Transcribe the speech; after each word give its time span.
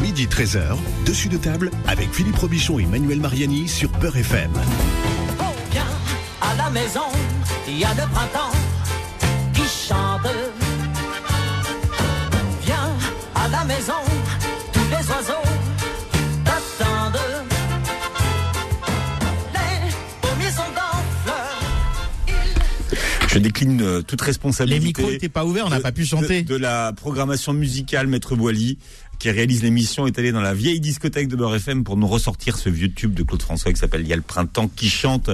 Midi 0.00 0.26
13h, 0.26 0.76
dessus 1.04 1.28
de 1.28 1.36
table 1.36 1.70
avec 1.86 2.10
Philippe 2.12 2.36
Robichon 2.36 2.78
et 2.78 2.86
Manuel 2.86 3.20
Mariani 3.20 3.68
sur 3.68 3.90
Peur 3.90 4.16
FM. 4.16 4.50
Viens 5.70 5.82
à 6.40 6.54
la 6.54 6.70
maison, 6.70 7.04
il 7.68 7.78
y 7.78 7.84
a 7.84 7.90
le 7.90 8.10
printemps 8.10 8.52
qui 9.52 9.62
chante. 9.62 10.26
Viens 12.62 12.88
à 13.34 13.48
la 13.48 13.64
maison, 13.64 14.00
tous 14.72 14.80
les 14.90 15.12
Je 23.36 23.42
décline 23.42 23.80
euh, 23.82 24.02
toute 24.02 24.20
responsabilité. 24.20 24.80
Les 24.80 24.86
micros 24.86 25.10
n'étaient 25.10 25.28
pas 25.28 25.44
ouverts, 25.44 25.66
on 25.66 25.70
n'a 25.70 25.78
de- 25.78 25.82
pas 25.82 25.92
pu 25.92 26.04
chanter. 26.04 26.42
De, 26.42 26.48
de 26.54 26.56
la 26.56 26.92
programmation 26.92 27.52
musicale, 27.52 28.06
Maître 28.06 28.34
Boily, 28.36 28.78
qui 29.18 29.30
réalise 29.30 29.62
l'émission, 29.62 30.06
est 30.06 30.18
allé 30.18 30.32
dans 30.32 30.40
la 30.40 30.54
vieille 30.54 30.80
discothèque 30.80 31.28
de 31.28 31.36
Beurre 31.36 31.56
FM 31.56 31.84
pour 31.84 31.96
nous 31.96 32.06
ressortir 32.06 32.58
ce 32.58 32.68
vieux 32.68 32.92
tube 32.92 33.14
de 33.14 33.22
Claude 33.22 33.42
François 33.42 33.72
qui 33.72 33.78
s'appelle 33.78 34.02
Il 34.02 34.08
y 34.08 34.12
a 34.12 34.16
le 34.16 34.22
printemps 34.22 34.68
qui 34.68 34.88
chante. 34.90 35.30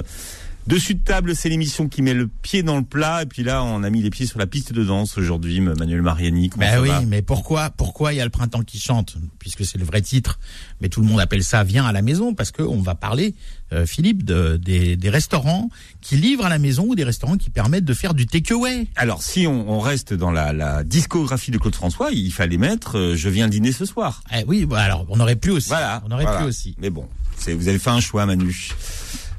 Dessus 0.65 0.95
de 0.95 1.03
table, 1.03 1.35
c'est 1.35 1.49
l'émission 1.49 1.89
qui 1.89 2.01
met 2.01 2.13
le 2.13 2.27
pied 2.27 2.63
dans 2.63 2.77
le 2.77 2.83
plat. 2.83 3.23
Et 3.23 3.25
puis 3.25 3.43
là, 3.43 3.63
on 3.63 3.83
a 3.83 3.89
mis 3.89 4.01
les 4.01 4.09
pieds 4.09 4.25
sur 4.25 4.39
la 4.39 4.47
piste 4.47 4.71
de 4.71 4.83
danse 4.83 5.17
aujourd'hui, 5.17 5.59
Manuel 5.59 6.01
Mariani. 6.01 6.49
Ben 6.57 6.79
oui, 6.79 6.89
mais 7.07 7.21
pourquoi, 7.21 7.69
pourquoi 7.69 8.13
il 8.13 8.17
y 8.17 8.21
a 8.21 8.23
le 8.23 8.29
printemps 8.29 8.63
qui 8.63 8.79
chante, 8.79 9.17
puisque 9.39 9.65
c'est 9.65 9.77
le 9.77 9.83
vrai 9.83 10.01
titre, 10.01 10.39
mais 10.79 10.87
tout 10.87 11.01
le 11.01 11.07
monde 11.07 11.19
appelle 11.19 11.43
ça 11.43 11.63
Viens 11.65 11.85
à 11.85 11.91
la 11.91 12.01
maison, 12.01 12.33
parce 12.33 12.51
qu'on 12.51 12.81
va 12.81 12.95
parler, 12.95 13.35
euh, 13.73 13.85
Philippe, 13.85 14.23
de, 14.23 14.55
des, 14.55 14.95
des 14.95 15.09
restaurants 15.09 15.69
qui 15.99 16.15
livrent 16.15 16.45
à 16.45 16.49
la 16.49 16.59
maison 16.59 16.85
ou 16.87 16.95
des 16.95 17.03
restaurants 17.03 17.37
qui 17.37 17.49
permettent 17.49 17.85
de 17.85 17.93
faire 17.93 18.13
du 18.13 18.25
takeaway. 18.25 18.87
Alors, 18.95 19.21
si 19.21 19.45
on, 19.47 19.69
on 19.69 19.79
reste 19.81 20.13
dans 20.13 20.31
la, 20.31 20.53
la 20.53 20.83
discographie 20.85 21.51
de 21.51 21.57
Claude 21.57 21.75
François, 21.75 22.11
il 22.11 22.31
fallait 22.31 22.57
mettre 22.57 22.97
euh, 22.97 23.15
Je 23.17 23.27
viens 23.27 23.49
dîner 23.49 23.73
ce 23.73 23.85
soir. 23.85 24.23
Eh 24.33 24.45
oui, 24.47 24.65
bah 24.65 24.79
alors 24.79 25.05
on 25.09 25.19
aurait 25.19 25.35
pu 25.35 25.49
aussi. 25.49 25.67
Voilà. 25.69 26.01
on 26.07 26.11
aurait 26.11 26.23
voilà. 26.23 26.39
pu 26.39 26.45
aussi. 26.45 26.75
Mais 26.79 26.89
bon, 26.89 27.07
vous 27.45 27.67
avez 27.67 27.79
fait 27.79 27.89
un 27.89 27.99
choix, 27.99 28.25
Manu. 28.25 28.69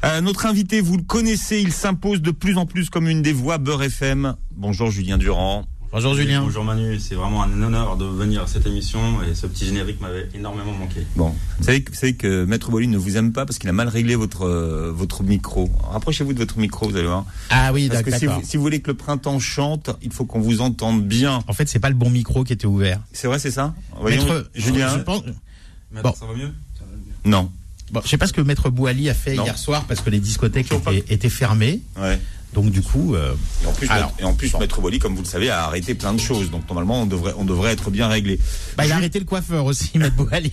Euh, 0.04 0.20
notre 0.20 0.44
invité, 0.46 0.80
vous 0.82 0.96
le 0.98 1.02
connaissez, 1.02 1.60
il 1.62 1.72
s'impose 1.72 2.20
de 2.20 2.30
plus 2.30 2.58
en 2.58 2.66
plus 2.66 2.90
comme 2.90 3.08
une 3.08 3.22
des 3.22 3.32
voix 3.32 3.56
Beurre 3.58 3.84
FM. 3.84 4.34
Bonjour 4.54 4.90
Julien 4.90 5.16
Durand. 5.16 5.64
Bonjour 5.92 6.14
Julien. 6.14 6.42
Bonjour 6.42 6.64
Manu, 6.64 6.98
c'est 6.98 7.14
vraiment 7.14 7.44
un 7.44 7.62
honneur 7.62 7.96
de 7.96 8.04
venir 8.04 8.42
à 8.42 8.46
cette 8.48 8.66
émission 8.66 9.22
et 9.22 9.34
ce 9.36 9.46
petit 9.46 9.64
générique 9.64 10.00
m'avait 10.00 10.28
énormément 10.34 10.72
manqué. 10.72 11.06
Bon, 11.14 11.32
vous 11.58 11.64
savez, 11.64 11.82
que- 11.84 11.90
vous 11.92 11.96
savez 11.96 12.16
que 12.16 12.44
Maître 12.44 12.70
Boily 12.72 12.88
ne 12.88 12.98
vous 12.98 13.16
aime 13.16 13.32
pas 13.32 13.46
parce 13.46 13.58
qu'il 13.60 13.70
a 13.70 13.72
mal 13.72 13.86
réglé 13.88 14.16
votre 14.16 14.42
euh, 14.44 14.92
votre 14.92 15.22
micro. 15.22 15.70
Rapprochez-vous 15.92 16.32
de 16.34 16.38
votre 16.40 16.58
micro, 16.58 16.88
vous 16.88 16.96
allez 16.96 17.06
voir. 17.06 17.24
Ah 17.48 17.72
oui, 17.72 17.88
Parce 17.88 18.02
que 18.02 18.10
si 18.10 18.22
d'accord. 18.26 18.40
vous, 18.40 18.46
si 18.46 18.56
vous 18.56 18.62
voulez 18.64 18.80
que 18.82 18.90
le 18.90 18.96
printemps 18.96 19.38
chante, 19.38 19.90
il 20.02 20.12
faut 20.12 20.24
qu'on 20.26 20.40
vous 20.40 20.60
entende 20.60 21.02
bien. 21.06 21.44
En 21.46 21.52
fait, 21.52 21.68
c'est 21.68 21.78
pas 21.78 21.90
le 21.90 21.94
bon 21.94 22.10
micro 22.10 22.42
qui 22.42 22.52
était 22.52 22.66
ouvert. 22.66 23.00
C'est 23.12 23.28
vrai, 23.28 23.38
c'est 23.38 23.52
ça? 23.52 23.72
Voyons, 24.00 24.24
Maître, 24.24 24.50
Julien. 24.54 24.88
je 24.98 25.02
pense, 25.02 25.22
Bon. 26.02 26.12
ça 26.12 26.26
va 26.26 26.34
mieux? 26.34 26.50
Non. 27.24 27.50
Bon, 27.94 28.00
je 28.04 28.08
sais 28.10 28.18
pas 28.18 28.26
ce 28.26 28.32
que 28.34 28.40
Maître 28.42 28.68
Bouali 28.68 29.08
a 29.08 29.14
fait 29.14 29.34
Non. 29.36 29.44
hier 29.44 29.56
soir 29.56 29.84
parce 29.84 30.00
que 30.02 30.10
les 30.10 30.20
discothèques 30.20 30.70
étaient, 30.72 31.04
étaient 31.08 31.30
fermées. 31.30 31.80
Ouais. 31.98 32.18
Donc 32.52 32.70
du 32.70 32.82
coup, 32.82 33.16
euh, 33.16 33.34
Et 33.64 33.66
en 33.66 33.72
plus, 33.72 33.88
Alors, 33.90 34.06
Maître- 34.10 34.20
et 34.20 34.24
en 34.26 34.34
plus, 34.34 34.54
Maître 34.60 34.80
Boily, 34.80 35.00
comme 35.00 35.16
vous 35.16 35.22
le 35.22 35.26
savez, 35.28 35.50
a 35.50 35.64
arrêté 35.64 35.96
plein 35.96 36.12
de 36.14 36.20
choses. 36.20 36.52
Donc 36.52 36.68
normalement, 36.68 37.02
on 37.02 37.06
devrait 37.06 37.32
on 37.36 37.44
devrait 37.44 37.72
être 37.72 37.90
bien 37.90 38.06
réglé. 38.06 38.38
bah, 38.76 38.84
il 38.84 38.92
a 38.92 38.94
Ju- 38.94 38.98
arrêté 39.00 39.18
le 39.18 39.24
coiffeur 39.24 39.64
aussi, 39.64 39.90
Maître 39.98 40.14
Bouali. 40.14 40.52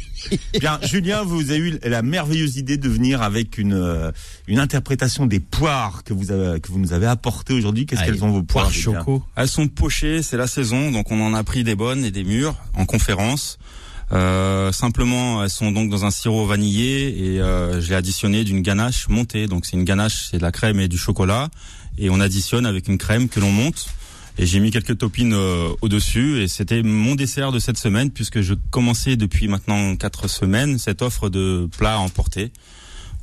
Bien, 0.59 0.79
Julien, 0.81 1.21
vous 1.21 1.51
avez 1.51 1.59
eu 1.59 1.79
la 1.83 2.01
merveilleuse 2.01 2.57
idée 2.57 2.77
de 2.77 2.89
venir 2.89 3.21
avec 3.21 3.59
une 3.59 3.73
euh, 3.75 4.11
une 4.47 4.57
interprétation 4.57 5.27
des 5.27 5.39
poires 5.39 6.03
que 6.03 6.15
vous 6.15 6.31
avez, 6.31 6.59
que 6.59 6.69
vous 6.69 6.79
nous 6.79 6.91
avez 6.93 7.05
apportées 7.05 7.53
aujourd'hui. 7.53 7.85
Qu'est-ce 7.85 8.03
qu'elles 8.03 8.23
ont 8.23 8.31
vos 8.31 8.41
poires 8.41 8.63
poire 8.65 8.73
Julien 8.73 8.97
choco. 9.01 9.21
Elles 9.35 9.47
sont 9.47 9.67
pochées, 9.67 10.23
c'est 10.23 10.37
la 10.37 10.47
saison, 10.47 10.89
donc 10.89 11.11
on 11.11 11.21
en 11.23 11.35
a 11.35 11.43
pris 11.43 11.63
des 11.63 11.75
bonnes 11.75 12.03
et 12.03 12.09
des 12.09 12.23
mûres 12.23 12.55
en 12.73 12.85
conférence. 12.85 13.59
Euh, 14.13 14.71
simplement, 14.71 15.43
elles 15.43 15.49
sont 15.49 15.71
donc 15.71 15.89
dans 15.89 16.03
un 16.05 16.11
sirop 16.11 16.45
vanillé 16.45 17.35
et 17.35 17.41
euh, 17.41 17.79
je 17.79 17.89
l'ai 17.89 17.95
additionné 17.95 18.43
d'une 18.43 18.61
ganache 18.61 19.07
montée. 19.07 19.47
Donc 19.47 19.65
c'est 19.65 19.77
une 19.77 19.85
ganache, 19.85 20.27
c'est 20.29 20.37
de 20.37 20.43
la 20.43 20.51
crème 20.51 20.79
et 20.79 20.87
du 20.87 20.97
chocolat 20.97 21.49
et 21.97 22.09
on 22.09 22.19
additionne 22.19 22.65
avec 22.65 22.87
une 22.87 22.97
crème 22.97 23.29
que 23.29 23.39
l'on 23.39 23.51
monte. 23.51 23.87
Et 24.37 24.45
j'ai 24.45 24.59
mis 24.59 24.71
quelques 24.71 24.97
topines 24.97 25.33
euh, 25.33 25.69
au-dessus 25.81 26.41
et 26.41 26.47
c'était 26.47 26.83
mon 26.83 27.15
dessert 27.15 27.51
de 27.51 27.59
cette 27.59 27.77
semaine 27.77 28.11
puisque 28.11 28.41
je 28.41 28.53
commençais 28.71 29.15
depuis 29.15 29.47
maintenant 29.47 29.95
quatre 29.95 30.27
semaines 30.27 30.77
cette 30.77 31.01
offre 31.01 31.29
de 31.29 31.69
plats 31.77 31.95
à 31.95 31.97
emporter 31.97 32.51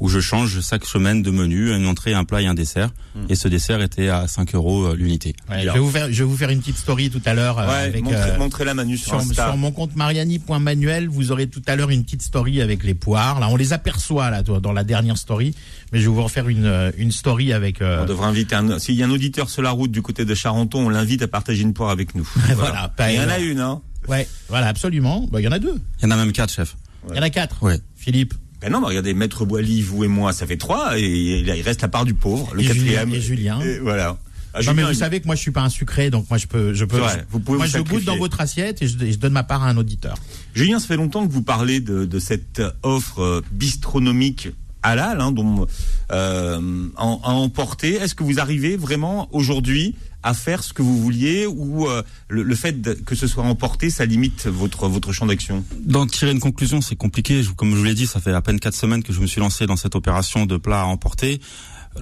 où 0.00 0.08
je 0.08 0.20
change 0.20 0.60
chaque 0.60 0.84
semaine 0.84 1.22
de 1.22 1.30
menu, 1.30 1.72
une 1.74 1.86
entrée, 1.86 2.14
un 2.14 2.24
plat 2.24 2.40
et 2.42 2.46
un 2.46 2.54
dessert. 2.54 2.90
Et 3.28 3.34
ce 3.34 3.48
dessert 3.48 3.82
était 3.82 4.08
à 4.08 4.28
5 4.28 4.54
euros 4.54 4.84
euh, 4.86 4.94
l'unité. 4.94 5.34
Ouais, 5.50 5.62
je, 5.64 5.70
vais 5.70 5.78
vous 5.80 5.90
faire, 5.90 6.06
je 6.12 6.18
vais 6.22 6.28
vous 6.28 6.36
faire 6.36 6.50
une 6.50 6.60
petite 6.60 6.76
story 6.76 7.10
tout 7.10 7.20
à 7.24 7.34
l'heure. 7.34 7.58
euh, 7.58 7.66
Ouais, 7.66 7.74
avec, 7.88 8.02
montrez, 8.04 8.16
euh, 8.30 8.38
montrez-la 8.38 8.74
Manu 8.74 8.96
sur, 8.96 9.08
sur, 9.08 9.18
Insta. 9.18 9.46
sur 9.46 9.56
mon 9.56 9.72
compte 9.72 9.96
mariani.manuel, 9.96 11.08
vous 11.08 11.32
aurez 11.32 11.48
tout 11.48 11.62
à 11.66 11.74
l'heure 11.76 11.90
une 11.90 12.04
petite 12.04 12.22
story 12.22 12.60
avec 12.62 12.84
les 12.84 12.94
poires. 12.94 13.40
Là, 13.40 13.48
on 13.48 13.56
les 13.56 13.72
aperçoit 13.72 14.30
là 14.30 14.42
dans 14.42 14.72
la 14.72 14.84
dernière 14.84 15.18
story, 15.18 15.54
mais 15.92 15.98
je 16.00 16.04
vais 16.08 16.14
vous 16.14 16.22
refaire 16.22 16.48
une, 16.48 16.64
euh, 16.66 16.90
une 16.96 17.10
story 17.12 17.52
avec. 17.52 17.82
euh, 17.82 18.02
On 18.02 18.06
devrait 18.06 18.26
inviter 18.28 18.54
un. 18.54 18.78
S'il 18.78 18.94
y 18.94 19.02
a 19.02 19.06
un 19.06 19.10
auditeur 19.10 19.50
sur 19.50 19.62
la 19.62 19.70
route 19.70 19.90
du 19.90 20.02
côté 20.02 20.24
de 20.24 20.34
Charenton, 20.34 20.86
on 20.86 20.88
l'invite 20.90 21.22
à 21.22 21.28
partager 21.28 21.62
une 21.62 21.74
poire 21.74 21.90
avec 21.90 22.14
nous. 22.14 22.28
Voilà, 22.54 22.88
pas 22.88 23.10
Il 23.12 23.16
y 23.16 23.20
en 23.20 23.28
a 23.28 23.38
une, 23.38 23.60
hein. 23.60 23.80
Ouais, 24.08 24.26
voilà, 24.48 24.68
absolument. 24.68 25.26
Bah, 25.30 25.40
Il 25.40 25.44
y 25.44 25.48
en 25.48 25.52
a 25.52 25.58
deux. 25.58 25.80
Il 26.00 26.04
y 26.04 26.06
en 26.06 26.10
a 26.12 26.16
même 26.16 26.32
quatre, 26.32 26.52
chef. 26.52 26.76
Il 27.10 27.16
y 27.16 27.18
en 27.18 27.22
a 27.22 27.30
quatre. 27.30 27.62
Ouais. 27.62 27.78
Philippe 27.96 28.34
Ben 28.60 28.72
non, 28.72 28.80
mais 28.80 28.86
regardez, 28.88 29.14
Maître 29.14 29.44
Boily, 29.44 29.82
vous 29.82 30.02
et 30.04 30.08
moi, 30.08 30.32
ça 30.32 30.46
fait 30.46 30.56
trois, 30.56 30.98
et 30.98 31.42
là, 31.44 31.54
il 31.56 31.62
reste 31.62 31.82
la 31.82 31.88
part 31.88 32.04
du 32.04 32.14
pauvre, 32.14 32.54
le 32.54 32.62
Et 32.62 32.66
quatrième. 32.66 33.14
Et 33.14 33.20
Julien. 33.20 33.60
Et 33.60 33.78
voilà. 33.78 34.18
Ah, 34.54 34.62
non 34.62 34.72
mais 34.74 34.82
vous 34.82 34.94
savez 34.94 35.20
que 35.20 35.26
moi 35.26 35.36
je 35.36 35.42
suis 35.42 35.50
pas 35.50 35.60
un 35.62 35.68
sucré, 35.68 36.08
donc 36.10 36.28
moi 36.30 36.38
je 36.38 36.46
peux, 36.46 36.72
je 36.72 36.84
peux. 36.86 36.96
Vrai, 36.96 37.26
vous 37.30 37.38
pouvez 37.38 37.58
moi 37.58 37.66
vous 37.66 37.72
je 37.72 37.82
goûte 37.82 38.04
dans 38.04 38.16
votre 38.16 38.40
assiette 38.40 38.80
et 38.82 38.88
je, 38.88 38.98
et 39.04 39.12
je 39.12 39.18
donne 39.18 39.34
ma 39.34 39.42
part 39.44 39.62
à 39.62 39.68
un 39.68 39.76
auditeur. 39.76 40.16
Julien, 40.54 40.80
ça 40.80 40.86
fait 40.86 40.96
longtemps 40.96 41.26
que 41.26 41.32
vous 41.32 41.42
parlez 41.42 41.80
de, 41.80 42.06
de 42.06 42.18
cette 42.18 42.62
offre 42.82 43.20
euh, 43.22 43.44
bistronomique 43.52 44.48
halal, 44.82 45.20
hein, 45.20 45.32
dont, 45.32 45.66
euh, 46.12 46.88
en- 46.96 47.20
à 47.22 47.28
emporter. 47.30 47.94
Est-ce 47.96 48.14
que 48.14 48.24
vous 48.24 48.40
arrivez 48.40 48.76
vraiment 48.76 49.28
aujourd'hui 49.32 49.94
à 50.28 50.34
faire 50.34 50.62
ce 50.62 50.74
que 50.74 50.82
vous 50.82 51.00
vouliez 51.00 51.46
ou 51.46 51.88
euh, 51.88 52.02
le, 52.28 52.54
fait 52.54 53.02
que 53.04 53.14
ce 53.14 53.26
soit 53.26 53.44
emporté, 53.44 53.88
ça 53.88 54.04
limite 54.04 54.46
votre 54.46 54.86
votre 54.86 55.10
champ 55.12 55.24
d'action? 55.24 55.64
D'en 55.80 56.06
tirer 56.06 56.32
une 56.32 56.40
conclusion, 56.40 56.82
c'est 56.82 56.96
compliqué. 56.96 57.42
Comme 57.56 57.70
je 57.70 57.76
vous 57.76 57.84
l'ai 57.84 57.94
dit, 57.94 58.06
ça 58.06 58.20
fait 58.20 58.32
à 58.32 58.42
peine 58.42 58.60
quatre 58.60 58.74
semaines 58.74 59.02
que 59.02 59.14
je 59.14 59.20
me 59.20 59.26
suis 59.26 59.40
lancé 59.40 59.66
dans 59.66 59.76
cette 59.76 59.94
opération 59.94 60.44
de 60.44 60.58
plat 60.58 60.82
à 60.82 60.84
emporter. 60.84 61.40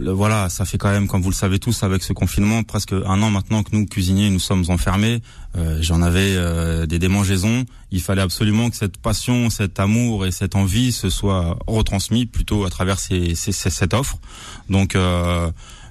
Voilà, 0.01 0.49
ça 0.49 0.65
fait 0.65 0.77
quand 0.77 0.91
même, 0.91 1.07
comme 1.07 1.23
vous 1.23 1.31
le 1.31 1.35
savez 1.35 1.59
tous, 1.61 1.85
avec 1.85 2.03
ce 2.03 2.13
confinement, 2.13 2.65
presque 2.65 2.93
un 2.93 3.23
an 3.23 3.31
maintenant 3.31 3.63
que 3.63 3.75
nous, 3.75 3.87
cuisiniers, 3.87 4.29
nous 4.29 4.41
sommes 4.41 4.65
enfermés. 4.69 5.23
Euh, 5.57 5.79
J'en 5.81 6.03
avais 6.03 6.35
euh, 6.35 6.85
des 6.85 6.99
démangeaisons. 6.99 7.65
Il 7.93 8.03
fallait 8.03 8.21
absolument 8.23 8.69
que 8.69 8.77
cette 8.77 8.99
passion, 8.99 9.49
cet 9.51 9.79
amour 9.79 10.27
et 10.27 10.33
cette 10.33 10.57
envie 10.57 10.91
se 10.91 11.09
soient 11.09 11.59
retransmis 11.67 12.27
plutôt 12.27 12.65
à 12.65 12.71
travers 12.71 12.99
cette 12.99 13.95
offre. 13.95 14.19
Donc, 14.69 14.97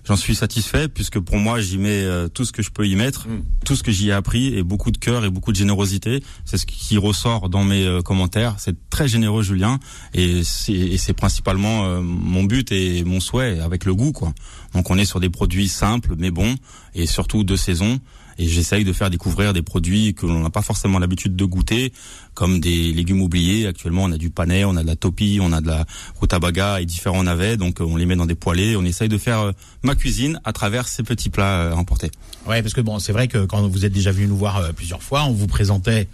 j'en 0.07 0.16
suis 0.16 0.35
satisfait 0.35 0.88
puisque 0.88 1.19
pour 1.19 1.38
moi, 1.38 1.59
j'y 1.59 1.77
mets 1.77 2.03
euh, 2.03 2.27
tout 2.27 2.45
ce 2.45 2.51
que 2.51 2.61
je 2.61 2.69
peux 2.71 2.88
y 2.88 2.95
mettre, 2.95 3.27
Mm. 3.27 3.43
tout 3.66 3.75
ce 3.75 3.83
que 3.83 3.91
j'y 3.91 4.09
ai 4.09 4.11
appris 4.11 4.53
et 4.55 4.63
beaucoup 4.63 4.91
de 4.91 4.97
cœur 4.97 5.25
et 5.25 5.29
beaucoup 5.29 5.51
de 5.51 5.57
générosité. 5.57 6.23
C'est 6.45 6.57
ce 6.57 6.66
qui 6.66 6.97
ressort 6.97 7.49
dans 7.49 7.63
mes 7.63 7.85
euh, 7.85 8.01
commentaires. 8.01 8.55
C'est 8.57 8.75
très 8.89 9.07
généreux, 9.07 9.43
Julien, 9.43 9.79
et 10.13 10.43
c'est 10.43 10.73
et 10.73 10.97
c'est 10.97 11.13
principalement 11.13 11.85
euh, 11.85 12.01
mon 12.01 12.43
but 12.43 12.71
et 12.71 13.03
mon 13.03 13.19
souhait 13.19 13.59
avec 13.59 13.85
le 13.85 13.93
goût, 13.95 14.11
quoi. 14.11 14.33
Donc, 14.73 14.89
on 14.91 14.97
est 14.97 15.05
sur 15.05 15.19
des 15.19 15.29
produits 15.29 15.67
simples 15.67 16.16
mais 16.17 16.31
bons 16.31 16.55
et 16.93 17.05
surtout 17.07 17.43
de 17.43 17.55
saison. 17.55 17.99
Et 18.38 18.47
j'essaye 18.47 18.84
de 18.84 18.94
faire 18.94 19.09
découvrir 19.09 19.53
des 19.53 19.62
produits 19.62 20.13
que 20.13 20.25
l'on 20.25 20.41
n'a 20.41 20.50
pas 20.50 20.62
forcément 20.62 21.00
l'habitude 21.00 21.35
de 21.35 21.46
goûter, 21.46 21.94
comme 22.34 22.59
des 22.59 22.91
légumes 22.91 23.22
oubliés. 23.22 23.68
Actuellement, 23.68 24.03
on 24.03 24.12
a 24.12 24.18
du 24.18 24.29
panais, 24.29 24.66
on 24.66 24.75
a 24.75 24.81
de 24.81 24.88
la 24.88 24.96
topi, 24.96 25.40
on 25.41 25.53
a 25.53 25.62
de 25.62 25.68
la 25.68 25.85
rutabaga 26.19 26.81
et 26.81 26.85
différents 26.85 27.23
navets. 27.23 27.57
Donc, 27.57 27.79
euh, 27.79 27.85
on 27.85 27.96
les 27.96 28.06
met 28.06 28.16
dans 28.16 28.25
des 28.25 28.35
poêlés. 28.35 28.75
On 28.75 28.84
essaye 28.84 29.09
de 29.09 29.18
faire 29.18 29.40
euh, 29.40 29.51
ma 29.84 29.96
cuisine 29.96 30.40
à 30.44 30.53
travers 30.53 30.88
ces 30.88 31.03
petits 31.03 31.29
plats 31.29 31.62
euh, 31.62 31.73
emportés. 31.73 32.12
Ouais, 32.47 32.62
parce 32.62 32.73
que 32.73 32.81
bon, 32.81 33.00
c'est 33.00 33.13
vrai 33.13 33.28
que 33.28 33.46
quand 33.46 33.68
vous 33.68 33.85
êtes 33.85 33.94
déjà 33.94 34.12
venu 34.12 34.28
nous 34.28 34.38
voir 34.38 34.73
plusieurs 34.73 35.02
fois, 35.02 35.23
on 35.23 35.31
vous 35.31 35.47
présentait 35.47 36.07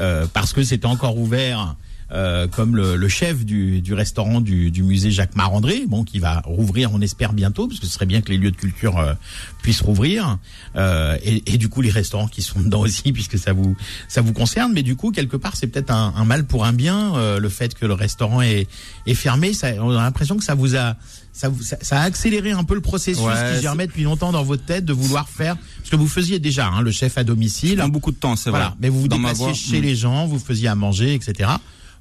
euh, 0.00 0.26
parce 0.32 0.52
que 0.52 0.62
c'était 0.62 0.86
encore 0.86 1.18
ouvert. 1.18 1.74
Euh, 2.12 2.46
comme 2.48 2.74
le, 2.76 2.96
le 2.96 3.08
chef 3.08 3.44
du, 3.44 3.80
du 3.80 3.94
restaurant 3.94 4.40
du, 4.40 4.70
du 4.70 4.82
musée 4.82 5.10
Jacques 5.10 5.36
Marandré, 5.36 5.84
bon, 5.86 6.04
qui 6.04 6.18
va 6.18 6.40
rouvrir, 6.44 6.92
on 6.92 7.00
espère 7.00 7.32
bientôt, 7.32 7.68
parce 7.68 7.80
que 7.80 7.86
ce 7.86 7.92
serait 7.92 8.06
bien 8.06 8.20
que 8.22 8.30
les 8.30 8.38
lieux 8.38 8.50
de 8.50 8.56
culture 8.56 8.98
euh, 8.98 9.14
puissent 9.62 9.82
rouvrir, 9.82 10.38
euh, 10.76 11.16
et, 11.22 11.54
et 11.54 11.58
du 11.58 11.68
coup 11.68 11.82
les 11.82 11.90
restaurants 11.90 12.28
qui 12.28 12.42
sont 12.42 12.60
dedans 12.60 12.80
aussi, 12.88 13.12
puisque 13.12 13.38
ça 13.38 13.52
vous 13.52 13.76
ça 14.08 14.20
vous 14.22 14.32
concerne. 14.32 14.72
Mais 14.72 14.82
du 14.82 14.96
coup, 14.96 15.10
quelque 15.10 15.36
part, 15.36 15.56
c'est 15.56 15.66
peut-être 15.66 15.90
un, 15.90 16.14
un 16.16 16.24
mal 16.24 16.46
pour 16.46 16.64
un 16.64 16.72
bien, 16.72 17.14
euh, 17.16 17.38
le 17.38 17.48
fait 17.48 17.74
que 17.74 17.86
le 17.86 17.94
restaurant 17.94 18.40
est, 18.42 18.68
est 19.06 19.14
fermé. 19.14 19.52
Ça, 19.52 19.68
on 19.80 19.90
a 19.90 20.02
l'impression 20.02 20.36
que 20.36 20.44
ça 20.44 20.54
vous 20.54 20.76
a 20.76 20.96
ça, 21.32 21.50
ça, 21.60 21.76
ça 21.80 22.00
a 22.00 22.02
accéléré 22.02 22.50
un 22.50 22.64
peu 22.64 22.74
le 22.74 22.80
processus 22.80 23.22
Ouais, 23.22 23.54
qui 23.54 23.62
germait 23.62 23.86
depuis 23.86 24.02
longtemps 24.02 24.32
dans 24.32 24.42
votre 24.42 24.64
tête 24.64 24.84
de 24.84 24.92
vouloir 24.92 25.28
faire 25.28 25.56
parce 25.56 25.90
que 25.90 25.96
vous 25.96 26.08
faisiez 26.08 26.40
déjà 26.40 26.66
hein, 26.66 26.80
le 26.80 26.90
chef 26.90 27.16
à 27.16 27.22
domicile. 27.24 27.76
Ça 27.76 27.82
prend 27.82 27.88
beaucoup 27.88 28.10
de 28.10 28.16
temps, 28.16 28.34
c'est 28.34 28.50
Voilà, 28.50 28.68
vrai. 28.70 28.76
mais 28.80 28.88
vous 28.88 29.02
vous 29.02 29.08
déplaciez 29.08 29.54
chez 29.54 29.78
mm. 29.78 29.82
les 29.82 29.94
gens, 29.94 30.26
vous 30.26 30.38
faisiez 30.38 30.68
à 30.68 30.74
manger, 30.74 31.14
etc. 31.14 31.50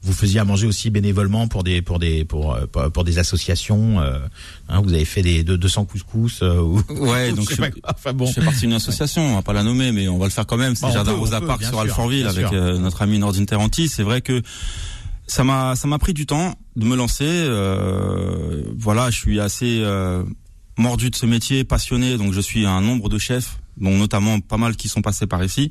vous 0.03 0.13
faisiez 0.13 0.39
à 0.39 0.45
manger 0.45 0.67
aussi 0.67 0.89
bénévolement 0.89 1.47
pour 1.47 1.63
des 1.63 1.81
pour 1.81 1.99
des 1.99 2.23
pour 2.25 2.53
euh, 2.55 2.65
pour, 2.67 2.91
pour 2.91 3.03
des 3.03 3.19
associations. 3.19 3.99
euh, 3.99 4.19
hein, 4.69 4.81
vous 4.81 4.94
avez 4.94 5.05
fait 5.05 5.21
des 5.21 5.44
de 5.44 5.55
200 5.55 5.85
couscous. 5.85 6.39
euh, 6.41 6.59
ou- 6.61 6.81
Ouais, 6.89 7.31
ou 7.31 7.35
donc 7.35 7.49
je 7.51 7.61
enfin 7.88 8.13
bon. 8.13 8.25
Je 8.27 8.33
fais 8.33 8.41
partie 8.45 8.61
d'une 8.61 8.73
association, 8.73 9.21
on 9.23 9.35
va 9.35 9.41
pas 9.41 9.53
la 9.53 9.63
nommer, 9.63 9.91
mais 9.91 10.07
on 10.07 10.17
va 10.17 10.25
le 10.25 10.31
faire 10.31 10.45
quand 10.45 10.57
même. 10.57 10.75
C'est 10.75 10.83
Bah, 10.83 10.88
on 10.89 10.94
Jardin 10.94 11.13
Rosa 11.13 11.41
Park 11.41 11.63
sur 11.63 11.79
Alfortville 11.79 12.27
avec 12.27 12.51
notre 12.79 13.01
ami 13.01 13.19
Nordine 13.19 13.45
Terranti. 13.45 13.88
C'est 13.89 14.03
vrai 14.03 14.21
que 14.21 14.41
ça 15.27 15.44
m'a 15.44 15.75
ça 15.75 15.88
m'a 15.88 15.97
pris 15.99 16.13
du 16.13 16.25
temps 16.25 16.55
de 16.75 16.85
me 16.85 16.95
lancer. 16.95 17.25
euh, 17.27 18.63
voilà, 18.77 19.09
je 19.09 19.17
suis 19.17 19.39
assez 19.39 19.79
euh, 19.81 20.23
mordu 20.77 21.09
de 21.09 21.15
ce 21.15 21.25
métier, 21.25 21.63
passionné, 21.63 22.17
donc 22.17 22.33
je 22.33 22.39
suis 22.41 22.65
un 22.65 22.81
nombre 22.81 23.09
de 23.09 23.17
chefs, 23.17 23.57
dont 23.79 23.97
notamment 23.97 24.39
pas 24.39 24.57
mal 24.57 24.75
qui 24.75 24.88
sont 24.88 25.01
passés 25.01 25.27
par 25.27 25.44
ici, 25.44 25.69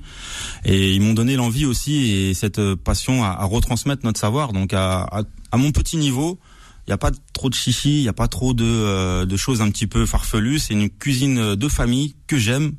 et 0.64 0.92
ils 0.92 1.00
m'ont 1.00 1.14
donné 1.14 1.36
l'envie 1.36 1.66
aussi 1.66 2.10
et 2.10 2.34
cette 2.34 2.58
euh, 2.58 2.76
passion 2.76 3.24
à, 3.24 3.28
à 3.28 3.44
retransmettre 3.44 4.04
notre 4.04 4.20
savoir. 4.20 4.52
Donc 4.52 4.72
à, 4.72 5.02
à, 5.02 5.22
à 5.52 5.56
mon 5.56 5.72
petit 5.72 5.96
niveau, 5.96 6.38
il 6.86 6.90
n'y 6.90 6.94
a 6.94 6.98
pas 6.98 7.10
trop 7.32 7.50
de 7.50 7.54
chichi, 7.54 7.98
il 7.98 8.02
n'y 8.02 8.08
a 8.08 8.12
pas 8.12 8.28
trop 8.28 8.54
de, 8.54 8.64
euh, 8.64 9.26
de 9.26 9.36
choses 9.36 9.60
un 9.60 9.70
petit 9.70 9.88
peu 9.88 10.06
farfelues. 10.06 10.60
C'est 10.60 10.74
une 10.74 10.88
cuisine 10.88 11.56
de 11.56 11.68
famille 11.68 12.14
que 12.28 12.38
j'aime 12.38 12.74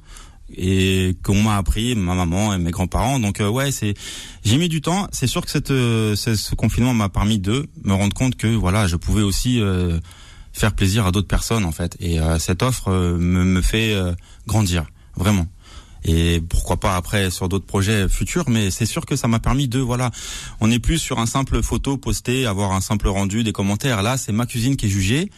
et 0.55 1.17
qu'on 1.23 1.41
m'a 1.43 1.57
appris, 1.57 1.95
ma 1.95 2.15
maman 2.15 2.53
et 2.53 2.57
mes 2.57 2.71
grands-parents. 2.71 3.19
Donc 3.19 3.41
euh, 3.41 3.49
ouais, 3.49 3.71
c'est 3.71 3.95
j'ai 4.45 4.57
mis 4.57 4.69
du 4.69 4.81
temps. 4.81 5.07
C'est 5.11 5.27
sûr 5.27 5.43
que 5.43 5.51
cette, 5.51 5.71
euh, 5.71 6.15
ce, 6.15 6.55
confinement 6.55 6.93
m'a 6.93 7.09
permis 7.09 7.39
de 7.39 7.67
me 7.83 7.93
rendre 7.93 8.13
compte 8.13 8.35
que 8.35 8.47
voilà, 8.47 8.87
je 8.87 8.95
pouvais 8.95 9.23
aussi 9.23 9.59
euh, 9.59 9.99
faire 10.53 10.73
plaisir 10.73 11.05
à 11.05 11.11
d'autres 11.11 11.27
personnes 11.27 11.65
en 11.65 11.71
fait. 11.71 11.97
Et 11.99 12.19
euh, 12.19 12.39
cette 12.39 12.63
offre 12.63 12.89
euh, 12.89 13.17
me, 13.17 13.43
me 13.43 13.61
fait 13.61 13.93
grandir 14.47 14.85
vraiment. 15.17 15.47
Et 16.07 16.41
pourquoi 16.47 16.77
pas 16.77 16.95
après 16.95 17.29
sur 17.29 17.49
d'autres 17.49 17.65
projets 17.65 18.07
futurs, 18.07 18.49
mais 18.49 18.71
c'est 18.71 18.85
sûr 18.85 19.05
que 19.05 19.15
ça 19.15 19.27
m'a 19.27 19.39
permis 19.39 19.67
de 19.67 19.79
voilà, 19.79 20.11
on 20.61 20.67
n'est 20.67 20.79
plus 20.79 20.97
sur 20.97 21.19
un 21.19 21.25
simple 21.25 21.61
photo 21.61 21.97
postée, 21.97 22.45
avoir 22.45 22.71
un 22.71 22.81
simple 22.81 23.09
rendu, 23.09 23.43
des 23.43 23.51
commentaires. 23.51 24.01
Là, 24.01 24.17
c'est 24.17 24.31
ma 24.31 24.45
cuisine 24.45 24.77
qui 24.77 24.85
est 24.85 24.89
jugée. 24.89 25.29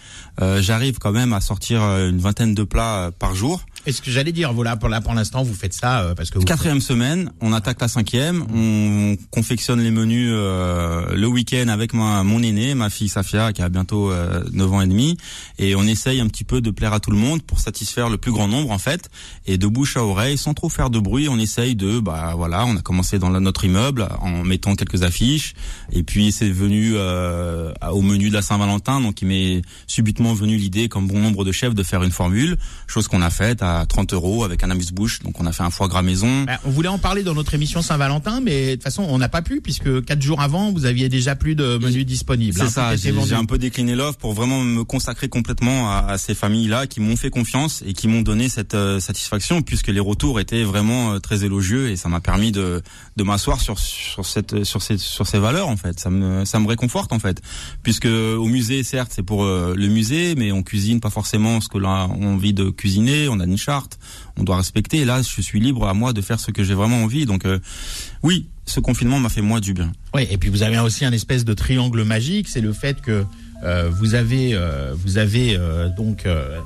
Euh, 0.41 0.61
J'arrive 0.61 0.99
quand 0.99 1.11
même 1.11 1.33
à 1.33 1.41
sortir 1.41 1.81
euh, 1.81 2.09
une 2.09 2.19
vingtaine 2.19 2.53
de 2.53 2.63
plats 2.63 3.05
euh, 3.05 3.11
par 3.11 3.33
jour. 3.33 3.65
Et 3.89 3.91
ce 3.91 4.03
que 4.03 4.11
j'allais 4.11 4.31
dire, 4.31 4.53
voilà, 4.53 4.77
pour 4.77 4.87
là 4.87 5.01
pour 5.01 5.15
l'instant, 5.15 5.41
vous 5.41 5.55
faites 5.55 5.73
ça 5.73 6.01
euh, 6.01 6.13
parce 6.13 6.29
que 6.29 6.37
vous 6.37 6.45
Quatrième 6.45 6.79
semaine, 6.79 7.31
on 7.41 7.53
attaque 7.53 7.81
la 7.81 7.87
cinquième, 7.87 8.45
on 8.53 9.17
confectionne 9.31 9.81
les 9.81 9.89
menus 9.89 10.29
euh, 10.31 11.15
le 11.15 11.25
week-end 11.25 11.69
avec 11.69 11.95
ma, 11.95 12.23
mon 12.23 12.43
aîné, 12.43 12.75
ma 12.75 12.91
fille 12.91 13.09
Safia, 13.09 13.51
qui 13.51 13.63
a 13.63 13.69
bientôt 13.69 14.11
euh, 14.11 14.43
9 14.53 14.73
ans 14.73 14.81
et 14.81 14.85
demi, 14.85 15.17
et 15.57 15.75
on 15.75 15.81
essaye 15.87 16.19
un 16.19 16.27
petit 16.27 16.43
peu 16.43 16.61
de 16.61 16.69
plaire 16.69 16.93
à 16.93 16.99
tout 16.99 17.09
le 17.09 17.17
monde 17.17 17.41
pour 17.41 17.59
satisfaire 17.59 18.09
le 18.09 18.17
plus 18.17 18.31
grand 18.31 18.47
nombre 18.47 18.69
en 18.69 18.77
fait, 18.77 19.09
et 19.47 19.57
de 19.57 19.65
bouche 19.65 19.97
à 19.97 20.03
oreille, 20.03 20.37
sans 20.37 20.53
trop 20.53 20.69
faire 20.69 20.91
de 20.91 20.99
bruit, 20.99 21.27
on 21.27 21.39
essaye 21.39 21.75
de, 21.75 21.99
bah 21.99 22.33
voilà, 22.37 22.67
on 22.67 22.77
a 22.77 22.81
commencé 22.81 23.17
dans 23.17 23.31
notre 23.31 23.65
immeuble 23.65 24.07
en 24.21 24.43
mettant 24.43 24.75
quelques 24.75 25.01
affiches, 25.01 25.55
et 25.91 26.03
puis 26.03 26.31
c'est 26.31 26.51
venu 26.51 26.91
euh, 26.93 27.73
au 27.91 28.03
menu 28.03 28.29
de 28.29 28.35
la 28.35 28.43
Saint-Valentin, 28.43 29.01
donc 29.01 29.19
il 29.23 29.29
m'est 29.29 29.61
subitement 29.87 30.35
venu 30.35 30.57
l'idée, 30.57 30.89
comme 30.89 31.07
bon 31.07 31.17
nombre 31.17 31.43
de 31.43 31.51
chefs, 31.51 31.73
de 31.73 31.81
faire 31.81 32.03
une 32.03 32.11
formule, 32.11 32.55
chose 32.85 33.07
qu'on 33.07 33.23
a 33.23 33.31
faite 33.31 33.63
à 33.63 33.78
30 33.85 34.13
euros 34.13 34.43
avec 34.43 34.63
un 34.63 34.69
amuse-bouche, 34.71 35.19
donc 35.21 35.39
on 35.39 35.45
a 35.45 35.51
fait 35.51 35.63
un 35.63 35.69
foie 35.69 35.87
gras 35.87 36.01
maison. 36.01 36.43
Bah, 36.43 36.59
on 36.65 36.69
voulait 36.69 36.89
en 36.89 36.99
parler 36.99 37.23
dans 37.23 37.33
notre 37.33 37.53
émission 37.53 37.81
Saint-Valentin, 37.81 38.41
mais 38.41 38.67
de 38.67 38.73
toute 38.73 38.83
façon, 38.83 39.05
on 39.07 39.17
n'a 39.17 39.29
pas 39.29 39.41
pu 39.41 39.61
puisque 39.61 40.03
quatre 40.05 40.21
jours 40.21 40.41
avant, 40.41 40.71
vous 40.71 40.85
aviez 40.85 41.09
déjà 41.09 41.35
plus 41.35 41.55
de 41.55 41.77
menus 41.77 42.05
disponibles. 42.05 42.57
C'est 42.57 42.63
hein, 42.63 42.69
ça, 42.69 42.89
tout 42.91 43.07
était 43.07 43.27
j'ai 43.27 43.35
un 43.35 43.45
peu 43.45 43.57
décliné 43.57 43.95
l'offre 43.95 44.17
pour 44.17 44.33
vraiment 44.33 44.61
me 44.61 44.83
consacrer 44.83 45.29
complètement 45.29 45.91
à, 45.91 46.05
à 46.07 46.17
ces 46.17 46.33
familles-là 46.33 46.87
qui 46.87 46.99
m'ont 46.99 47.15
fait 47.15 47.29
confiance 47.29 47.83
et 47.85 47.93
qui 47.93 48.07
m'ont 48.07 48.21
donné 48.21 48.49
cette 48.49 48.73
euh, 48.73 48.99
satisfaction 48.99 49.61
puisque 49.61 49.87
les 49.87 49.99
retours 49.99 50.39
étaient 50.39 50.63
vraiment 50.63 51.13
euh, 51.13 51.19
très 51.19 51.43
élogieux 51.43 51.89
et 51.89 51.95
ça 51.95 52.09
m'a 52.09 52.21
permis 52.21 52.51
de, 52.51 52.81
de 53.15 53.23
m'asseoir 53.23 53.61
sur, 53.61 53.77
sur, 53.79 54.25
cette, 54.25 54.63
sur, 54.63 54.81
ces, 54.81 54.97
sur 54.97 55.27
ces 55.27 55.39
valeurs 55.39 55.67
en 55.67 55.77
fait. 55.77 55.99
Ça 55.99 56.09
me, 56.09 56.45
ça 56.45 56.59
me 56.59 56.67
réconforte 56.67 57.13
en 57.13 57.19
fait 57.19 57.41
puisque 57.83 58.05
au 58.05 58.45
musée, 58.45 58.83
certes, 58.83 59.11
c'est 59.13 59.23
pour 59.23 59.43
euh, 59.43 59.73
le 59.75 59.87
musée, 59.87 60.35
mais 60.35 60.51
on 60.51 60.63
cuisine 60.63 60.99
pas 60.99 61.09
forcément 61.09 61.61
ce 61.61 61.69
que 61.69 61.77
l'on 61.77 61.89
a 61.89 62.07
envie 62.07 62.53
de 62.53 62.69
cuisiner, 62.69 63.27
on 63.29 63.39
a 63.39 63.45
une 63.45 63.57
charte, 63.59 63.99
on 64.37 64.43
doit 64.43 64.57
respecter 64.57 64.97
et 65.01 65.05
là, 65.05 65.21
je 65.21 65.41
suis 65.41 65.59
libre 65.59 65.87
à 65.87 65.93
moi 65.93 66.13
de 66.13 66.21
faire 66.21 66.39
ce 66.39 66.49
que 66.51 66.63
j'ai 66.63 66.73
vraiment 66.73 67.03
envie. 67.03 67.25
Donc 67.27 67.45
euh, 67.45 67.59
oui, 68.23 68.47
ce 68.65 68.79
confinement 68.79 69.19
m'a 69.19 69.29
fait 69.29 69.41
moi 69.41 69.59
du 69.59 69.73
bien. 69.73 69.91
Oui, 70.15 70.25
et 70.31 70.37
puis 70.37 70.49
vous 70.49 70.63
avez 70.63 70.79
aussi 70.79 71.05
un 71.05 71.11
espèce 71.11 71.45
de 71.45 71.53
triangle 71.53 72.03
magique, 72.03 72.47
c'est 72.47 72.61
le 72.61 72.73
fait 72.73 73.01
que 73.01 73.25
euh, 73.63 73.89
vous 73.91 74.15
avez, 74.15 74.53
euh, 74.53 74.93
vous 74.95 75.17
avez 75.17 75.55
euh, 75.57 75.89
donc, 75.89 76.25
euh, 76.25 76.57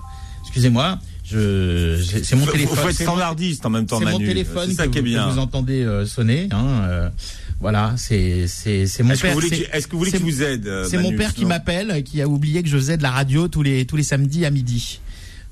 excusez-moi, 0.43 0.99
je, 1.25 1.99
c'est 2.23 2.35
mon 2.35 2.45
téléphone. 2.45 2.77
C'est 2.91 3.05
mon- 3.05 3.11
standardiste 3.11 3.65
en 3.65 3.69
même 3.71 3.85
temps, 3.85 3.99
C'est 3.99 4.05
mon 4.05 4.19
téléphone 4.19 4.71
ça 4.73 4.85
que, 4.87 4.91
qui 4.91 4.97
est 4.99 5.01
vous, 5.01 5.07
que 5.07 5.11
bien. 5.11 5.27
vous 5.29 5.39
entendez 5.39 6.03
sonner. 6.05 6.47
Hein, 6.51 6.65
euh, 6.83 7.09
voilà, 7.59 7.93
c'est 7.95 8.45
c'est 8.47 8.85
c'est 8.87 9.03
mon 9.03 9.15
père. 9.15 9.33
vous 9.33 9.41
est-ce 9.41 9.87
que 9.87 9.93
vous 9.93 9.99
voulez 9.99 10.11
je 10.11 10.17
vous 10.17 10.43
aide 10.43 10.69
C'est 10.89 10.97
mon 10.97 11.15
père 11.15 11.33
qui 11.33 11.45
m'appelle, 11.45 12.03
qui 12.03 12.21
a 12.21 12.27
oublié 12.27 12.61
que 12.61 12.67
je 12.69 12.75
faisais 12.77 12.97
de 12.97 13.03
la 13.03 13.11
radio 13.11 13.47
tous 13.47 13.63
les 13.63 13.85
tous 13.85 13.95
les 13.95 14.03
samedis 14.03 14.45
à 14.45 14.51
midi. 14.51 14.99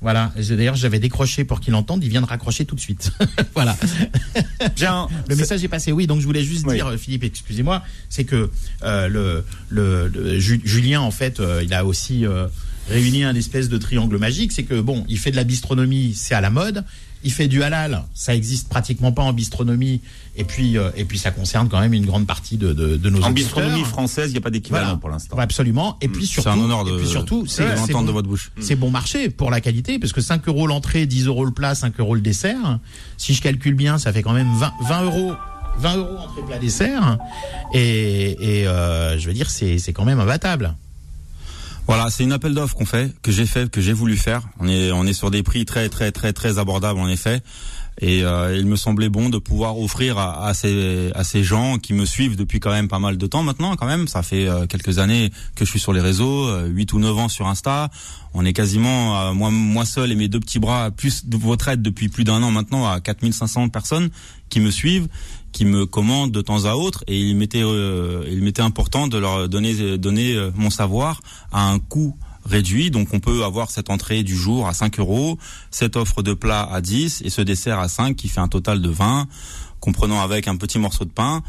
Voilà. 0.02 0.32
D'ailleurs, 0.50 0.74
j'avais 0.74 0.98
décroché 0.98 1.44
pour 1.44 1.60
qu'il 1.60 1.74
entende. 1.76 2.02
Il 2.02 2.10
vient 2.10 2.20
de 2.20 2.26
raccrocher 2.26 2.64
tout 2.64 2.74
de 2.74 2.80
suite. 2.80 3.12
voilà. 3.54 3.76
Bien. 4.76 5.06
Le 5.28 5.36
message 5.36 5.62
est 5.64 5.68
passé. 5.68 5.92
Oui, 5.92 6.06
donc 6.06 6.20
je 6.20 6.26
voulais 6.26 6.42
juste 6.42 6.64
Oui. 6.66 6.74
dire, 6.74 6.88
euh, 6.88 6.96
Philippe, 6.96 7.24
excusez-moi, 7.24 7.82
c'est 8.08 8.24
que 8.24 8.50
euh, 8.82 9.08
le, 9.08 9.44
le, 9.70 10.08
le- 10.08 10.38
Ju- 10.38 10.60
Julien, 10.64 11.00
en 11.00 11.10
fait, 11.12 11.38
euh, 11.40 11.62
il 11.64 11.72
a 11.72 11.84
aussi 11.86 12.26
euh, 12.26 12.48
réuni 12.88 13.22
un 13.24 13.34
espèce 13.34 13.68
de 13.68 13.78
triangle 13.78 14.18
magique. 14.18 14.52
C'est 14.52 14.64
que 14.64 14.80
bon, 14.80 15.04
il 15.08 15.18
fait 15.18 15.30
de 15.30 15.36
la 15.36 15.44
bistronomie, 15.44 16.14
c'est 16.16 16.34
à 16.34 16.40
la 16.40 16.50
mode. 16.50 16.84
Il 17.24 17.32
fait 17.32 17.48
du 17.48 17.62
halal, 17.62 18.02
ça 18.14 18.34
existe 18.34 18.68
pratiquement 18.68 19.12
pas 19.12 19.22
en 19.22 19.32
bistronomie. 19.32 20.00
Et 20.34 20.44
puis, 20.44 20.78
euh, 20.78 20.90
et 20.96 21.04
puis, 21.04 21.18
ça 21.18 21.30
concerne 21.30 21.68
quand 21.68 21.78
même 21.80 21.92
une 21.92 22.06
grande 22.06 22.26
partie 22.26 22.56
de, 22.56 22.72
de, 22.72 22.96
de 22.96 23.10
nos 23.10 23.22
En 23.22 23.30
bistronomie 23.30 23.84
française, 23.84 24.30
il 24.30 24.32
n'y 24.32 24.38
a 24.38 24.40
pas 24.40 24.50
d'équivalent 24.50 24.84
Voilà. 24.86 24.98
pour 24.98 25.10
l'instant. 25.10 25.36
Ouais, 25.36 25.42
absolument. 25.42 25.98
Et 26.00 26.08
puis 26.08 26.26
surtout, 26.26 26.50
C'est 26.50 26.58
un 26.58 26.62
honneur 26.64 26.84
de, 26.84 26.92
et 26.92 26.96
puis 26.98 27.06
surtout, 27.06 27.46
c'est 27.46 27.64
bon, 27.92 28.02
de 28.02 28.10
votre 28.10 28.28
bouche. 28.28 28.50
c'est 28.60 28.76
bon 28.76 28.90
marché 28.90 29.28
pour 29.28 29.50
la 29.50 29.60
qualité, 29.60 29.98
parce 29.98 30.12
que 30.12 30.20
5 30.22 30.48
euros 30.48 30.66
l'entrée, 30.66 31.04
10 31.06 31.26
euros 31.26 31.44
le 31.44 31.50
plat, 31.52 31.74
5 31.74 32.00
euros 32.00 32.14
le 32.14 32.20
dessert. 32.22 32.78
Si 33.18 33.34
je 33.34 33.42
calcule 33.42 33.74
bien, 33.74 33.98
ça 33.98 34.12
fait 34.12 34.22
quand 34.22 34.32
même 34.32 34.48
20, 34.58 34.72
20 34.88 35.02
euros. 35.04 35.32
20 35.78 35.96
euros 35.96 36.16
entrée 36.18 36.42
plat 36.46 36.58
dessert 36.58 37.16
et, 37.72 38.60
et 38.60 38.68
euh, 38.68 39.18
je 39.18 39.26
veux 39.26 39.32
dire 39.32 39.48
c'est 39.48 39.78
c'est 39.78 39.94
quand 39.94 40.04
même 40.04 40.20
imbattable. 40.20 40.74
Voilà, 41.86 42.10
c'est 42.10 42.22
une 42.22 42.32
appel 42.32 42.54
d'offres 42.54 42.76
qu'on 42.76 42.86
fait, 42.86 43.12
que 43.22 43.32
j'ai 43.32 43.46
fait, 43.46 43.70
que 43.70 43.80
j'ai 43.80 43.92
voulu 43.92 44.16
faire. 44.16 44.42
On 44.60 44.68
est, 44.68 44.92
on 44.92 45.04
est 45.04 45.12
sur 45.12 45.30
des 45.30 45.42
prix 45.42 45.64
très, 45.64 45.88
très, 45.88 46.12
très, 46.12 46.32
très 46.32 46.58
abordables 46.58 47.00
en 47.00 47.08
effet. 47.08 47.42
Et 48.00 48.24
euh, 48.24 48.56
il 48.56 48.66
me 48.66 48.76
semblait 48.76 49.10
bon 49.10 49.28
de 49.28 49.36
pouvoir 49.36 49.78
offrir 49.78 50.16
à, 50.16 50.46
à 50.46 50.54
ces, 50.54 51.12
à 51.14 51.24
ces 51.24 51.44
gens 51.44 51.76
qui 51.76 51.92
me 51.92 52.06
suivent 52.06 52.36
depuis 52.36 52.58
quand 52.58 52.70
même 52.70 52.88
pas 52.88 52.98
mal 52.98 53.18
de 53.18 53.26
temps 53.26 53.42
maintenant. 53.42 53.76
Quand 53.76 53.86
même, 53.86 54.08
ça 54.08 54.22
fait 54.22 54.48
euh, 54.48 54.66
quelques 54.66 54.98
années 54.98 55.30
que 55.54 55.64
je 55.64 55.70
suis 55.70 55.80
sur 55.80 55.92
les 55.92 56.00
réseaux, 56.00 56.48
euh, 56.48 56.68
8 56.68 56.92
ou 56.94 56.98
9 57.00 57.18
ans 57.18 57.28
sur 57.28 57.48
Insta. 57.48 57.90
On 58.32 58.46
est 58.46 58.54
quasiment, 58.54 59.20
euh, 59.20 59.32
moi, 59.34 59.50
moi 59.50 59.84
seul 59.84 60.10
et 60.10 60.14
mes 60.14 60.28
deux 60.28 60.40
petits 60.40 60.58
bras, 60.58 60.90
plus 60.90 61.26
de 61.26 61.36
votre 61.36 61.68
aide 61.68 61.82
depuis 61.82 62.08
plus 62.08 62.24
d'un 62.24 62.42
an 62.42 62.50
maintenant, 62.50 62.88
à 62.88 63.00
4500 63.00 63.68
personnes 63.68 64.08
qui 64.48 64.60
me 64.60 64.70
suivent 64.70 65.08
qui 65.52 65.64
me 65.64 65.86
commandent 65.86 66.32
de 66.32 66.40
temps 66.40 66.64
à 66.64 66.74
autre 66.74 67.04
et 67.06 67.18
il 67.18 67.36
m'était 67.36 67.62
euh, 67.62 68.24
il 68.28 68.42
m'était 68.42 68.62
important 68.62 69.06
de 69.06 69.18
leur 69.18 69.48
donner 69.48 69.98
donner 69.98 70.34
euh, 70.34 70.50
mon 70.54 70.70
savoir 70.70 71.20
à 71.52 71.68
un 71.68 71.78
coût 71.78 72.16
réduit. 72.44 72.90
Donc 72.90 73.08
on 73.12 73.20
peut 73.20 73.44
avoir 73.44 73.70
cette 73.70 73.90
entrée 73.90 74.22
du 74.22 74.36
jour 74.36 74.66
à 74.66 74.74
5 74.74 74.98
euros 74.98 75.38
cette 75.70 75.96
offre 75.96 76.22
de 76.22 76.34
plat 76.34 76.68
à 76.70 76.80
10 76.80 77.22
et 77.24 77.30
ce 77.30 77.42
dessert 77.42 77.78
à 77.78 77.88
5 77.88 78.16
qui 78.16 78.28
fait 78.28 78.40
un 78.40 78.48
total 78.48 78.82
de 78.82 78.90
20 78.90 79.28
comprenant 79.80 80.20
avec 80.20 80.48
un 80.48 80.56
petit 80.56 80.78
morceau 80.78 81.04
de 81.04 81.10
pain 81.10 81.42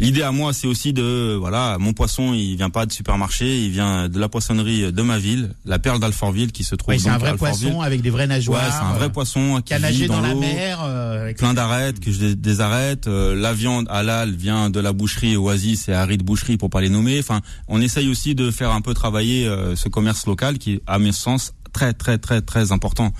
L'idée 0.00 0.22
à 0.22 0.32
moi, 0.32 0.52
c'est 0.52 0.66
aussi 0.66 0.92
de 0.92 1.36
voilà, 1.38 1.76
mon 1.78 1.92
poisson, 1.92 2.32
il 2.34 2.56
vient 2.56 2.70
pas 2.70 2.86
de 2.86 2.92
supermarché, 2.92 3.64
il 3.64 3.70
vient 3.70 4.08
de 4.08 4.18
la 4.18 4.28
poissonnerie 4.28 4.92
de 4.92 5.02
ma 5.02 5.18
ville, 5.18 5.54
la 5.64 5.78
perle 5.78 6.00
d'Alfortville, 6.00 6.52
qui 6.52 6.64
se 6.64 6.74
trouve 6.74 6.94
Ouais, 6.94 6.98
c'est 6.98 7.08
un 7.10 7.18
vrai 7.18 7.36
poisson 7.36 7.80
avec 7.82 8.00
des 8.00 8.10
vraies 8.10 8.26
nageoires. 8.26 8.62
Ouais, 8.64 8.70
c'est 8.70 8.84
un 8.84 8.94
vrai 8.98 9.10
poisson 9.10 9.60
qui 9.64 9.74
a 9.74 9.78
nagé 9.78 10.02
vit 10.02 10.08
dans, 10.08 10.16
dans, 10.20 10.28
la 10.28 10.34
mer. 10.34 10.80
euh, 10.82 11.22
avec- 11.22 11.36
plein 11.38 11.54
d'arêtes 11.54 12.00
que 12.00 12.10
je 12.10 12.32
désarrête. 12.32 13.06
Euh, 13.06 13.34
la 13.34 13.52
viande 13.52 13.86
halal 13.90 14.32
vient 14.34 14.70
de 14.70 14.80
la 14.80 14.92
boucherie 14.92 15.36
Oasis 15.36 15.88
et 15.88 15.92
Harry 15.92 16.16
Boucherie 16.18 16.56
pour 16.56 16.70
pas 16.70 16.80
les 16.80 16.88
nommer. 16.88 17.18
Enfin, 17.20 17.40
on 17.68 17.80
essaye 17.80 18.08
aussi 18.08 18.34
de 18.34 18.50
faire 18.50 18.70
un 18.72 18.80
peu 18.80 18.94
travailler 18.94 19.46
euh, 19.46 19.76
ce 19.76 19.88
commerce 19.88 20.26
local 20.26 20.58
qui 20.58 20.74
est, 20.74 20.82
à 20.86 20.98
mes 20.98 21.12
sens, 21.12 21.52
très 21.72 21.92
très 21.92 22.18
très 22.18 22.40
très 22.40 22.72
important. 22.72 23.12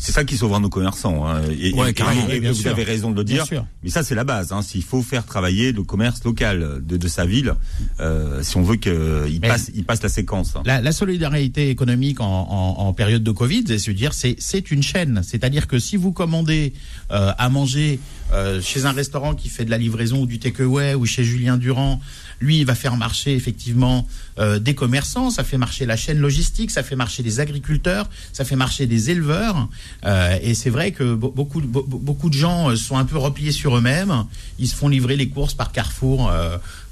C'est 0.00 0.12
ça 0.12 0.24
qui 0.24 0.36
sauvera 0.36 0.58
nos 0.60 0.68
commerçants. 0.70 1.26
Hein. 1.26 1.42
Et, 1.60 1.72
Ouais, 1.74 1.90
et- 1.90 1.94
carrément. 1.94 2.28
et- 2.28 2.36
et 2.36 2.40
Bien 2.40 2.52
vous 2.52 2.60
sûr. 2.62 2.70
avez 2.70 2.84
raison 2.84 3.10
de 3.10 3.16
le 3.16 3.24
Bien 3.24 3.36
dire. 3.36 3.46
sûr. 3.46 3.66
Mais 3.82 3.90
ça, 3.90 4.02
c'est 4.02 4.14
la 4.14 4.24
base. 4.24 4.52
Hein. 4.52 4.62
S'il 4.62 4.82
faut 4.82 5.02
faire 5.02 5.24
travailler 5.26 5.72
le 5.72 5.82
commerce 5.82 6.24
local 6.24 6.80
de, 6.82 6.96
de 6.96 7.08
sa 7.08 7.26
ville, 7.26 7.54
euh, 8.00 8.42
si 8.42 8.56
on 8.56 8.62
veut 8.62 8.76
qu'il 8.76 9.40
passe, 9.40 9.70
il 9.74 9.84
passe 9.84 10.02
la 10.02 10.08
séquence. 10.08 10.56
hein. 10.56 10.62
La, 10.64 10.80
la 10.80 10.92
solidarité 10.92 11.68
économique 11.70 12.20
en, 12.20 12.26
en- 12.26 12.86
en 12.86 12.92
période 12.92 13.22
de 13.22 13.30
Covid, 13.30 13.64
c'est 13.78 13.92
dire 13.94 14.12
c'est 14.14 14.36
c'est 14.38 14.70
une 14.70 14.82
chaîne. 14.82 15.20
C'est-à-dire 15.22 15.66
que 15.66 15.78
si 15.78 15.96
vous 15.96 16.12
commandez 16.12 16.72
euh, 17.10 17.32
à 17.36 17.48
manger 17.48 17.98
euh, 18.32 18.60
chez 18.62 18.84
un 18.86 18.92
restaurant 18.92 19.34
qui 19.34 19.48
fait 19.48 19.64
de 19.64 19.70
la 19.70 19.78
livraison 19.78 20.20
ou 20.22 20.26
du 20.26 20.38
takeaway 20.38 20.94
ou 20.94 21.06
chez 21.06 21.24
Julien 21.24 21.56
Durand, 21.56 22.00
lui, 22.40 22.58
il 22.58 22.64
va 22.64 22.74
faire 22.74 22.96
marcher 22.96 23.34
effectivement 23.34 24.06
euh, 24.38 24.58
des 24.58 24.74
commerçants, 24.74 25.30
ça 25.30 25.44
fait 25.44 25.58
marcher 25.58 25.84
la 25.84 25.96
chaîne 25.96 26.18
logistique, 26.18 26.70
ça 26.70 26.82
fait 26.82 26.96
marcher 26.96 27.22
des 27.22 27.38
agriculteurs, 27.38 28.08
ça 28.32 28.44
fait 28.46 28.56
marcher 28.56 28.86
des 28.86 29.10
éleveurs. 29.10 29.68
Euh, 30.06 30.38
et 30.42 30.54
c'est 30.54 30.70
vrai 30.70 30.92
que 30.92 31.04
be- 31.14 31.34
beaucoup, 31.34 31.60
beaucoup 31.60 32.30
de 32.30 32.34
gens 32.34 32.74
sont 32.76 32.96
un 32.96 33.04
peu 33.04 33.18
repliés 33.18 33.52
sur 33.52 33.76
eux-mêmes. 33.76 34.24
Ils 34.58 34.68
se 34.68 34.74
font 34.74 34.88
livrer 34.88 35.16
les 35.16 35.28
courses 35.28 35.52
par 35.52 35.70
Carrefour, 35.72 36.32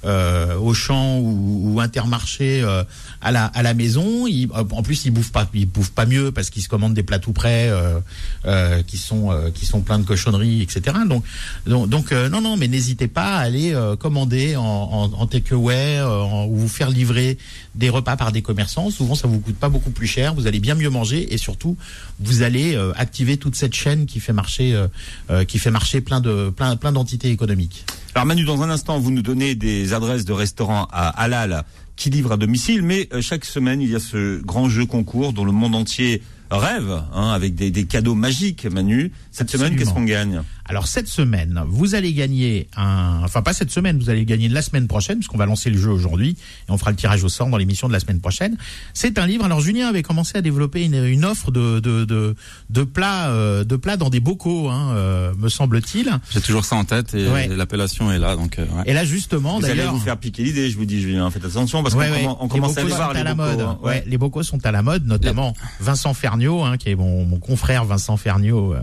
euh, 0.04 0.08
euh, 0.08 0.56
Auchan 0.56 1.18
ou, 1.18 1.74
ou 1.74 1.80
Intermarché 1.80 2.62
euh, 2.62 2.84
à 3.20 3.32
la 3.32 3.46
à 3.46 3.62
la 3.62 3.74
maison. 3.74 4.26
Ils- 4.26 4.48
en 4.52 4.82
plus, 4.82 5.04
ils 5.04 5.10
bouffent 5.10 5.32
pas, 5.32 5.48
ils 5.54 5.66
bouffent 5.66 5.90
pas 5.92 6.06
mieux 6.06 6.30
parce 6.32 6.50
qu'ils 6.50 6.62
se 6.62 6.68
commandent 6.68 6.94
des 6.94 7.02
plats 7.02 7.18
tout 7.18 7.32
prêts 7.32 7.68
euh, 7.68 7.98
euh, 8.46 8.82
qui 8.82 8.96
sont 8.96 9.30
euh, 9.32 9.50
qui 9.50 9.66
sont 9.66 9.80
pleins 9.80 9.98
de 9.98 10.04
cochonneries, 10.04 10.62
etc. 10.62 10.96
Donc 11.08 11.24
donc, 11.66 11.88
donc, 11.88 12.12
euh, 12.12 12.28
non 12.28 12.40
non, 12.40 12.56
mais 12.56 12.68
n'hésitez 12.68 13.08
pas 13.08 13.36
à 13.36 13.40
aller 13.40 13.72
euh, 13.74 13.96
commander 13.96 14.56
en, 14.56 14.62
en, 14.62 15.04
en 15.12 15.26
takeaway 15.26 15.98
euh, 15.98 16.44
ou 16.46 16.56
vous 16.56 16.68
faire 16.68 16.90
livrer 16.90 17.38
des 17.74 17.90
repas 17.90 18.16
par 18.16 18.32
des 18.32 18.42
commerçants. 18.42 18.90
Souvent, 18.90 19.14
ça 19.14 19.28
vous 19.28 19.40
coûte 19.40 19.56
pas 19.56 19.68
beaucoup 19.68 19.90
plus 19.90 20.06
cher. 20.06 20.34
Vous 20.34 20.46
allez 20.46 20.60
bien 20.60 20.74
mieux 20.74 20.90
manger 20.90 21.32
et 21.34 21.38
surtout, 21.38 21.76
vous 22.20 22.42
allez 22.42 22.74
euh, 22.74 22.92
activer 22.96 23.36
toute 23.36 23.54
cette 23.56 23.74
chaîne 23.74 24.06
qui 24.06 24.20
fait 24.20 24.32
marcher 24.32 24.74
euh, 24.74 24.86
euh, 25.30 25.44
qui 25.44 25.58
fait 25.58 25.70
marcher 25.70 26.00
plein 26.00 26.20
de 26.20 26.50
plein 26.50 26.76
plein 26.76 26.92
d'entités 26.92 27.30
économiques. 27.30 27.84
Alors 28.18 28.26
Manu, 28.26 28.42
dans 28.42 28.62
un 28.62 28.70
instant, 28.70 28.98
vous 28.98 29.12
nous 29.12 29.22
donnez 29.22 29.54
des 29.54 29.92
adresses 29.92 30.24
de 30.24 30.32
restaurants 30.32 30.88
à 30.90 31.08
halal 31.22 31.62
qui 31.94 32.10
livrent 32.10 32.32
à 32.32 32.36
domicile, 32.36 32.82
mais 32.82 33.08
euh, 33.12 33.20
chaque 33.20 33.44
semaine, 33.44 33.80
il 33.80 33.90
y 33.90 33.94
a 33.94 34.00
ce 34.00 34.42
grand 34.42 34.68
jeu 34.68 34.86
concours 34.86 35.32
dont 35.32 35.44
le 35.44 35.52
monde 35.52 35.76
entier 35.76 36.20
rêve, 36.50 37.00
hein, 37.14 37.30
avec 37.30 37.54
des, 37.54 37.70
des 37.70 37.84
cadeaux 37.84 38.16
magiques, 38.16 38.66
Manu. 38.66 39.12
Cette 39.30 39.52
semaine, 39.52 39.76
qu'est-ce 39.76 39.94
qu'on 39.94 40.02
gagne? 40.02 40.42
Alors 40.68 40.86
cette 40.86 41.08
semaine, 41.08 41.62
vous 41.66 41.94
allez 41.94 42.12
gagner 42.12 42.68
un, 42.76 43.20
enfin 43.24 43.40
pas 43.42 43.52
cette 43.54 43.70
semaine, 43.70 43.98
vous 43.98 44.10
allez 44.10 44.20
le 44.20 44.24
gagner 44.26 44.48
la 44.48 44.60
semaine 44.62 44.86
prochaine, 44.86 45.16
puisqu'on 45.18 45.38
va 45.38 45.46
lancer 45.46 45.70
le 45.70 45.78
jeu 45.78 45.90
aujourd'hui 45.90 46.36
et 46.68 46.70
on 46.70 46.76
fera 46.76 46.90
le 46.90 46.96
tirage 46.96 47.24
au 47.24 47.28
sort 47.30 47.48
dans 47.48 47.56
l'émission 47.56 47.88
de 47.88 47.92
la 47.94 48.00
semaine 48.00 48.20
prochaine. 48.20 48.56
C'est 48.92 49.18
un 49.18 49.26
livre. 49.26 49.44
Alors 49.46 49.60
Julien 49.60 49.88
avait 49.88 50.02
commencé 50.02 50.36
à 50.36 50.42
développer 50.42 50.84
une, 50.84 51.02
une 51.04 51.24
offre 51.24 51.50
de 51.50 51.80
de 51.80 52.04
de, 52.04 52.34
de 52.68 52.82
plats 52.82 53.28
euh, 53.30 53.64
de 53.64 53.76
plats 53.76 53.96
dans 53.96 54.10
des 54.10 54.20
bocaux, 54.20 54.68
hein, 54.68 54.92
euh, 54.94 55.32
me 55.38 55.48
semble-t-il. 55.48 56.10
J'ai 56.30 56.40
toujours 56.42 56.64
ça 56.66 56.76
en 56.76 56.84
tête 56.84 57.14
et 57.14 57.26
Ouais. 57.28 57.48
l'appellation 57.48 58.12
est 58.12 58.18
là. 58.18 58.36
Donc, 58.36 58.58
euh, 58.58 58.66
ouais. 58.66 58.82
Et 58.86 58.92
là 58.92 59.04
justement, 59.04 59.58
Vous 59.58 59.64
allez 59.64 59.76
d'ailleurs. 59.76 59.94
vous 59.94 60.00
faire 60.00 60.18
piquer 60.18 60.42
l'idée, 60.44 60.70
je 60.70 60.76
vous 60.76 60.84
dis, 60.84 61.00
Julien. 61.00 61.30
Faites 61.30 61.44
attention 61.44 61.82
parce 61.82 61.94
Ouais, 61.94 62.10
qu'on 62.24 62.36
on 62.40 62.44
Les 62.44 62.48
commence 62.50 62.72
à 62.76 62.82
bocaux 62.82 62.88
les 62.88 62.94
voir 62.94 63.08
sont 63.08 63.14
les 63.14 63.20
à 63.20 63.24
la 63.24 63.34
bocaux, 63.34 63.50
mode. 63.50 63.60
hein. 63.60 63.78
Ouais, 63.82 64.04
les 64.06 64.18
bocaux 64.18 64.42
sont 64.42 64.64
à 64.66 64.70
la 64.72 64.82
mode, 64.82 65.06
notamment 65.06 65.54
Vincent 65.80 66.12
Ferniaud, 66.14 66.62
hein, 66.62 66.76
qui 66.76 66.90
est 66.90 66.94
mon, 66.94 67.24
mon 67.24 67.38
confrère 67.38 67.84
Vincent 67.84 68.16
Ferniaud, 68.18 68.74
euh, 68.74 68.80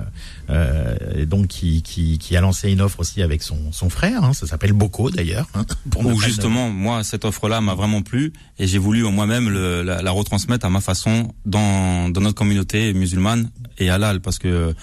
euh, 0.50 0.96
et 1.16 1.26
donc 1.26 1.48
qui, 1.48 1.75
qui, 1.82 2.18
qui 2.18 2.36
a 2.36 2.42
lancé 2.42 2.72
une 2.72 2.82
offre 2.82 3.00
aussi 3.00 3.22
avec 3.22 3.44
son, 3.44 3.72
son 3.72 3.90
frère. 3.90 4.24
Hein, 4.24 4.34
ça 4.34 4.48
s'appelle 4.48 4.74
Bocaux 4.74 5.10
d'ailleurs. 5.10 5.48
Hein, 5.54 5.66
Où 6.04 6.20
justement, 6.20 6.70
moi, 6.70 7.04
cette 7.04 7.26
offre-là 7.26 7.62
m'a 7.62 7.76
vraiment 7.76 8.02
plu 8.02 8.34
et 8.60 8.68
j'ai 8.68 8.78
voulu 8.78 9.04
moi-même 9.04 9.50
la, 9.50 10.02
la 10.02 10.12
retransmettre 10.12 10.66
à 10.66 10.70
ma 10.70 10.82
façon 10.82 11.34
dans, 11.46 12.10
dans 12.10 12.22
notre 12.22 12.36
communauté 12.36 12.94
musulmane 12.94 13.50
et 13.78 13.90
halal 13.90 14.22
parce 14.22 14.40
que 14.40 14.74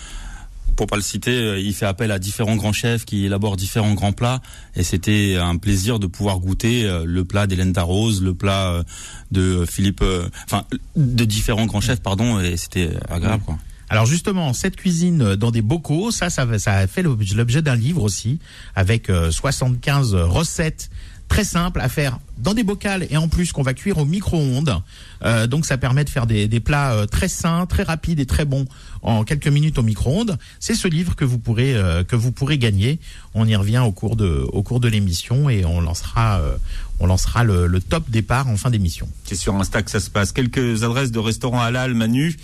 pour 0.76 0.86
pas 0.86 0.96
le 0.96 1.02
citer, 1.02 1.30
euh, 1.30 1.58
il 1.58 1.74
fait 1.74 1.86
appel 1.86 2.10
à 2.10 2.18
différents 2.18 2.56
grands 2.56 2.72
chefs 2.72 3.04
qui 3.04 3.26
élaborent 3.26 3.56
différents 3.56 3.94
grands 3.94 4.12
plats 4.12 4.40
et 4.74 4.82
c'était 4.82 5.36
un 5.36 5.56
plaisir 5.56 5.98
de 5.98 6.06
pouvoir 6.06 6.38
goûter 6.38 6.84
euh, 6.84 7.04
le 7.06 7.24
plat 7.24 7.46
d'Hélène 7.46 7.72
Darroze, 7.72 8.22
le 8.22 8.34
plat 8.34 8.72
euh, 8.72 8.82
de 9.30 9.64
Philippe, 9.66 10.04
enfin 10.44 10.64
de 10.96 11.24
différents 11.24 11.66
grands 11.66 11.80
chefs, 11.80 12.00
pardon, 12.00 12.40
et 12.40 12.56
c'était 12.56 12.90
agréable 13.08 13.42
quoi. 13.44 13.58
Alors 13.92 14.06
justement, 14.06 14.54
cette 14.54 14.76
cuisine 14.76 15.36
dans 15.36 15.50
des 15.50 15.60
bocaux, 15.60 16.10
ça, 16.10 16.30
ça, 16.30 16.58
ça 16.58 16.72
a 16.76 16.86
fait 16.86 17.02
l'objet 17.02 17.60
d'un 17.60 17.76
livre 17.76 18.02
aussi, 18.02 18.38
avec 18.74 19.10
euh, 19.10 19.30
75 19.30 20.14
recettes 20.14 20.88
très 21.32 21.44
simples 21.44 21.80
à 21.80 21.88
faire 21.88 22.18
dans 22.36 22.52
des 22.52 22.62
bocals 22.62 23.06
et 23.08 23.16
en 23.16 23.26
plus 23.26 23.52
qu'on 23.52 23.62
va 23.62 23.72
cuire 23.72 23.96
au 23.96 24.04
micro-ondes. 24.04 24.82
Euh, 25.24 25.46
donc 25.46 25.64
ça 25.64 25.78
permet 25.78 26.04
de 26.04 26.10
faire 26.10 26.26
des, 26.26 26.60
plats 26.60 26.92
euh, 26.92 27.06
très 27.06 27.28
sains, 27.28 27.64
très 27.64 27.84
rapides 27.84 28.20
et 28.20 28.26
très 28.26 28.44
bons 28.44 28.66
en 29.00 29.24
quelques 29.24 29.48
minutes 29.48 29.78
au 29.78 29.82
micro-ondes. 29.82 30.36
C'est 30.60 30.74
ce 30.74 30.88
livre 30.88 31.16
que 31.16 31.24
vous 31.24 31.38
pourrez 31.38 31.74
euh, 31.74 32.04
que 32.04 32.16
vous 32.16 32.32
pourrez 32.32 32.58
gagner. 32.58 33.00
On 33.32 33.46
y 33.46 33.56
revient 33.56 33.78
au 33.78 33.92
cours 33.92 34.16
de 34.16 34.46
au 34.52 34.62
cours 34.62 34.80
de 34.80 34.88
l'émission 34.88 35.48
et 35.48 35.64
on 35.64 35.80
lancera 35.80 36.40
euh, 36.40 36.56
on 37.02 37.06
lancera 37.06 37.42
le, 37.42 37.80
top 37.80 38.08
départ 38.08 38.48
en 38.48 38.56
fin 38.56 38.70
d'émission. 38.70 39.08
C'est 39.24 39.34
sur 39.34 39.56
Insta 39.56 39.82
que 39.82 39.90
ça 39.90 39.98
se 39.98 40.08
passe. 40.08 40.30
Quelques 40.30 40.84
adresses 40.84 41.10
de 41.10 41.18
restaurants 41.18 41.60
halal, 41.60 41.94
Manu, 41.94 42.36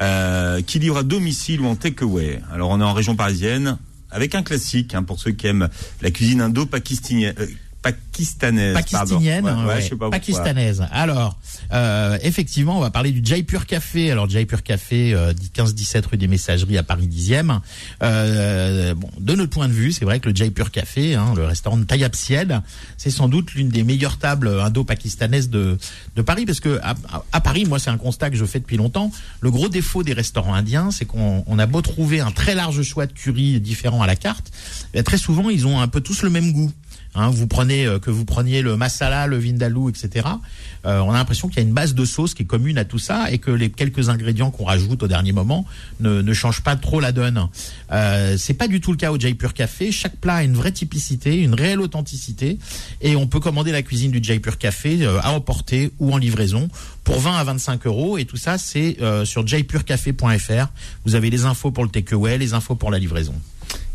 euh, 0.00 0.62
qui 0.62 0.78
livrent 0.78 0.98
à 0.98 1.02
domicile 1.02 1.60
ou 1.60 1.66
en 1.66 1.76
takeaway. 1.76 2.40
Alors 2.50 2.70
on 2.70 2.80
est 2.80 2.84
en 2.84 2.94
région 2.94 3.14
parisienne, 3.14 3.76
avec 4.10 4.34
un 4.34 4.42
classique 4.42 4.94
hein, 4.94 5.02
pour 5.02 5.20
ceux 5.20 5.32
qui 5.32 5.46
aiment 5.46 5.68
la 6.00 6.10
cuisine 6.10 6.40
indo-pakistanienne. 6.40 7.34
Pakistanaise. 7.92 8.74
Pakistanienne. 8.74 9.44
Ouais, 9.44 9.80
je 9.80 9.82
sais 9.82 9.88
pas 9.90 9.96
pourquoi. 9.96 10.10
pakistanaise. 10.10 10.86
Alors, 10.90 11.38
euh, 11.72 12.18
effectivement, 12.22 12.78
on 12.78 12.80
va 12.80 12.90
parler 12.90 13.12
du 13.12 13.24
Jaipur 13.24 13.66
Café. 13.66 14.10
Alors, 14.10 14.28
Jaipur 14.28 14.62
Café, 14.62 15.14
euh, 15.14 15.32
15-17 15.54 16.06
rue 16.06 16.16
des 16.16 16.28
Messageries 16.28 16.78
à 16.78 16.82
Paris 16.82 17.08
10e. 17.08 17.60
Euh, 18.02 18.94
bon, 18.94 19.08
de 19.18 19.34
notre 19.34 19.50
point 19.50 19.68
de 19.68 19.72
vue, 19.72 19.92
c'est 19.92 20.04
vrai 20.04 20.20
que 20.20 20.28
le 20.28 20.34
Jaipur 20.34 20.70
Café, 20.70 21.14
hein, 21.14 21.34
le 21.36 21.44
restaurant 21.44 21.76
de 21.76 21.84
Tayyab 21.84 22.14
Sied, 22.14 22.60
c'est 22.96 23.10
sans 23.10 23.28
doute 23.28 23.54
l'une 23.54 23.68
des 23.68 23.84
meilleures 23.84 24.18
tables 24.18 24.48
indo-pakistanaises 24.60 25.50
de, 25.50 25.78
de 26.14 26.22
Paris, 26.22 26.46
parce 26.46 26.60
que 26.60 26.78
à, 26.82 26.94
à 27.32 27.40
Paris, 27.40 27.64
moi, 27.66 27.78
c'est 27.78 27.90
un 27.90 27.98
constat 27.98 28.30
que 28.30 28.36
je 28.36 28.44
fais 28.44 28.60
depuis 28.60 28.76
longtemps. 28.76 29.10
Le 29.40 29.50
gros 29.50 29.68
défaut 29.68 30.02
des 30.02 30.12
restaurants 30.12 30.54
indiens, 30.54 30.90
c'est 30.90 31.04
qu'on 31.04 31.44
on 31.46 31.58
a 31.58 31.66
beau 31.66 31.82
trouver 31.82 32.20
un 32.20 32.30
très 32.30 32.54
large 32.54 32.82
choix 32.82 33.06
de 33.06 33.12
curry 33.12 33.60
différents 33.60 34.02
à 34.02 34.06
la 34.06 34.16
carte, 34.16 34.50
eh, 34.94 35.02
très 35.02 35.18
souvent, 35.18 35.50
ils 35.50 35.66
ont 35.66 35.80
un 35.80 35.88
peu 35.88 36.00
tous 36.00 36.22
le 36.22 36.30
même 36.30 36.52
goût. 36.52 36.72
Hein, 37.16 37.30
vous 37.30 37.46
prenez 37.46 37.86
euh, 37.86 37.98
que 37.98 38.10
vous 38.10 38.26
preniez 38.26 38.60
le 38.60 38.76
masala, 38.76 39.26
le 39.26 39.38
vindaloo, 39.38 39.88
etc. 39.88 40.26
euh, 40.84 41.00
on 41.00 41.10
a 41.10 41.14
l'impression 41.14 41.48
qu'il 41.48 41.56
y 41.56 41.60
a 41.60 41.66
une 41.66 41.72
base 41.72 41.94
de 41.94 42.04
sauce 42.04 42.34
qui 42.34 42.42
est 42.42 42.46
commune 42.46 42.76
à 42.76 42.84
tout 42.84 42.98
ça 42.98 43.30
et 43.32 43.38
que 43.38 43.50
les 43.50 43.70
quelques 43.70 44.10
ingrédients 44.10 44.50
qu'on 44.50 44.64
rajoute 44.64 45.02
au 45.02 45.08
dernier 45.08 45.32
moment 45.32 45.64
ne, 46.00 46.20
ne 46.20 46.32
changent 46.34 46.62
pas 46.62 46.76
trop 46.76 47.00
la 47.00 47.12
donne. 47.12 47.48
Euh, 47.90 48.36
c'est 48.36 48.54
pas 48.54 48.68
du 48.68 48.80
tout 48.80 48.92
le 48.92 48.98
cas 48.98 49.12
au 49.12 49.18
Jaipur 49.18 49.54
Café. 49.54 49.90
Chaque 49.92 50.16
plat 50.16 50.36
a 50.36 50.42
une 50.42 50.54
vraie 50.54 50.72
typicité, 50.72 51.40
une 51.42 51.54
réelle 51.54 51.80
authenticité, 51.80 52.58
et 53.00 53.16
on 53.16 53.26
peut 53.26 53.40
commander 53.40 53.72
la 53.72 53.82
cuisine 53.82 54.10
du 54.10 54.22
Jaipur 54.22 54.58
Café 54.58 54.98
euh, 55.00 55.18
à 55.22 55.30
emporter 55.30 55.92
ou 55.98 56.12
en 56.12 56.18
livraison 56.18 56.68
pour 57.02 57.18
20 57.18 57.34
à 57.34 57.44
25 57.44 57.86
euros. 57.86 58.18
Et 58.18 58.26
tout 58.26 58.36
ça, 58.36 58.58
c'est 58.58 58.98
sur 59.24 59.46
jaipurcafé.fr. 59.46 60.66
Vous 61.04 61.14
avez 61.14 61.30
les 61.30 61.44
infos 61.44 61.70
pour 61.70 61.84
le 61.84 61.90
takeaway, 61.90 62.36
les 62.36 62.52
infos 62.52 62.74
pour 62.74 62.90
la 62.90 62.98
livraison. 62.98 63.34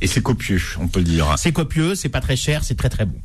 Et 0.02 0.08
c'est 0.08 0.22
copieux, 0.22 0.62
on 0.80 0.88
peut 0.88 1.00
le 1.00 1.06
dire. 1.06 1.36
C'est 1.38 1.52
copieux, 1.52 1.96
c'est 1.96 2.10
pas 2.10 2.22
très 2.22 2.36
cher, 2.36 2.64
c'est 2.64 2.76
très 2.76 2.90
très 2.90 3.06
bon. 3.06 3.20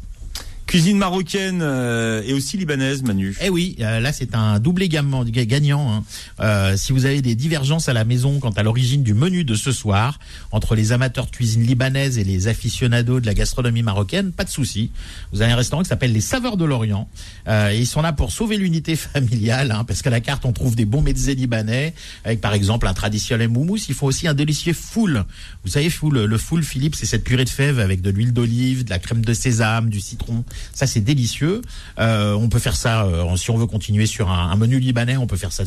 Cuisine 0.66 0.98
marocaine 0.98 1.60
euh, 1.62 2.22
et 2.26 2.32
aussi 2.32 2.56
libanaise, 2.56 3.04
Manu. 3.04 3.36
Eh 3.40 3.48
oui, 3.50 3.76
euh, 3.80 4.00
là 4.00 4.12
c'est 4.12 4.34
un 4.34 4.58
doublé 4.58 4.88
gagnant. 4.88 5.92
hein. 5.92 6.04
Euh, 6.40 6.76
si 6.76 6.92
vous 6.92 7.06
avez 7.06 7.22
des 7.22 7.36
divergences 7.36 7.88
à 7.88 7.92
la 7.92 8.04
maison 8.04 8.40
quant 8.40 8.50
à 8.50 8.64
l'origine 8.64 9.04
du 9.04 9.14
menu 9.14 9.44
de 9.44 9.54
ce 9.54 9.70
soir, 9.70 10.18
entre 10.50 10.74
les 10.74 10.90
amateurs 10.90 11.26
de 11.26 11.30
cuisine 11.30 11.62
libanaise 11.62 12.18
et 12.18 12.24
les 12.24 12.48
aficionados 12.48 13.20
de 13.20 13.26
la 13.26 13.34
gastronomie 13.34 13.84
marocaine, 13.84 14.32
pas 14.32 14.42
de 14.42 14.50
souci. 14.50 14.90
Vous 15.32 15.40
avez 15.40 15.52
un 15.52 15.56
restaurant 15.56 15.84
qui 15.84 15.88
s'appelle 15.88 16.12
les 16.12 16.20
Saveurs 16.20 16.56
de 16.56 16.64
l'Orient. 16.64 17.08
Euh, 17.46 17.70
et 17.70 17.78
ils 17.78 17.86
sont 17.86 18.02
là 18.02 18.12
pour 18.12 18.32
sauver 18.32 18.56
l'unité 18.56 18.96
familiale, 18.96 19.70
hein, 19.70 19.84
parce 19.84 20.02
qu'à 20.02 20.10
la 20.10 20.20
carte 20.20 20.44
on 20.46 20.52
trouve 20.52 20.74
des 20.74 20.84
bons 20.84 21.00
mezzés 21.00 21.36
libanais, 21.36 21.94
avec 22.24 22.40
par 22.40 22.54
exemple 22.54 22.88
un 22.88 22.94
traditionnel 22.94 23.48
moumous. 23.50 23.88
Il 23.88 23.94
faut 23.94 24.06
aussi 24.08 24.26
un 24.26 24.34
délicieux 24.34 24.72
foul. 24.72 25.24
Vous 25.64 25.70
savez, 25.70 25.88
le 26.10 26.38
foul, 26.38 26.64
Philippe, 26.64 26.96
c'est 26.96 27.06
cette 27.06 27.22
purée 27.22 27.44
de 27.44 27.50
fèves 27.50 27.78
avec 27.78 28.00
de 28.00 28.10
l'huile 28.10 28.32
d'olive, 28.32 28.84
de 28.84 28.90
la 28.90 28.98
crème 28.98 29.24
de 29.24 29.32
sésame, 29.32 29.90
du 29.90 30.00
citron. 30.00 30.44
Ça, 30.72 30.86
c'est 30.86 31.00
délicieux. 31.00 31.62
Euh, 31.98 32.34
on 32.34 32.48
peut 32.48 32.58
faire 32.58 32.76
ça, 32.76 33.04
euh, 33.04 33.36
si 33.36 33.50
on 33.50 33.56
veut 33.56 33.66
continuer 33.66 34.06
sur 34.06 34.30
un, 34.30 34.50
un 34.50 34.56
menu 34.56 34.78
libanais, 34.78 35.16
on 35.16 35.26
peut 35.26 35.36
faire 35.36 35.52
ça, 35.52 35.64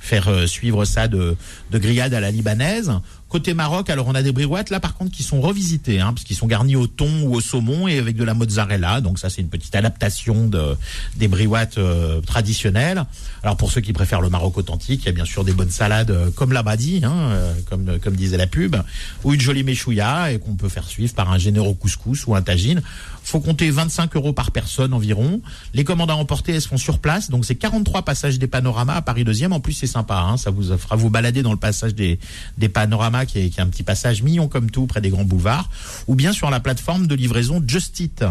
faire 0.00 0.28
euh, 0.28 0.46
suivre 0.46 0.84
ça 0.84 1.08
de, 1.08 1.36
de 1.70 1.78
grillade 1.78 2.14
à 2.14 2.20
la 2.20 2.30
libanaise. 2.30 2.92
Côté 3.28 3.52
Maroc, 3.52 3.90
alors 3.90 4.06
on 4.08 4.14
a 4.14 4.22
des 4.22 4.32
briouates 4.32 4.70
là 4.70 4.80
par 4.80 4.94
contre 4.94 5.10
qui 5.10 5.22
sont 5.22 5.42
revisitées, 5.42 6.00
hein, 6.00 6.14
parce 6.14 6.24
qu'ils 6.24 6.36
sont 6.36 6.46
garnis 6.46 6.76
au 6.76 6.86
thon 6.86 7.24
ou 7.24 7.34
au 7.34 7.42
saumon 7.42 7.86
et 7.86 7.98
avec 7.98 8.16
de 8.16 8.24
la 8.24 8.32
mozzarella. 8.32 9.02
Donc 9.02 9.18
ça 9.18 9.28
c'est 9.28 9.42
une 9.42 9.50
petite 9.50 9.74
adaptation 9.74 10.46
de 10.46 10.78
des 11.16 11.28
briouates 11.28 11.76
euh, 11.76 12.22
traditionnelles. 12.22 13.04
Alors 13.42 13.58
pour 13.58 13.70
ceux 13.70 13.82
qui 13.82 13.92
préfèrent 13.92 14.22
le 14.22 14.30
Maroc 14.30 14.56
authentique, 14.56 15.02
il 15.02 15.06
y 15.06 15.08
a 15.10 15.12
bien 15.12 15.26
sûr 15.26 15.44
des 15.44 15.52
bonnes 15.52 15.70
salades 15.70 16.10
euh, 16.10 16.30
comme 16.30 16.54
l'abadi, 16.54 17.02
hein, 17.04 17.12
euh, 17.12 17.54
comme 17.68 17.98
comme 17.98 18.16
disait 18.16 18.38
la 18.38 18.46
pub, 18.46 18.76
ou 19.24 19.34
une 19.34 19.40
jolie 19.42 19.62
méchouilla 19.62 20.32
et 20.32 20.38
qu'on 20.38 20.54
peut 20.54 20.70
faire 20.70 20.88
suivre 20.88 21.12
par 21.12 21.30
un 21.30 21.36
généreux 21.36 21.74
couscous 21.74 22.26
ou 22.26 22.34
un 22.34 22.40
tagine. 22.40 22.80
Faut 23.24 23.40
compter 23.40 23.70
25 23.70 24.16
euros 24.16 24.32
par 24.32 24.52
personne 24.52 24.94
environ. 24.94 25.42
Les 25.74 25.84
commandes 25.84 26.10
à 26.10 26.16
emporter, 26.16 26.54
elles 26.54 26.62
se 26.62 26.68
font 26.68 26.78
sur 26.78 26.98
place. 26.98 27.28
Donc 27.28 27.44
c'est 27.44 27.56
43 27.56 28.00
passages 28.06 28.38
des 28.38 28.46
panoramas 28.46 28.94
à 28.94 29.02
Paris 29.02 29.24
2e. 29.24 29.52
En 29.52 29.60
plus 29.60 29.74
c'est 29.74 29.86
sympa, 29.86 30.16
hein, 30.16 30.38
ça 30.38 30.50
vous 30.50 30.74
fera 30.78 30.96
vous 30.96 31.10
balader 31.10 31.42
dans 31.42 31.52
le 31.52 31.58
passage 31.58 31.94
des 31.94 32.18
des 32.56 32.70
panoramas 32.70 33.17
qui 33.26 33.38
est, 33.38 33.50
qui 33.50 33.60
est 33.60 33.62
un 33.62 33.68
petit 33.68 33.82
passage 33.82 34.22
mignon 34.22 34.48
comme 34.48 34.70
tout 34.70 34.86
près 34.86 35.00
des 35.00 35.10
grands 35.10 35.24
boulevards, 35.24 35.70
ou 36.06 36.14
bien 36.14 36.32
sur 36.32 36.50
la 36.50 36.60
plateforme 36.60 37.06
de 37.06 37.14
livraison 37.14 37.62
Just 37.66 38.00
Eat. 38.00 38.24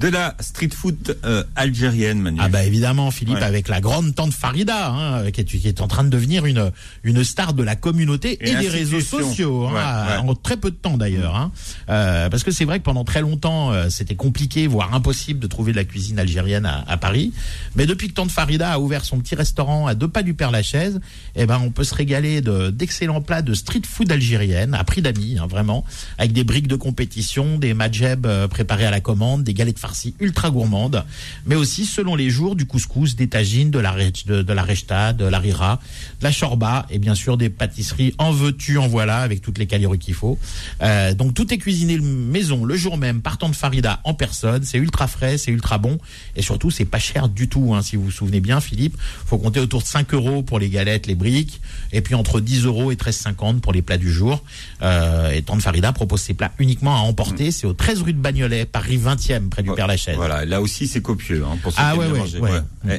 De 0.00 0.08
la 0.08 0.34
street 0.40 0.70
food 0.74 1.18
euh, 1.24 1.44
algérienne, 1.56 2.20
Manu. 2.20 2.38
Ah 2.42 2.48
bah 2.48 2.64
évidemment, 2.64 3.10
Philippe, 3.10 3.36
Ouais. 3.36 3.42
avec 3.44 3.68
la 3.68 3.80
grande 3.80 4.14
tante 4.14 4.32
Farida, 4.32 4.90
hein, 4.90 5.30
qui, 5.30 5.42
est, 5.42 5.44
qui 5.44 5.68
est 5.68 5.80
en 5.80 5.88
train 5.88 6.04
de 6.04 6.08
devenir 6.08 6.46
une 6.46 6.72
une 7.04 7.22
star 7.22 7.52
de 7.54 7.62
la 7.62 7.76
communauté 7.76 8.38
et 8.40 8.54
des 8.56 8.68
réseaux 8.68 9.00
sociaux, 9.00 9.66
hein, 9.68 9.72
Ouais, 9.74 10.16
en 10.28 10.34
très 10.34 10.56
peu 10.56 10.70
de 10.70 10.76
temps 10.76 10.96
d'ailleurs. 10.96 11.36
Hein. 11.36 11.52
Euh, 11.90 12.28
parce 12.30 12.44
que 12.44 12.50
c'est 12.50 12.64
vrai 12.64 12.78
que 12.78 12.84
pendant 12.84 13.04
très 13.04 13.20
longtemps, 13.20 13.72
euh, 13.72 13.88
c'était 13.90 14.14
compliqué, 14.16 14.66
voire 14.66 14.94
impossible 14.94 15.38
de 15.38 15.46
trouver 15.46 15.72
de 15.72 15.76
la 15.76 15.84
cuisine 15.84 16.18
algérienne 16.18 16.64
à, 16.66 16.82
à 16.88 16.96
Paris. 16.96 17.32
Mais 17.76 17.86
depuis 17.86 18.08
que 18.08 18.14
tante 18.14 18.30
Farida 18.30 18.72
a 18.72 18.78
ouvert 18.78 19.04
son 19.04 19.18
petit 19.20 19.34
restaurant 19.34 19.86
à 19.86 19.94
deux 19.94 20.08
pas 20.08 20.22
du 20.22 20.32
Père 20.34 20.50
Lachaise, 20.50 21.00
eh 21.36 21.44
ben 21.46 21.60
on 21.62 21.70
peut 21.70 21.84
se 21.84 21.94
régaler 21.94 22.40
de 22.40 22.70
d'excellents 22.70 23.20
plats 23.20 23.42
de 23.42 23.52
street 23.54 23.82
food 23.86 24.10
algérienne 24.10 24.74
à 24.74 24.82
prix 24.84 25.02
d'amis, 25.02 25.36
hein, 25.38 25.46
vraiment, 25.46 25.84
avec 26.16 26.32
des 26.32 26.44
briques 26.44 26.68
de 26.68 26.76
compétition, 26.76 27.58
des 27.58 27.74
majeb 27.74 28.24
euh, 28.26 28.48
préparés 28.48 28.86
à 28.86 28.90
la 28.90 29.00
commande, 29.00 29.44
des 29.44 29.52
galettes 29.54 29.78
farcies 29.78 29.89
ultra 30.20 30.50
gourmandes, 30.50 31.04
mais 31.46 31.54
aussi 31.54 31.86
selon 31.86 32.14
les 32.14 32.30
jours 32.30 32.56
du 32.56 32.66
couscous, 32.66 33.16
des 33.16 33.28
tagines, 33.28 33.70
de 33.70 33.78
la 33.78 33.94
de, 34.26 34.42
de 34.42 34.52
la 34.52 34.62
rechta, 34.62 35.12
de 35.12 35.24
la 35.24 35.38
rira, 35.38 35.80
de 36.20 36.24
la 36.24 36.32
chorba 36.32 36.86
et 36.90 36.98
bien 36.98 37.14
sûr 37.14 37.36
des 37.36 37.50
pâtisseries 37.50 38.14
en 38.18 38.32
veux-tu, 38.32 38.78
en 38.78 38.88
voilà, 38.88 39.18
avec 39.18 39.40
toutes 39.40 39.58
les 39.58 39.66
calories 39.66 39.98
qu'il 39.98 40.14
faut. 40.14 40.38
Euh, 40.82 41.14
donc 41.14 41.34
tout 41.34 41.52
est 41.52 41.58
cuisiné 41.58 41.98
maison 41.98 42.64
le 42.64 42.76
jour 42.76 42.96
même 42.96 43.20
par 43.20 43.38
tante 43.38 43.54
Farida 43.54 44.00
en 44.04 44.14
personne. 44.14 44.62
C'est 44.64 44.78
ultra 44.78 45.06
frais, 45.06 45.38
c'est 45.38 45.50
ultra 45.50 45.78
bon 45.78 45.98
et 46.36 46.42
surtout 46.42 46.70
c'est 46.70 46.84
pas 46.84 46.98
cher 46.98 47.28
du 47.28 47.48
tout. 47.48 47.74
Hein, 47.74 47.82
si 47.82 47.96
vous 47.96 48.04
vous 48.04 48.10
souvenez 48.10 48.40
bien, 48.40 48.60
Philippe, 48.60 48.96
faut 49.26 49.38
compter 49.38 49.60
autour 49.60 49.82
de 49.82 49.86
5 49.86 50.12
euros 50.14 50.42
pour 50.42 50.58
les 50.58 50.68
galettes, 50.68 51.06
les 51.06 51.14
briques 51.14 51.60
et 51.92 52.00
puis 52.00 52.14
entre 52.14 52.40
10 52.40 52.64
euros 52.64 52.92
et 52.92 52.96
13,50 52.96 53.60
pour 53.60 53.72
les 53.72 53.82
plats 53.82 53.98
du 53.98 54.12
jour. 54.12 54.42
Euh, 54.82 55.30
et 55.30 55.42
tante 55.42 55.62
Farida 55.62 55.92
propose 55.92 56.20
ses 56.20 56.34
plats 56.34 56.52
uniquement 56.58 56.96
à 56.96 57.00
emporter. 57.00 57.50
C'est 57.50 57.66
au 57.66 57.72
13 57.72 58.02
rue 58.02 58.12
de 58.12 58.18
Bagnolet, 58.18 58.64
Paris 58.66 58.98
20e, 58.98 59.48
près 59.48 59.62
du 59.62 59.70
Père 59.80 59.86
Lachaise. 59.86 60.16
Voilà, 60.16 60.44
là 60.44 60.60
aussi 60.60 60.86
c'est 60.86 61.00
copieux 61.00 61.42
hein, 61.42 61.56
pour 61.62 61.72
ceux 61.72 61.78
Ah 61.80 61.92
qui 61.94 62.00
ouais, 62.00 62.04
aiment 62.04 62.12
ouais, 62.12 62.18
manger. 62.18 62.38
ouais. 62.38 62.50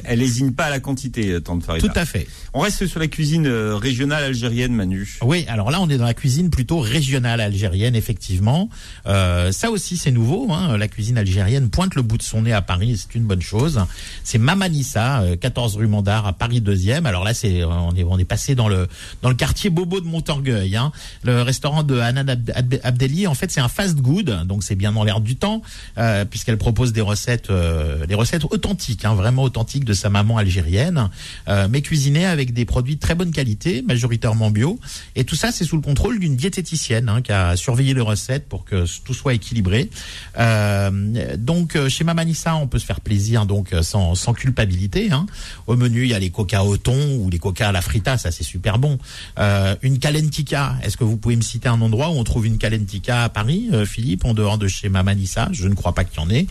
Elle, 0.04 0.20
elle 0.20 0.52
pas 0.52 0.64
à 0.64 0.70
la 0.70 0.80
quantité, 0.80 1.30
euh, 1.30 1.40
tante 1.40 1.62
Farida. 1.62 1.86
Tout 1.86 1.96
à 1.96 2.04
fait. 2.04 2.26
On 2.54 2.58
reste 2.60 2.86
sur 2.88 2.98
la 2.98 3.06
cuisine 3.06 3.46
euh, 3.46 3.76
régionale 3.76 4.24
algérienne, 4.24 4.72
Manu. 4.74 5.18
Oui, 5.22 5.44
alors 5.48 5.70
là, 5.70 5.80
on 5.80 5.88
est 5.88 5.96
dans 5.96 6.04
la 6.06 6.14
cuisine 6.14 6.50
plutôt 6.50 6.80
régionale 6.80 7.40
algérienne, 7.40 7.94
effectivement. 7.94 8.68
Euh, 9.06 9.52
ça 9.52 9.70
aussi, 9.70 9.96
c'est 9.96 10.10
nouveau. 10.10 10.50
Hein. 10.52 10.76
La 10.76 10.88
cuisine 10.88 11.18
algérienne 11.18 11.70
pointe 11.70 11.94
le 11.94 12.02
bout 12.02 12.18
de 12.18 12.22
son 12.24 12.42
nez 12.42 12.52
à 12.52 12.62
Paris, 12.62 12.96
c'est 12.98 13.14
une 13.16 13.24
bonne 13.24 13.42
chose. 13.42 13.80
C'est 14.24 14.38
Mamanissa, 14.38 15.20
euh, 15.22 15.36
14 15.36 15.76
rue 15.76 15.86
Mandar, 15.86 16.26
à 16.26 16.32
Paris 16.32 16.60
2e. 16.60 17.04
Alors 17.06 17.22
là, 17.22 17.32
c'est 17.32 17.62
on 17.62 17.94
est 17.94 18.02
on 18.02 18.18
est 18.18 18.24
passé 18.24 18.56
dans 18.56 18.68
le 18.68 18.88
dans 19.22 19.28
le 19.28 19.36
quartier 19.36 19.70
Bobo 19.70 20.00
de 20.00 20.06
Montorgueil. 20.06 20.74
Hein. 20.74 20.90
Le 21.22 21.42
restaurant 21.42 21.84
de 21.84 21.98
Hanan 22.00 22.26
Abd- 22.28 22.52
Abd- 22.56 22.80
Abdelli, 22.82 23.28
en 23.28 23.34
fait, 23.34 23.52
c'est 23.52 23.60
un 23.60 23.68
fast 23.68 23.98
good, 24.00 24.46
donc 24.46 24.64
c'est 24.64 24.74
bien 24.74 24.90
dans 24.90 25.04
l'air 25.04 25.20
du 25.20 25.36
temps, 25.36 25.62
euh, 25.98 26.24
puisqu'elle 26.24 26.58
propose 26.58 26.71
des 26.72 27.00
recettes, 27.00 27.50
euh, 27.50 28.06
des 28.06 28.14
recettes 28.14 28.44
authentiques, 28.44 29.04
hein, 29.04 29.14
vraiment 29.14 29.42
authentiques 29.42 29.84
de 29.84 29.92
sa 29.92 30.10
maman 30.10 30.38
algérienne, 30.38 31.08
euh, 31.48 31.68
mais 31.70 31.82
cuisinées 31.82 32.26
avec 32.26 32.52
des 32.52 32.64
produits 32.64 32.96
de 32.96 33.00
très 33.00 33.14
bonne 33.14 33.30
qualité, 33.30 33.82
majoritairement 33.82 34.50
bio. 34.50 34.78
Et 35.16 35.24
tout 35.24 35.36
ça, 35.36 35.52
c'est 35.52 35.64
sous 35.64 35.76
le 35.76 35.82
contrôle 35.82 36.18
d'une 36.18 36.36
diététicienne 36.36 37.08
hein, 37.08 37.22
qui 37.22 37.32
a 37.32 37.56
surveillé 37.56 37.94
les 37.94 38.00
recettes 38.00 38.48
pour 38.48 38.64
que 38.64 38.84
tout 39.04 39.14
soit 39.14 39.34
équilibré. 39.34 39.90
Euh, 40.38 41.36
donc, 41.36 41.76
euh, 41.76 41.88
chez 41.88 42.04
Mamanissa, 42.04 42.56
on 42.56 42.66
peut 42.66 42.78
se 42.78 42.86
faire 42.86 43.00
plaisir 43.00 43.46
donc 43.46 43.72
euh, 43.72 43.82
sans, 43.82 44.14
sans 44.14 44.32
culpabilité. 44.32 45.10
Hein. 45.12 45.26
Au 45.66 45.76
menu, 45.76 46.02
il 46.02 46.08
y 46.08 46.14
a 46.14 46.18
les 46.18 46.30
coca 46.30 46.64
au 46.64 46.76
thon 46.76 47.16
ou 47.16 47.30
les 47.30 47.38
coca 47.38 47.68
à 47.68 47.72
la 47.72 47.82
frita, 47.82 48.18
ça 48.18 48.30
c'est 48.30 48.44
super 48.44 48.78
bon. 48.78 48.98
Euh, 49.38 49.74
une 49.82 49.98
calentica, 49.98 50.76
est-ce 50.82 50.96
que 50.96 51.04
vous 51.04 51.16
pouvez 51.16 51.36
me 51.36 51.42
citer 51.42 51.68
un 51.68 51.80
endroit 51.80 52.08
où 52.10 52.12
on 52.12 52.24
trouve 52.24 52.46
une 52.46 52.58
calentica 52.58 53.24
à 53.24 53.28
Paris, 53.28 53.70
Philippe, 53.86 54.24
en 54.24 54.34
dehors 54.34 54.58
de 54.58 54.68
chez 54.68 54.88
Mamanissa 54.88 55.48
Je 55.52 55.68
ne 55.68 55.74
crois 55.74 55.94
pas 55.94 56.04
qu'il 56.04 56.20
y 56.20 56.24
en 56.24 56.30
ait. 56.30 56.46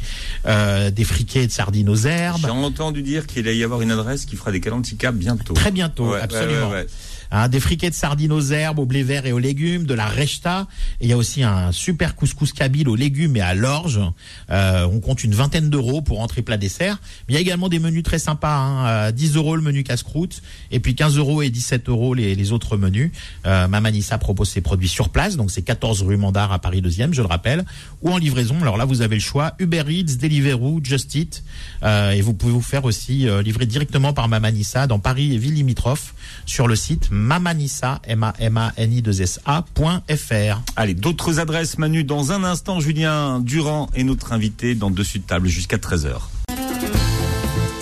Euh, 0.46 0.90
des 0.90 1.04
friquets 1.04 1.46
de 1.46 1.52
sardines 1.52 1.90
aux 1.90 1.96
herbes. 1.96 2.42
J'ai 2.42 2.50
entendu 2.50 3.04
dire 3.04 3.28
qu'il 3.28 3.48
allait 3.48 3.58
y 3.58 3.64
avoir 3.64 3.82
une 3.82 3.92
adresse 3.92 4.26
qui 4.26 4.36
fera 4.36 4.52
des 4.52 4.60
calenticas 4.60 5.12
bientôt. 5.12 5.54
Très 5.54 5.72
bientôt, 5.72 6.12
ouais, 6.12 6.20
absolument. 6.20 6.70
ouais, 6.70 6.78
ouais. 6.78 6.88
Hein, 7.32 7.48
des 7.48 7.60
friquets 7.60 7.90
de 7.90 7.96
sardines 7.96 8.32
aux 8.32 8.42
herbes, 8.42 8.80
au 8.80 8.86
blé 8.86 9.04
vert 9.04 9.26
et 9.26 9.32
aux 9.32 9.40
légumes, 9.40 9.86
de 9.86 9.94
la 9.94 10.08
rechta. 10.08 10.68
Il 11.00 11.10
y 11.10 11.14
a 11.14 11.18
aussi 11.18 11.44
un 11.44 11.72
super 11.72 12.16
couscous 12.16 12.54
kabyle 12.54 12.90
aux 12.90 12.96
légumes 12.96 13.36
et 13.38 13.42
à 13.42 13.54
l'orge. 13.54 14.02
Euh, 14.50 14.86
on 14.92 15.00
compte 15.00 15.24
une 15.24 15.34
vingtaine 15.34 15.70
d'euros 15.70 16.02
pour 16.02 16.20
entrée 16.20 16.42
plat 16.42 16.58
dessert. 16.58 17.00
Mais 17.28 17.34
il 17.34 17.36
y 17.36 17.38
a 17.38 17.42
également 17.42 17.70
des 17.70 17.80
menus 17.80 18.04
très 18.04 18.20
sympas. 18.20 18.58
Hein, 18.58 18.88
euh, 18.88 19.12
10 19.12 19.36
euros 19.36 19.56
le 19.56 19.62
menu 19.62 19.84
casse-croûte 19.84 20.42
et 20.72 20.80
puis 20.80 20.96
15 20.96 21.18
euros 21.18 21.42
et 21.42 21.50
17 21.50 21.90
euros 21.90 22.14
les, 22.14 22.36
les 22.36 22.52
autres 22.52 22.78
menus. 22.78 23.12
Euh, 23.46 23.68
Mamanissa 23.68 24.18
propose 24.18 24.50
ses 24.50 24.62
produits 24.62 24.88
sur 24.88 25.10
place, 25.10 25.38
donc 25.38 25.52
c'est 25.52 25.62
14 25.62 26.04
rue 26.04 26.18
Mandar 26.18 26.52
à 26.52 26.60
Paris 26.60 26.82
2e, 26.82 27.14
je 27.14 27.22
le 27.22 27.28
rappelle, 27.28 27.66
ou 28.02 28.12
en 28.12 28.18
livraison. 28.18 28.60
Alors 28.62 28.78
là, 28.78 28.86
vous 28.86 29.02
avez 29.02 29.16
le 29.16 29.22
choix 29.22 29.54
Uber 29.60 29.84
Eats, 29.88 30.18
Deliveroo, 30.20 30.82
Just 30.84 31.16
Eat, 31.16 31.44
euh, 31.84 32.12
et 32.12 32.22
vous 32.22 32.34
pouvez 32.34 32.52
vous 32.52 32.62
faire 32.62 32.86
aussi 32.86 33.28
euh, 33.28 33.42
livrer 33.42 33.66
directement 33.66 34.14
par 34.14 34.28
Mamanissa 34.28 34.88
dans 34.88 35.00
Paris 35.00 35.34
et 35.34 35.38
villes 35.38 35.56
limitrophes 35.56 36.14
sur 36.46 36.68
le 36.68 36.76
site 36.76 37.10
mamanissa 37.22 38.02
m 38.08 38.24
a 38.24 38.34
m 38.40 38.58
a 38.58 38.74
n 38.78 38.92
i 38.94 39.02
2 39.02 39.22
s 39.22 39.40
a.fr. 39.46 40.62
Allez, 40.76 40.94
d'autres 40.94 41.40
adresses, 41.40 41.78
Manu. 41.78 42.04
Dans 42.04 42.32
un 42.32 42.44
instant, 42.44 42.80
Julien 42.80 43.40
Durand 43.40 43.90
est 43.96 44.04
notre 44.04 44.34
invité 44.34 44.76
dans 44.76 44.90
Dessus 44.90 45.20
de 45.20 45.24
table 45.24 45.48
jusqu'à 45.48 45.78
13h. 45.78 46.16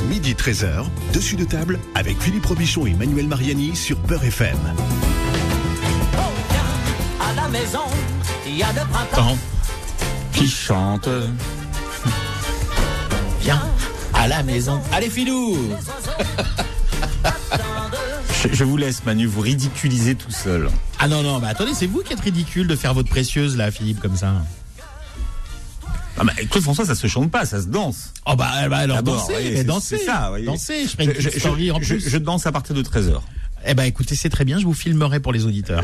Midi 0.09 0.33
13h, 0.33 0.85
dessus 1.13 1.35
de 1.35 1.45
table 1.45 1.79
avec 1.95 2.19
Philippe 2.19 2.45
Robichon 2.45 2.85
et 2.87 2.93
Manuel 2.93 3.27
Mariani 3.27 3.75
sur 3.75 3.99
Beurre 3.99 4.25
FM. 4.25 4.57
Oh, 6.17 6.21
viens 6.49 7.27
à 7.27 7.33
la 7.35 7.47
maison, 7.47 7.83
il 8.47 8.57
y 8.57 8.63
a 8.63 8.71
le 8.73 8.81
printemps. 8.91 9.15
Temps, 9.15 9.37
Qui 10.33 10.47
chante 10.47 11.07
viens 13.41 13.61
à 14.13 14.27
la 14.27 14.43
maison. 14.43 14.81
Allez, 14.91 15.09
Filou 15.09 15.57
Je, 18.41 18.47
je 18.53 18.63
vous 18.63 18.77
laisse, 18.77 19.03
Manu, 19.05 19.25
vous 19.25 19.41
ridiculiser 19.41 20.15
tout 20.15 20.31
seul. 20.31 20.69
Ah 20.99 21.07
non, 21.07 21.23
non, 21.23 21.39
bah 21.39 21.49
attendez, 21.49 21.73
c'est 21.73 21.87
vous 21.87 22.01
qui 22.03 22.13
êtes 22.13 22.19
ridicule 22.19 22.67
de 22.67 22.75
faire 22.75 22.93
votre 22.93 23.09
précieuse 23.09 23.57
là, 23.57 23.71
Philippe, 23.71 23.99
comme 23.99 24.15
ça. 24.15 24.33
Ah 26.17 26.23
bah, 26.23 26.33
Claude 26.49 26.63
François, 26.63 26.85
ça 26.85 26.95
se 26.95 27.07
chante 27.07 27.31
pas, 27.31 27.45
ça 27.45 27.61
se 27.61 27.67
danse. 27.67 28.13
Oh 28.25 28.35
bah, 28.35 28.67
bah 28.69 28.77
alors 28.77 29.01
dansez, 29.03 29.33
oui, 29.37 29.43
mais 29.51 29.55
c'est- 29.57 29.63
dansez, 29.63 29.97
ça, 29.97 30.31
oui. 30.33 30.45
dansez, 30.45 30.85
je 30.85 31.99
je 32.09 32.17
danse 32.17 32.45
à 32.45 32.51
partir 32.51 32.75
de 32.75 32.81
13h. 32.81 33.21
Eh 33.65 33.73
ben 33.73 33.83
écoutez, 33.83 34.15
c'est 34.15 34.29
très 34.29 34.45
bien, 34.45 34.59
je 34.59 34.65
vous 34.65 34.73
filmerai 34.73 35.19
pour 35.19 35.33
les 35.33 35.45
auditeurs. 35.45 35.83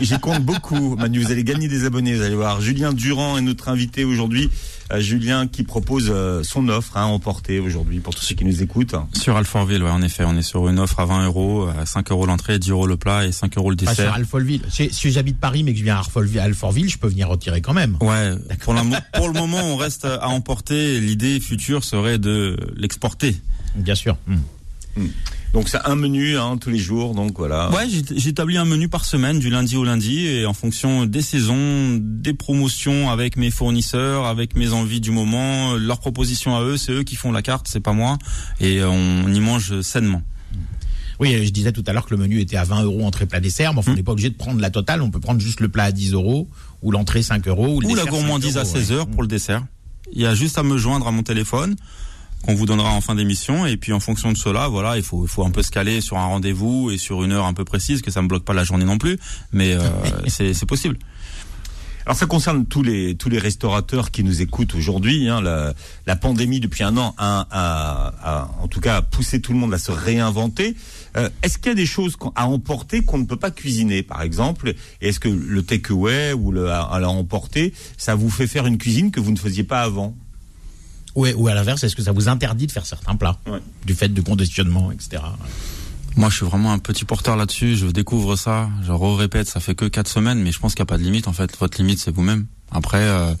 J'y 0.00 0.18
compte 0.20 0.42
beaucoup, 0.44 0.96
Manu. 0.98 1.20
Vous 1.22 1.30
allez 1.30 1.44
gagner 1.44 1.68
des 1.68 1.84
abonnés, 1.84 2.14
vous 2.16 2.22
allez 2.22 2.34
voir. 2.34 2.60
Julien 2.60 2.92
Durand 2.92 3.36
est 3.38 3.42
notre 3.42 3.68
invité 3.68 4.04
aujourd'hui. 4.04 4.50
Euh, 4.92 5.00
Julien 5.00 5.46
qui 5.46 5.62
propose 5.62 6.08
euh, 6.10 6.42
son 6.42 6.68
offre 6.68 6.96
hein, 6.98 7.02
à 7.02 7.06
emporter 7.06 7.58
aujourd'hui 7.58 8.00
pour 8.00 8.14
tous 8.14 8.22
ceux 8.22 8.34
qui 8.34 8.44
nous 8.44 8.62
écoutent. 8.62 8.94
Sur 9.14 9.36
Alfortville, 9.36 9.82
ouais, 9.82 9.88
en 9.90 10.02
effet, 10.02 10.24
on 10.26 10.36
est 10.36 10.42
sur 10.42 10.68
une 10.68 10.78
offre 10.78 11.00
à 11.00 11.06
20 11.06 11.24
euros, 11.26 11.66
à 11.78 11.86
5 11.86 12.10
euros 12.10 12.26
l'entrée, 12.26 12.58
10 12.58 12.70
euros 12.70 12.86
le 12.86 12.96
plat 12.98 13.24
et 13.26 13.32
5 13.32 13.56
euros 13.56 13.70
le 13.70 13.76
Pas 13.76 13.86
sur 13.94 14.04
dessert. 14.04 14.14
Alfortville. 14.14 14.60
Si, 14.70 14.90
j'habite 15.10 15.38
Paris 15.38 15.62
mais 15.62 15.72
que 15.72 15.78
je 15.78 15.84
viens 15.84 15.96
à 15.96 16.42
Alfortville, 16.44 16.90
je 16.90 16.98
peux 16.98 17.08
venir 17.08 17.28
retirer 17.28 17.62
quand 17.62 17.72
même. 17.74 17.96
Ouais, 18.00 18.32
pour, 18.60 18.74
la 18.74 18.82
mo- 18.84 18.96
pour 19.14 19.28
le 19.28 19.34
moment, 19.34 19.60
on 19.62 19.76
reste 19.76 20.04
à 20.04 20.28
emporter. 20.28 21.00
L'idée 21.00 21.40
future 21.40 21.82
serait 21.84 22.18
de 22.18 22.56
l'exporter. 22.76 23.36
Bien 23.76 23.94
sûr. 23.94 24.16
Hmm. 24.96 25.08
Donc 25.52 25.68
c'est 25.68 25.78
un 25.84 25.94
menu 25.94 26.36
hein, 26.36 26.56
tous 26.60 26.70
les 26.70 26.78
jours, 26.78 27.14
donc 27.14 27.38
voilà. 27.38 27.70
Ouais, 27.70 27.86
j'établis 27.88 28.56
un 28.56 28.64
menu 28.64 28.88
par 28.88 29.04
semaine, 29.04 29.38
du 29.38 29.50
lundi 29.50 29.76
au 29.76 29.84
lundi, 29.84 30.26
et 30.26 30.46
en 30.46 30.52
fonction 30.52 31.06
des 31.06 31.22
saisons, 31.22 31.96
des 32.00 32.34
promotions 32.34 33.08
avec 33.08 33.36
mes 33.36 33.52
fournisseurs, 33.52 34.26
avec 34.26 34.56
mes 34.56 34.72
envies 34.72 35.00
du 35.00 35.12
moment, 35.12 35.74
leurs 35.74 36.00
propositions 36.00 36.56
à 36.56 36.62
eux, 36.62 36.76
c'est 36.76 36.90
eux 36.90 37.02
qui 37.04 37.14
font 37.14 37.30
la 37.30 37.40
carte, 37.40 37.68
c'est 37.68 37.78
pas 37.78 37.92
moi, 37.92 38.18
et 38.60 38.82
on 38.82 39.32
y 39.32 39.38
mange 39.38 39.80
sainement. 39.82 40.22
Oui, 41.20 41.44
je 41.44 41.50
disais 41.50 41.70
tout 41.70 41.84
à 41.86 41.92
l'heure 41.92 42.06
que 42.06 42.14
le 42.14 42.20
menu 42.20 42.40
était 42.40 42.56
à 42.56 42.64
20 42.64 42.82
euros 42.82 43.06
entrée 43.06 43.26
plat 43.26 43.38
dessert, 43.38 43.72
mais 43.74 43.78
enfin, 43.78 43.92
on 43.92 43.94
n'est 43.94 44.02
pas 44.02 44.12
obligé 44.12 44.30
de 44.30 44.36
prendre 44.36 44.60
la 44.60 44.70
totale, 44.70 45.02
on 45.02 45.10
peut 45.10 45.20
prendre 45.20 45.40
juste 45.40 45.60
le 45.60 45.68
plat 45.68 45.84
à 45.84 45.92
10 45.92 46.14
euros, 46.14 46.48
ou 46.82 46.90
l'entrée 46.90 47.22
5 47.22 47.46
euros, 47.46 47.76
ou, 47.76 47.80
le 47.80 47.86
Ou 47.86 47.94
la 47.94 48.02
dessert 48.02 48.12
5 48.12 48.20
gourmandise 48.20 48.56
à 48.56 48.62
euros, 48.62 48.72
16 48.72 48.90
ouais. 48.90 48.96
heures 48.96 49.06
pour 49.06 49.22
le 49.22 49.28
dessert. 49.28 49.64
Il 50.12 50.20
y 50.20 50.26
a 50.26 50.34
juste 50.34 50.58
à 50.58 50.64
me 50.64 50.76
joindre 50.76 51.06
à 51.06 51.12
mon 51.12 51.22
téléphone 51.22 51.76
qu'on 52.44 52.54
vous 52.54 52.66
donnera 52.66 52.90
en 52.92 53.00
fin 53.00 53.14
d'émission 53.14 53.66
et 53.66 53.76
puis 53.76 53.92
en 53.92 54.00
fonction 54.00 54.30
de 54.32 54.36
cela, 54.36 54.68
voilà, 54.68 54.96
il 54.96 55.02
faut 55.02 55.24
il 55.24 55.28
faut 55.28 55.44
un 55.44 55.50
peu 55.50 55.62
se 55.62 55.70
caler 55.70 56.00
sur 56.00 56.18
un 56.18 56.26
rendez-vous 56.26 56.90
et 56.90 56.98
sur 56.98 57.22
une 57.24 57.32
heure 57.32 57.46
un 57.46 57.54
peu 57.54 57.64
précise 57.64 58.02
que 58.02 58.10
ça 58.10 58.22
me 58.22 58.28
bloque 58.28 58.44
pas 58.44 58.52
la 58.54 58.64
journée 58.64 58.84
non 58.84 58.98
plus, 58.98 59.18
mais 59.52 59.72
euh, 59.72 59.80
c'est 60.28 60.54
c'est 60.54 60.66
possible. 60.66 60.96
Alors 62.06 62.18
ça 62.18 62.26
concerne 62.26 62.66
tous 62.66 62.82
les 62.82 63.14
tous 63.14 63.30
les 63.30 63.38
restaurateurs 63.38 64.10
qui 64.10 64.24
nous 64.24 64.42
écoutent 64.42 64.74
aujourd'hui. 64.74 65.26
Hein, 65.26 65.40
la, 65.40 65.72
la 66.06 66.16
pandémie 66.16 66.60
depuis 66.60 66.82
un 66.84 66.98
an 66.98 67.14
a, 67.16 67.46
a- 67.50 68.12
a, 68.22 68.50
en 68.62 68.68
tout 68.68 68.80
cas 68.80 69.00
poussé 69.00 69.40
tout 69.40 69.54
le 69.54 69.58
monde 69.58 69.72
à 69.72 69.78
se 69.78 69.90
réinventer. 69.90 70.76
Euh, 71.16 71.30
est-ce 71.42 71.56
qu'il 71.56 71.68
y 71.68 71.70
a 71.70 71.74
des 71.74 71.86
choses 71.86 72.16
qu'on- 72.16 72.32
à 72.36 72.46
emporter 72.46 73.02
qu'on 73.02 73.16
ne 73.18 73.24
peut 73.24 73.36
pas 73.38 73.50
cuisiner, 73.50 74.02
par 74.02 74.20
exemple? 74.20 74.74
Et 75.00 75.08
est-ce 75.08 75.18
que 75.20 75.30
le 75.30 75.62
takeaway 75.62 76.34
ou 76.34 76.52
le 76.52 76.68
à, 76.70 76.82
à 76.82 77.00
la 77.00 77.08
emporter, 77.08 77.72
ça 77.96 78.14
vous 78.14 78.28
fait 78.28 78.46
faire 78.48 78.66
une 78.66 78.76
cuisine 78.76 79.10
que 79.10 79.20
vous 79.20 79.30
ne 79.30 79.38
faisiez 79.38 79.64
pas 79.64 79.80
avant? 79.80 80.14
Ouais, 81.14 81.34
ou 81.34 81.48
à 81.48 81.54
l'inverse, 81.54 81.84
est-ce 81.84 81.94
que 81.96 82.02
ça 82.02 82.12
vous 82.12 82.28
interdit 82.28 82.66
de 82.66 82.72
faire 82.72 82.86
certains 82.86 83.16
plats 83.16 83.38
Ouais. 83.46 83.60
Du 83.86 83.94
fait 83.94 84.08
de 84.08 84.20
conditionnement, 84.20 84.90
etc. 84.90 85.22
Moi, 86.16 86.28
je 86.30 86.36
suis 86.36 86.46
vraiment 86.46 86.72
un 86.72 86.78
petit 86.78 87.04
porteur 87.04 87.36
là-dessus. 87.36 87.76
Je 87.76 87.86
découvre 87.86 88.36
ça. 88.36 88.68
Je 88.84 88.92
répète, 88.92 89.48
ça 89.48 89.60
fait 89.60 89.74
que 89.74 89.84
quatre 89.86 90.08
semaines, 90.08 90.40
mais 90.40 90.52
je 90.52 90.60
pense 90.60 90.74
qu'il 90.74 90.82
n'y 90.82 90.88
a 90.88 90.92
pas 90.92 90.98
de 90.98 91.02
limite. 91.02 91.26
En 91.26 91.32
fait, 91.32 91.56
votre 91.58 91.78
limite, 91.78 91.98
c'est 91.98 92.14
vous-même. 92.14 92.46
Après, 92.70 93.02
euh, 93.02 93.34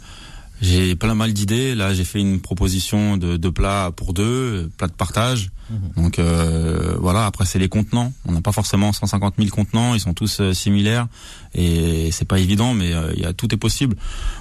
J'ai 0.60 0.94
plein 0.96 1.14
mal 1.14 1.32
d'idées. 1.32 1.74
Là, 1.74 1.92
j'ai 1.94 2.04
fait 2.04 2.20
une 2.20 2.40
proposition 2.40 3.16
de, 3.16 3.36
de 3.36 3.48
plat 3.50 3.90
pour 3.94 4.14
deux, 4.14 4.70
plat 4.78 4.86
de 4.86 4.92
partage. 4.92 5.50
Donc 5.96 6.18
euh, 6.18 6.94
voilà. 7.00 7.26
Après, 7.26 7.44
c'est 7.44 7.58
les 7.58 7.68
contenants. 7.68 8.12
On 8.26 8.32
n'a 8.32 8.40
pas 8.40 8.52
forcément 8.52 8.92
150 8.92 9.34
000 9.38 9.48
contenants. 9.50 9.94
Ils 9.94 10.00
sont 10.00 10.14
tous 10.14 10.40
euh, 10.40 10.52
similaires 10.52 11.08
et 11.54 12.10
c'est 12.12 12.24
pas 12.26 12.38
évident, 12.38 12.74
mais 12.74 12.92
euh, 12.92 13.12
il 13.16 13.22
y 13.22 13.26
a 13.26 13.32
tout 13.32 13.52
est 13.54 13.58
possible. 13.58 13.96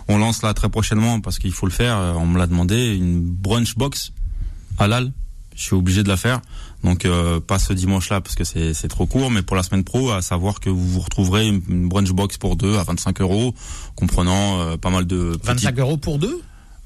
On 0.07 0.17
lance 0.17 0.43
là 0.43 0.53
très 0.53 0.69
prochainement 0.69 1.19
parce 1.21 1.39
qu'il 1.39 1.51
faut 1.53 1.65
le 1.65 1.71
faire. 1.71 1.97
euh, 1.97 2.13
On 2.13 2.25
me 2.27 2.37
l'a 2.37 2.47
demandé 2.47 2.93
une 2.95 3.21
brunch 3.21 3.75
box 3.75 4.11
halal. 4.77 5.11
Je 5.55 5.61
suis 5.63 5.75
obligé 5.75 6.03
de 6.03 6.09
la 6.09 6.17
faire. 6.17 6.41
Donc 6.83 7.05
euh, 7.05 7.39
pas 7.39 7.59
ce 7.59 7.73
dimanche-là 7.73 8.21
parce 8.21 8.35
que 8.35 8.43
c'est 8.43 8.73
c'est 8.73 8.87
trop 8.87 9.05
court, 9.05 9.31
mais 9.31 9.41
pour 9.41 9.55
la 9.55 9.63
semaine 9.63 9.83
pro, 9.83 10.11
à 10.11 10.21
savoir 10.21 10.59
que 10.59 10.69
vous 10.69 10.87
vous 10.87 10.99
retrouverez 10.99 11.47
une, 11.47 11.61
une 11.69 11.87
brunch 11.89 12.11
box 12.11 12.37
pour 12.37 12.55
deux 12.55 12.77
à 12.77 12.83
25 12.83 13.21
euros, 13.21 13.53
comprenant 13.95 14.59
euh, 14.59 14.77
pas 14.77 14.89
mal 14.89 15.05
de 15.05 15.33
petits- 15.37 15.47
25 15.65 15.79
euros 15.79 15.97
pour 15.97 16.19
deux? 16.19 16.41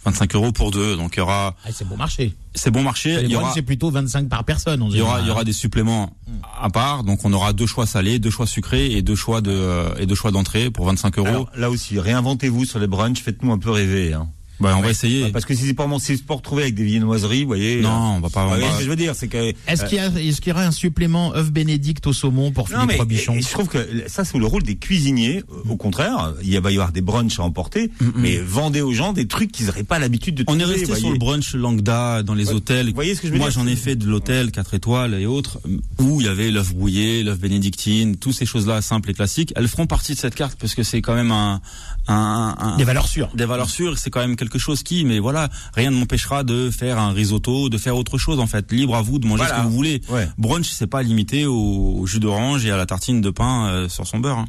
25 0.05 0.35
euros 0.35 0.51
pour 0.51 0.71
deux. 0.71 0.95
Donc 0.95 1.15
il 1.15 1.19
y 1.19 1.21
aura, 1.21 1.55
ah, 1.65 1.69
C'est 1.73 1.85
bon 1.87 1.97
marché. 1.97 2.33
c'est 2.53 2.71
bon 2.71 2.83
marché. 2.83 3.15
Les 3.17 3.23
Il 3.23 3.29
y 3.31 3.33
brunchs, 3.33 3.43
aura, 3.45 3.53
c'est 3.55 3.61
plutôt 3.63 3.89
25 3.89 4.29
par 4.29 4.43
personne. 4.45 4.81
il 4.91 4.97
y 4.97 5.01
aura, 5.01 5.19
il 5.21 5.27
y 5.27 5.31
aura 5.31 5.43
des 5.43 5.51
suppléments 5.53 6.15
à 6.61 6.69
part. 6.69 7.03
Donc 7.03 7.25
on 7.25 7.33
aura 7.33 7.51
deux 7.53 7.65
choix 7.65 7.85
salés, 7.87 8.19
deux 8.19 8.29
choix 8.29 8.45
sucrés 8.47 8.91
et 8.91 9.01
deux 9.01 9.15
choix 9.15 9.41
de 9.41 9.51
euh, 9.51 9.95
et 9.97 10.05
deux 10.05 10.15
choix 10.15 10.31
d'entrée 10.31 10.69
pour 10.69 10.85
25 10.85 11.17
euros. 11.17 11.27
Alors, 11.27 11.49
là 11.57 11.69
aussi, 11.69 11.99
réinventez-vous 11.99 12.63
sur 12.65 12.79
les 12.79 12.87
brunchs, 12.87 13.21
faites-nous 13.21 13.51
un 13.51 13.57
peu 13.57 13.71
rêver. 13.71 14.13
Hein. 14.13 14.29
Bah, 14.59 14.75
on 14.77 14.81
va 14.81 14.89
essayer. 14.89 15.29
Parce 15.31 15.45
que 15.45 15.53
si 15.55 15.65
c'est 15.65 15.73
pas 15.73 15.87
mon, 15.87 15.99
si 15.99 16.17
c'est 16.17 16.23
pour 16.25 16.37
retrouver 16.37 16.63
avec 16.63 16.75
des 16.75 16.83
viennoiseries, 16.83 17.41
vous 17.41 17.47
voyez. 17.47 17.81
Non, 17.81 17.89
euh, 17.89 18.17
on 18.17 18.19
va 18.21 18.29
pas. 18.29 18.45
voyez 18.47 18.63
va- 18.65 18.71
ce 18.73 18.77
que 18.79 18.83
je 18.85 18.89
veux 18.89 18.95
dire, 18.95 19.13
c'est 19.15 19.27
que. 19.27 19.53
Est-ce 19.67 19.83
euh, 19.83 19.87
qu'il 19.87 19.97
y, 19.97 20.01
a- 20.01 20.07
est-ce 20.07 20.41
qu'il 20.41 20.51
y 20.51 20.55
aurait 20.55 20.65
un 20.65 20.71
supplément 20.71 21.33
œuf 21.35 21.51
bénédicte 21.51 22.05
au 22.07 22.13
saumon 22.13 22.51
pour 22.51 22.69
Non, 22.69 22.75
Philippe 22.75 22.87
mais 22.89 22.95
Robichon 22.97 23.33
et- 23.35 23.37
et 23.37 23.41
je 23.41 23.49
trouve 23.49 23.67
que 23.67 23.77
ça, 24.07 24.23
c'est 24.25 24.37
le 24.37 24.45
rôle 24.45 24.63
des 24.63 24.75
cuisiniers. 24.77 25.43
Mm. 25.65 25.71
Au 25.71 25.75
contraire, 25.77 26.33
il 26.43 26.59
va 26.59 26.71
y 26.71 26.75
avoir 26.75 26.91
des 26.91 27.01
brunchs 27.01 27.39
à 27.39 27.43
emporter, 27.43 27.91
mais 28.15 28.37
vendez 28.37 28.81
aux 28.81 28.93
gens 28.93 29.13
des 29.13 29.27
trucs 29.27 29.51
qu'ils 29.51 29.67
n'auraient 29.67 29.83
pas 29.83 29.99
l'habitude 29.99 30.35
de 30.35 30.43
On 30.47 30.55
est 30.59 30.63
trouver, 30.63 30.79
resté 30.79 30.95
sur 30.95 31.11
le 31.11 31.17
brunch 31.17 31.53
Langda 31.53 32.23
dans 32.23 32.33
les 32.33 32.47
Ouais. 32.49 32.53
hôtels. 32.55 32.87
Vous 32.87 32.93
voyez 32.95 33.15
ce 33.15 33.21
que 33.21 33.27
je 33.27 33.33
veux 33.33 33.39
Moi, 33.39 33.49
j'en 33.49 33.67
ai 33.67 33.75
fait 33.75 33.95
de 33.95 34.05
l'hôtel 34.07 34.51
4 34.51 34.73
étoiles 34.73 35.13
et 35.13 35.25
autres 35.25 35.59
où 35.99 36.19
il 36.21 36.25
y 36.27 36.29
avait 36.29 36.51
l'œuf 36.51 36.73
brouillé, 36.73 37.23
l'œuf 37.23 37.39
bénédictine, 37.39 38.15
toutes 38.17 38.33
ces 38.33 38.45
choses-là 38.45 38.81
simples 38.81 39.11
et 39.11 39.13
classiques. 39.13 39.53
Elles 39.55 39.67
feront 39.67 39.87
partie 39.87 40.13
de 40.13 40.17
cette 40.19 40.35
carte 40.35 40.57
parce 40.59 40.75
que 40.75 40.83
c'est 40.83 41.01
quand 41.01 41.15
même 41.15 41.31
un, 41.31 41.61
un, 42.07 42.55
un- 42.59 42.77
Des 42.77 42.83
valeurs 42.83 43.07
sûres. 43.07 43.29
des 43.33 43.45
valeurs 43.45 43.69
sûres. 43.69 43.97
C'est 43.97 44.09
quand 44.09 44.19
même 44.19 44.35
quelque 44.35 44.59
chose 44.59 44.83
qui, 44.83 45.05
mais 45.05 45.19
voilà, 45.19 45.49
rien 45.75 45.91
ne 45.91 45.97
m'empêchera 45.97 46.43
de 46.43 46.69
faire 46.71 46.97
un 46.99 47.11
risotto, 47.11 47.69
de 47.69 47.77
faire 47.77 47.95
autre 47.97 48.17
chose 48.17 48.39
en 48.39 48.47
fait. 48.47 48.71
Libre 48.71 48.95
à 48.95 49.01
vous 49.01 49.19
de 49.19 49.27
manger 49.27 49.43
Voilà. 49.43 49.57
ce 49.57 49.61
que 49.61 49.67
vous 49.67 49.73
voulez. 49.73 50.01
Ouais. 50.09 50.27
Brunch, 50.37 50.69
c'est 50.69 50.87
pas 50.87 51.01
limité 51.03 51.45
au, 51.45 51.97
au 51.99 52.05
jus 52.07 52.19
d'orange 52.19 52.65
et 52.65 52.71
à 52.71 52.77
la 52.77 52.85
tartine 52.85 53.21
de 53.21 53.29
pain 53.29 53.67
euh, 53.67 53.89
sur 53.89 54.05
son 54.07 54.19
beurre. 54.19 54.39
hein. 54.39 54.45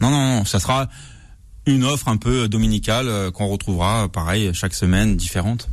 Non, 0.00 0.10
non, 0.10 0.36
non, 0.38 0.44
ça 0.44 0.58
sera 0.60 0.88
une 1.66 1.84
offre 1.84 2.08
un 2.08 2.16
peu 2.16 2.48
dominicale 2.48 3.06
euh, 3.08 3.30
qu'on 3.30 3.46
retrouvera, 3.46 4.08
pareil, 4.08 4.50
chaque 4.52 4.74
semaine 4.74 5.16
différente. 5.16 5.68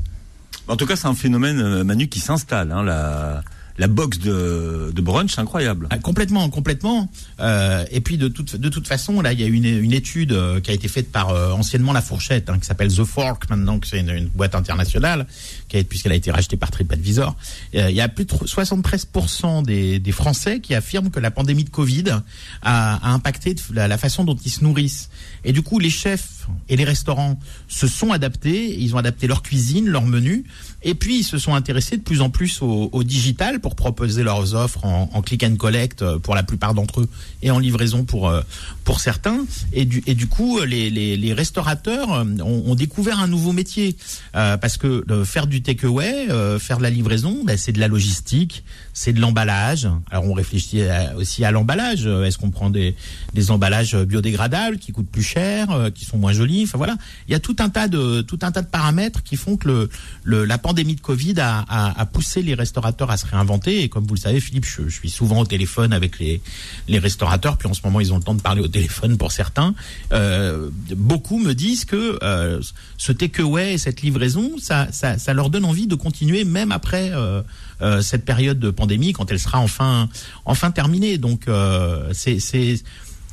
En 0.68 0.76
tout 0.76 0.86
cas, 0.86 0.96
c'est 0.96 1.08
un 1.08 1.15
phénomène, 1.15 1.60
euh, 1.60 1.84
Manu, 1.84 2.08
qui 2.10 2.20
s'installe. 2.20 2.72
Hein, 2.72 2.84
la, 2.84 3.42
la 3.80 3.88
box 3.88 4.20
de, 4.20 4.92
de 4.94 5.02
brunch, 5.02 5.39
incroyable. 5.39 5.88
Ah, 5.89 5.98
complètement, 5.98 6.50
complètement. 6.50 7.10
Euh, 7.39 7.86
et 7.92 8.02
puis 8.02 8.18
de 8.18 8.28
toute 8.28 8.58
de 8.58 8.70
toute 8.70 8.88
façon, 8.88 9.22
là, 9.22 9.32
il 9.32 9.39
y 9.39 9.44
a 9.44 9.48
une, 9.48 9.65
une 9.65 9.94
étude 9.94 10.34
euh, 10.34 10.60
qui 10.60 10.70
a 10.70 10.74
été 10.74 10.89
faite 10.89 11.12
par 11.12 11.30
euh, 11.30 11.54
anciennement 11.54 11.94
la 11.94 12.02
Fourchette, 12.02 12.50
hein, 12.50 12.60
qui 12.60 12.65
s'appelle 12.65 12.94
The 12.94 13.06
Fork 13.06 13.50
maintenant, 13.50 13.80
que 13.80 13.88
c'est 13.88 14.02
une, 14.02 14.10
une 14.10 14.28
boîte 14.28 14.54
internationale, 14.54 15.26
qui 15.70 15.78
a, 15.78 15.84
puisqu'elle 15.86 16.12
a 16.12 16.15
été 16.15 16.30
rachetée 16.30 16.58
par 16.58 16.72
TripAdvisor. 16.72 17.38
Euh, 17.76 17.89
il 17.89 17.96
y 17.96 18.02
a 18.02 18.10
plus 18.10 18.26
de 18.26 18.34
73% 18.34 19.63
des, 19.63 20.00
des 20.00 20.12
Français 20.12 20.60
qui 20.60 20.76
affirment 20.76 21.10
que 21.10 21.22
la 21.22 21.32
pandémie 21.32 21.63
de 21.63 21.70
Covid 21.70 22.04
a, 22.10 22.96
a 22.96 23.12
impacté 23.13 23.56
la, 23.74 23.88
la 23.88 23.98
façon 23.98 24.26
dont 24.26 24.36
ils 24.36 24.52
se 24.52 24.62
nourrissent. 24.62 25.10
Et 25.46 25.54
du 25.54 25.62
coup, 25.62 25.80
les 25.80 25.89
chefs 25.89 26.48
et 26.68 26.76
les 26.76 26.84
restaurants 26.84 27.39
se 27.68 27.88
sont 27.88 28.12
adaptés. 28.12 28.78
Ils 28.80 28.94
ont 28.96 28.98
adapté 28.98 29.28
leur 29.28 29.42
cuisine, 29.42 29.88
leur 29.88 30.06
menu, 30.06 30.44
et 30.84 30.96
puis 30.96 31.20
ils 31.20 31.24
se 31.24 31.38
sont 31.38 31.54
intéressés 31.54 31.98
de 31.98 32.02
plus 32.02 32.22
en 32.22 32.30
plus 32.30 32.62
au, 32.62 32.89
au 32.92 33.04
digital 33.04 33.60
pour 33.60 33.68
proposer 33.75 34.23
leurs 34.23 34.55
offres 34.55 34.86
en, 34.86 35.21
click 35.21 35.43
and 35.43 35.55
collect 35.58 36.01
euh, 36.01 36.19
pour 36.19 36.36
la 36.36 36.43
plupart 36.43 36.73
d'entre 36.73 37.01
eux 37.01 37.10
et 37.41 37.51
en 37.51 37.60
livraison 37.60 38.03
pour 38.03 38.29
euh, 38.29 38.41
pour 38.84 38.99
certains. 38.99 39.45
Et 39.73 39.86
du 39.86 40.03
et 40.08 40.15
du 40.15 40.27
coup, 40.27 40.60
les 40.62 40.89
les, 40.89 41.17
les 41.17 41.34
restaurateurs 41.34 42.13
euh, 42.13 42.25
ont, 42.43 42.75
découvert 42.75 43.19
un 43.19 43.27
nouveau 43.27 43.51
métier 43.51 43.95
Euh, 44.36 44.58
parce 44.58 44.77
que 44.77 45.03
euh, 45.10 45.25
faire 45.25 45.47
du 45.47 45.62
takeaway, 45.62 46.29
euh, 46.29 46.60
faire 46.60 46.77
de 46.77 46.84
la 46.84 46.89
livraison, 46.89 47.43
ben, 47.43 47.58
c'est 47.58 47.71
de 47.71 47.79
la 47.79 47.88
logistique, 47.88 48.63
c'est 49.01 49.13
de 49.13 49.21
l'emballage. 49.21 49.88
Alors 50.12 50.25
on 50.25 50.33
réfléchit 50.33 50.81
à- 50.83 51.15
aussi 51.15 51.45
à 51.45 51.51
l'emballage. 51.51 52.01
Euh, 52.05 52.25
Est-ce 52.25 52.38
qu'on 52.38 52.51
prend 52.51 52.69
des 52.69 52.95
des 53.33 53.49
emballages 53.49 53.95
biodégradables 53.95 54.77
qui 54.77 54.91
coûtent 54.91 55.09
plus 55.17 55.23
cher, 55.23 55.71
euh, 55.71 55.89
qui 55.89 56.03
sont 56.03 56.17
moins 56.17 56.33
jolis? 56.33 56.63
Enfin 56.65 56.77
voilà, 56.77 56.97
il 57.27 57.31
y 57.31 57.35
a 57.35 57.39
tout 57.39 57.55
un 57.59 57.69
tas 57.69 57.88
de 57.88 58.21
tout 58.21 58.39
un 58.41 58.51
tas 58.51 58.62
de 58.62 58.67
paramètres 58.67 59.23
qui 59.23 59.38
font 59.38 59.55
que 59.55 59.67
le, 59.69 59.89
le 60.23 60.43
la 60.43 60.57
pandémie 60.57 60.95
de 60.95 61.01
Covid 61.01 61.35
a, 61.39 61.59
a, 61.69 62.01
a 62.01 62.05
poussé 62.05 62.41
les 62.41 62.55
restaurateurs 62.55 63.09
à 63.09 63.15
se 63.15 63.25
réinventer. 63.25 63.83
Et 63.83 63.88
comme 63.89 64.05
vous 64.05 64.15
le 64.15 64.19
savez, 64.19 64.41
Philippe, 64.41 64.65
je, 64.65 64.89
je 64.89 64.95
suis 64.99 65.09
souvent 65.09 65.39
au 65.39 65.45
téléphone 65.45 65.93
avec 65.93 66.19
les 66.19 66.41
les 66.89 66.99
restaurateurs. 66.99 67.55
Puis 67.57 67.69
en 67.69 67.73
ce 67.73 67.81
moment, 67.85 68.01
ils 68.01 68.12
ont 68.12 68.17
le 68.17 68.23
temps 68.23 68.35
de 68.35 68.41
parler 68.41 68.62
au 68.62 68.67
téléphone 68.67 69.17
pour 69.17 69.31
certains. 69.31 69.73
Euh, 70.12 70.69
beaucoup 70.97 71.39
me 71.39 71.53
disent 71.53 71.85
que 71.85 72.19
euh, 72.21 72.59
ce 72.97 73.12
takeaway 73.13 73.75
et 73.75 73.77
cette 73.77 74.01
livraison, 74.01 74.51
ça, 74.59 74.88
ça, 74.91 75.17
ça 75.17 75.33
leur 75.33 75.49
donne 75.49 75.63
envie 75.63 75.88
de 75.88 75.95
continuer 75.95 76.43
même 76.43 76.71
après 76.73 77.12
euh, 77.13 77.41
euh, 77.82 78.02
cette 78.02 78.26
période 78.26 78.60
de 78.60 78.72
pandémie 78.72 79.13
quand 79.13 79.32
elle 79.32 79.39
sera 79.39 79.60
enfin 79.60 80.10
enfin 80.46 80.72
terminée. 80.72 81.18
Donc 81.18 81.48
euh, 81.48 82.10
c'est 82.13 82.39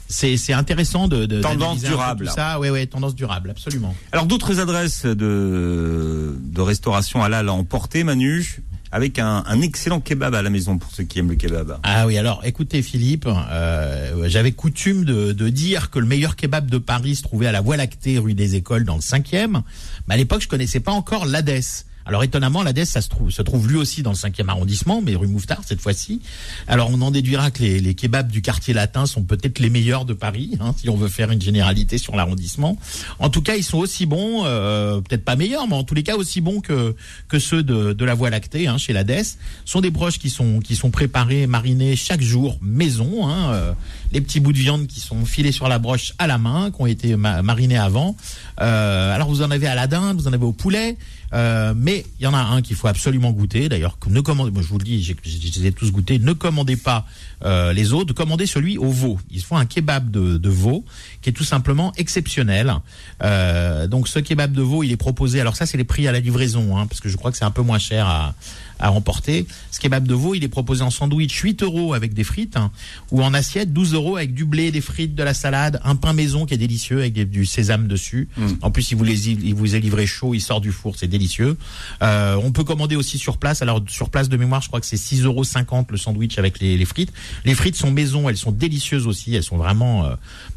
c'est 0.09 0.53
intéressant 0.53 1.09
de, 1.09 1.27
de 1.27 1.41
Tendance 1.41 1.81
durable. 1.83 2.27
tout 2.27 2.33
ça. 2.33 2.61
Ouais 2.61 2.71
ouais, 2.71 2.87
tendance 2.87 3.15
durable, 3.15 3.51
absolument. 3.51 3.95
Alors, 4.13 4.27
d'autres 4.27 4.61
adresses 4.61 5.05
de, 5.05 6.37
de 6.39 6.61
restauration 6.61 7.23
halal 7.23 7.49
à 7.49 7.53
emporter, 7.53 8.05
Manu, 8.05 8.63
avec 8.93 9.19
un, 9.19 9.43
un 9.47 9.61
excellent 9.61 10.01
kebab 10.01 10.35
à 10.35 10.43
la 10.43 10.51
maison 10.51 10.79
pour 10.79 10.91
ceux 10.93 11.05
qui 11.05 11.19
aiment 11.19 11.31
le 11.31 11.35
kebab. 11.35 11.79
Ah 11.83 12.07
oui, 12.07 12.19
alors 12.19 12.41
écoutez 12.45 12.83
Philippe, 12.83 13.29
euh, 13.29 14.29
j'avais 14.29 14.53
coutume 14.53 15.05
de, 15.05 15.33
de 15.33 15.49
dire 15.49 15.91
que 15.91 15.99
le 15.99 16.07
meilleur 16.07 16.37
kebab 16.37 16.71
de 16.71 16.79
Paris 16.79 17.17
se 17.17 17.23
trouvait 17.23 17.47
à 17.49 17.53
la 17.53 17.61
Voie 17.61 17.77
lactée, 17.77 18.19
rue 18.19 18.35
des 18.35 18.55
Écoles, 18.55 18.85
dans 18.85 18.95
le 18.95 19.01
5e. 19.01 19.63
Mais 20.07 20.15
à 20.15 20.17
l'époque, 20.17 20.43
je 20.43 20.49
connaissais 20.49 20.81
pas 20.81 20.93
encore 20.93 21.27
l'Hadès. 21.27 21.85
Alors 22.07 22.23
étonnamment, 22.23 22.62
l'Hadès, 22.62 22.85
ça 22.85 23.01
se 23.03 23.09
trouve, 23.09 23.31
se 23.31 23.42
trouve 23.42 23.69
lui 23.69 23.77
aussi 23.77 24.03
dans 24.03 24.11
le 24.11 24.16
5e 24.16 24.49
arrondissement, 24.49 25.03
mais 25.03 25.16
rue 25.16 25.27
Mouffetard 25.27 25.62
cette 25.66 25.81
fois-ci. 25.81 26.21
Alors 26.69 26.90
on 26.92 27.01
en 27.03 27.11
déduira 27.11 27.51
que 27.51 27.62
les, 27.62 27.81
les 27.81 27.95
kebabs 27.95 28.31
du 28.31 28.42
quartier 28.42 28.75
latin 28.75 29.07
sont 29.07 29.23
peut-être 29.25 29.59
les 29.59 29.71
meilleurs 29.71 30.05
de 30.05 30.14
Paris, 30.14 30.57
hein, 30.61 30.75
si 30.79 30.88
on 30.88 30.97
veut 30.97 31.09
faire 31.09 31.31
une 31.31 31.42
généralité 31.42 31.99
sur 31.99 32.14
l'arrondissement. 32.16 32.79
En 33.19 33.29
tout 33.31 33.42
cas, 33.42 33.57
ils 33.57 33.64
sont 33.64 33.79
aussi 33.79 34.07
bons, 34.07 34.42
euh, 34.45 35.01
peut-être 35.01 35.25
pas 35.25 35.37
meilleurs, 35.37 35.66
mais 35.69 35.75
en 35.75 35.83
tous 35.85 35.95
les 35.95 36.03
cas 36.03 36.16
aussi 36.16 36.40
bons 36.40 36.61
que 36.61 36.95
que 37.29 37.38
ceux 37.38 37.62
de, 37.62 37.92
de 37.92 38.05
la 38.05 38.14
Voie 38.14 38.31
lactée, 38.31 38.69
hein, 38.69 38.79
chez 38.79 38.92
l'Hadès. 38.92 39.25
Ce 39.64 39.73
sont 39.73 39.81
des 39.81 39.90
broches 39.90 40.19
qui 40.19 40.31
sont 40.31 40.61
qui 40.61 40.77
sont 40.77 40.90
préparées, 40.90 41.47
marinées 41.47 41.97
chaque 41.97 42.23
jour 42.23 42.57
maison. 42.62 43.27
Hein, 43.29 43.51
euh, 43.53 43.73
les 44.12 44.21
petits 44.21 44.38
bouts 44.40 44.53
de 44.53 44.59
viande 44.59 44.87
qui 44.87 45.01
sont 45.01 45.25
filés 45.25 45.51
sur 45.53 45.69
la 45.69 45.79
broche 45.81 46.12
à 46.19 46.27
la 46.29 46.38
main, 46.38 46.71
qui 46.71 46.81
ont 46.81 46.87
été 46.87 47.16
ma- 47.16 47.42
marinés 47.42 47.77
avant. 47.77 48.16
Euh, 48.61 49.14
alors 49.14 49.29
vous 49.29 49.42
en 49.42 49.51
avez 49.51 49.66
à 49.66 49.75
la 49.75 49.87
dinde, 49.88 50.16
vous 50.21 50.29
en 50.29 50.33
avez 50.33 50.45
au 50.45 50.53
poulet. 50.53 50.97
Euh, 51.37 51.75
mais 51.77 52.05
il 52.18 52.25
y 52.25 52.27
en 52.27 52.33
a 52.33 52.38
un 52.38 52.62
qu'il 52.62 52.77
faut 52.77 52.88
absolument 52.88 53.31
goûter. 53.31 53.68
D'ailleurs, 53.68 53.99
ne 54.09 54.20
commandez, 54.20 54.51
moi 54.51 54.62
je 54.62 54.68
vous 54.68 54.79
le 54.79 54.85
dis, 54.85 55.03
je 55.03 55.61
les 55.61 55.66
ai 55.66 55.72
tous 55.72 55.92
goûtés. 55.92 56.18
Ne 56.18 56.33
commandez 56.33 56.77
pas 56.77 57.07
euh, 57.44 57.75
les 57.75 57.92
autres, 57.92 58.14
commandez 58.14 58.46
celui 58.46 58.79
au 58.79 58.90
veau. 58.90 59.18
Ils 59.31 59.42
font 59.42 59.57
un 59.57 59.66
kebab 59.66 60.11
de, 60.11 60.38
de 60.38 60.49
veau 60.49 60.85
qui 61.20 61.29
est 61.29 61.35
tout 61.35 61.44
simplement 61.44 61.92
exceptionnel. 61.96 62.75
Euh, 63.22 63.87
donc 63.87 64.09
ce 64.09 64.18
kebab 64.18 64.53
de 64.53 64.62
veau, 64.62 64.83
il 64.83 64.92
est 64.92 64.96
proposé. 64.96 65.40
Alors 65.40 65.57
ça, 65.57 65.66
c'est 65.66 65.77
les 65.77 65.85
prix 65.85 66.09
à 66.09 66.12
la 66.12 66.20
livraison, 66.20 66.79
hein, 66.79 66.87
parce 66.87 67.01
que 67.01 67.11
je 67.11 67.16
crois 67.16 67.31
que 67.31 67.37
c'est 67.37 67.44
un 67.44 67.51
peu 67.51 67.62
moins 67.62 67.79
cher 67.79 68.07
à, 68.07 68.35
à 68.79 68.93
emporter. 68.93 69.47
Ce 69.71 69.81
kebab 69.81 70.07
de 70.07 70.15
veau, 70.15 70.35
il 70.35 70.45
est 70.45 70.49
proposé 70.49 70.83
en 70.83 70.91
sandwich 70.91 71.35
8 71.41 71.62
euros 71.62 71.95
avec 71.95 72.12
des 72.15 72.25
frites, 72.25 72.57
hein, 72.57 72.71
ou 73.11 73.23
en 73.23 73.33
assiette 73.35 73.73
12 73.73 73.95
euros 73.95 74.17
avec 74.17 74.35
du 74.35 74.45
blé, 74.45 74.71
des 74.71 74.81
frites, 74.81 75.15
de 75.15 75.23
la 75.23 75.35
salade, 75.35 75.81
un 75.85 75.97
pain 75.97 76.12
maison 76.12 76.47
qui 76.47 76.55
est 76.55 76.59
délicieux 76.59 76.99
avec 77.01 77.12
des- 77.15 77.25
du 77.25 77.47
sésame 77.47 77.89
dessus. 77.89 78.29
En 78.62 78.71
plus, 78.71 78.91
il 78.91 78.97
vous, 78.97 79.05
les, 79.05 79.29
il 79.31 79.55
vous 79.55 79.75
est 79.75 79.81
livré 79.81 80.07
chaud, 80.07 80.35
il 80.35 80.41
sort 80.41 80.61
du 80.61 80.73
four, 80.73 80.97
c'est 80.97 81.07
délicieux. 81.09 81.57
Euh, 82.03 82.37
on 82.43 82.53
peut 82.53 82.65
commander 82.65 82.97
aussi 82.97 83.19
sur 83.19 83.39
place. 83.39 83.62
Alors 83.62 83.83
sur 83.89 84.11
place 84.11 84.29
de 84.29 84.37
mémoire, 84.37 84.61
je 84.62 84.69
crois 84.69 84.81
que 84.81 84.87
c'est 84.87 84.97
6,50 84.97 85.25
euros 85.25 85.45
le 85.91 85.97
sandwich 85.97 86.39
avec 86.39 86.59
les, 86.61 86.77
les 86.77 86.85
frites. 86.85 87.12
Les 87.45 87.55
frites 87.55 87.77
sont 87.77 87.91
maison, 87.91 88.29
elles 88.29 88.37
sont 88.37 88.53
délicieuses 88.53 89.07
aussi, 89.07 89.35
elles 89.35 89.43
sont 89.43 89.57
vraiment 89.57 90.05
euh, 90.05 90.15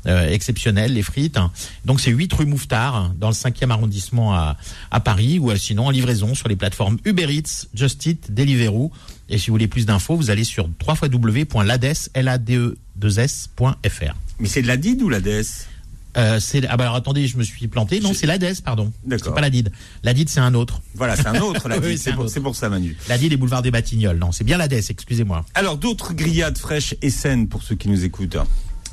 euh, 0.08 0.29
exceptionnelles 0.29 0.93
les 0.93 1.03
frites. 1.03 1.38
Donc 1.86 1.99
c'est 1.99 2.12
8 2.12 2.32
rue 2.34 2.45
Mouffetard 2.45 3.13
dans 3.19 3.29
le 3.29 3.34
5e 3.34 3.69
arrondissement 3.71 4.34
à, 4.34 4.58
à 4.91 4.99
Paris 4.99 5.39
ou 5.39 5.51
euh, 5.51 5.55
sinon 5.58 5.88
en 5.88 5.89
livraison 5.89 6.36
sur 6.36 6.47
les 6.47 6.55
plateformes 6.55 6.97
Uber 7.05 7.27
Eats, 7.34 7.67
Just 7.73 8.05
Eat, 8.09 8.33
Deliveroo. 8.33 8.91
Et 9.29 9.37
si 9.37 9.47
vous 9.47 9.53
voulez 9.53 9.67
plus 9.67 9.85
d'infos, 9.85 10.15
vous 10.15 10.29
allez 10.29 10.43
sur 10.43 10.69
www.lades.fr. 10.85 11.75
Mais 14.39 14.47
c'est 14.47 14.61
de 14.61 14.67
la 14.67 14.77
DID 14.77 15.01
ou 15.01 15.09
la 15.09 15.19
DS 15.19 15.67
Euh, 16.17 16.39
ah 16.67 16.77
bah 16.77 16.85
alors 16.85 16.95
attendez, 16.95 17.27
je 17.27 17.37
me 17.37 17.43
suis 17.43 17.67
planté. 17.67 17.99
Non, 17.99 18.13
c'est 18.15 18.25
l'ADES, 18.25 18.61
pardon. 18.65 18.91
D'accord. 19.05 19.27
C'est 19.27 19.35
pas 19.35 19.41
la 19.41 19.51
DID. 19.51 19.71
La 20.03 20.13
DID 20.15 20.27
c'est 20.27 20.39
un 20.39 20.55
autre. 20.55 20.81
Voilà, 20.95 21.15
c'est 21.15 21.27
un 21.27 21.39
autre, 21.39 21.69
la 21.69 21.77
Oui, 21.77 21.89
DID. 21.91 21.97
c'est 21.99 22.13
c'est 22.27 22.39
pour, 22.39 22.55
ça, 22.55 22.67
Manu. 22.67 22.97
La 23.07 23.19
DID 23.19 23.29
des 23.29 23.37
boulevards 23.37 23.61
des 23.61 23.69
Batignolles. 23.71 24.17
Non, 24.17 24.31
c'est 24.31 24.43
bien 24.43 24.57
l'ADES, 24.57 24.81
excusez-moi. 24.89 25.45
Alors, 25.53 25.77
d'autres 25.77 26.13
grillades 26.13 26.57
fraîches 26.57 26.95
et 27.03 27.11
saines 27.11 27.47
pour 27.47 27.61
ceux 27.61 27.75
qui 27.75 27.89
nous 27.89 28.05
écoutent. 28.05 28.37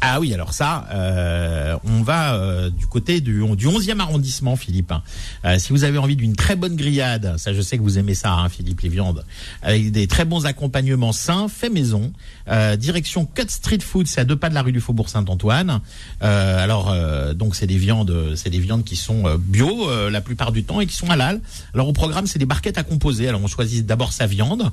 Ah 0.03 0.21
oui, 0.21 0.35
alors 0.35 0.53
ça, 0.53 0.87
euh, 0.93 1.77
on 1.85 2.03
va 2.03 2.35
euh, 2.35 2.71
du 2.71 2.87
côté 2.87 3.21
du, 3.21 3.43
du 3.57 3.67
11e 3.67 3.99
arrondissement, 3.99 4.55
Philippe. 4.55 4.93
Euh, 5.45 5.59
si 5.59 5.73
vous 5.73 5.85
avez 5.85 5.97
envie 5.97 6.17
d'une 6.17 6.37
très 6.37 6.55
bonne 6.55 6.77
grillade, 6.77 7.37
ça 7.39 7.55
je 7.55 7.63
sais 7.63 7.79
que 7.79 7.83
vous 7.83 7.99
aimez 7.99 8.15
ça, 8.15 8.33
hein, 8.33 8.49
Philippe, 8.51 8.83
les 8.83 8.91
viandes, 8.91 9.25
avec 9.63 9.91
des 9.93 10.07
très 10.07 10.27
bons 10.27 10.45
accompagnements 10.45 11.13
sains, 11.13 11.49
fait 11.49 11.71
maison. 11.71 12.13
Euh, 12.49 12.77
direction 12.77 13.25
Cut 13.25 13.49
Street 13.49 13.81
Food, 13.81 14.07
c'est 14.07 14.21
à 14.21 14.25
deux 14.25 14.37
pas 14.37 14.51
de 14.51 14.55
la 14.55 14.63
rue 14.63 14.73
du 14.73 14.81
Faubourg 14.81 15.09
Saint-Antoine. 15.09 15.81
Euh, 16.23 16.63
alors, 16.63 16.91
euh, 16.91 17.33
donc 17.33 17.57
c'est 17.57 17.67
des 17.67 17.79
viandes, 17.79 18.35
c'est 18.37 18.51
des 18.51 18.61
viandes 18.61 18.85
qui 18.85 18.97
sont 18.97 19.25
bio 19.39 19.91
la 20.11 20.21
plupart 20.21 20.53
du 20.53 20.63
temps 20.63 20.81
et 20.81 20.87
qui 20.87 20.95
sont 20.95 21.11
halal. 21.11 21.41
Alors 21.75 21.89
au 21.89 21.93
programme, 21.93 22.27
c'est 22.27 22.39
des 22.39 22.47
barquettes 22.47 22.79
à 22.79 22.83
composer. 22.83 23.29
Alors 23.29 23.43
on 23.43 23.49
choisit 23.49 23.87
d'abord 23.87 24.13
sa 24.13 24.27
viande, 24.27 24.71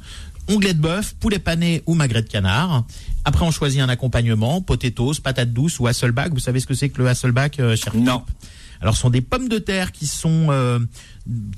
onglet 0.50 0.74
de 0.74 0.80
bœuf, 0.80 1.16
poulet 1.20 1.40
pané 1.40 1.82
ou 1.86 1.94
magret 1.94 2.22
de 2.22 2.30
canard. 2.30 2.84
Après, 3.26 3.46
on 3.46 3.52
choisit 3.52 3.82
un 3.82 3.90
accompagnement, 3.90 4.62
potatoes, 4.62 5.20
patates 5.24 5.54
douces 5.54 5.80
ou 5.80 5.88
hasselback. 5.88 6.34
Vous 6.34 6.40
savez 6.40 6.60
ce 6.60 6.68
que 6.68 6.74
c'est 6.74 6.90
que 6.90 7.02
le 7.02 7.08
hasselback, 7.08 7.60
euh, 7.60 7.76
cher 7.76 7.96
Non. 7.96 8.24
Alors, 8.82 8.96
ce 8.96 9.02
sont 9.02 9.10
des 9.10 9.22
pommes 9.22 9.48
de 9.48 9.60
terre 9.60 9.94
qui 9.94 10.08
sont, 10.08 10.48
euh, 10.50 10.80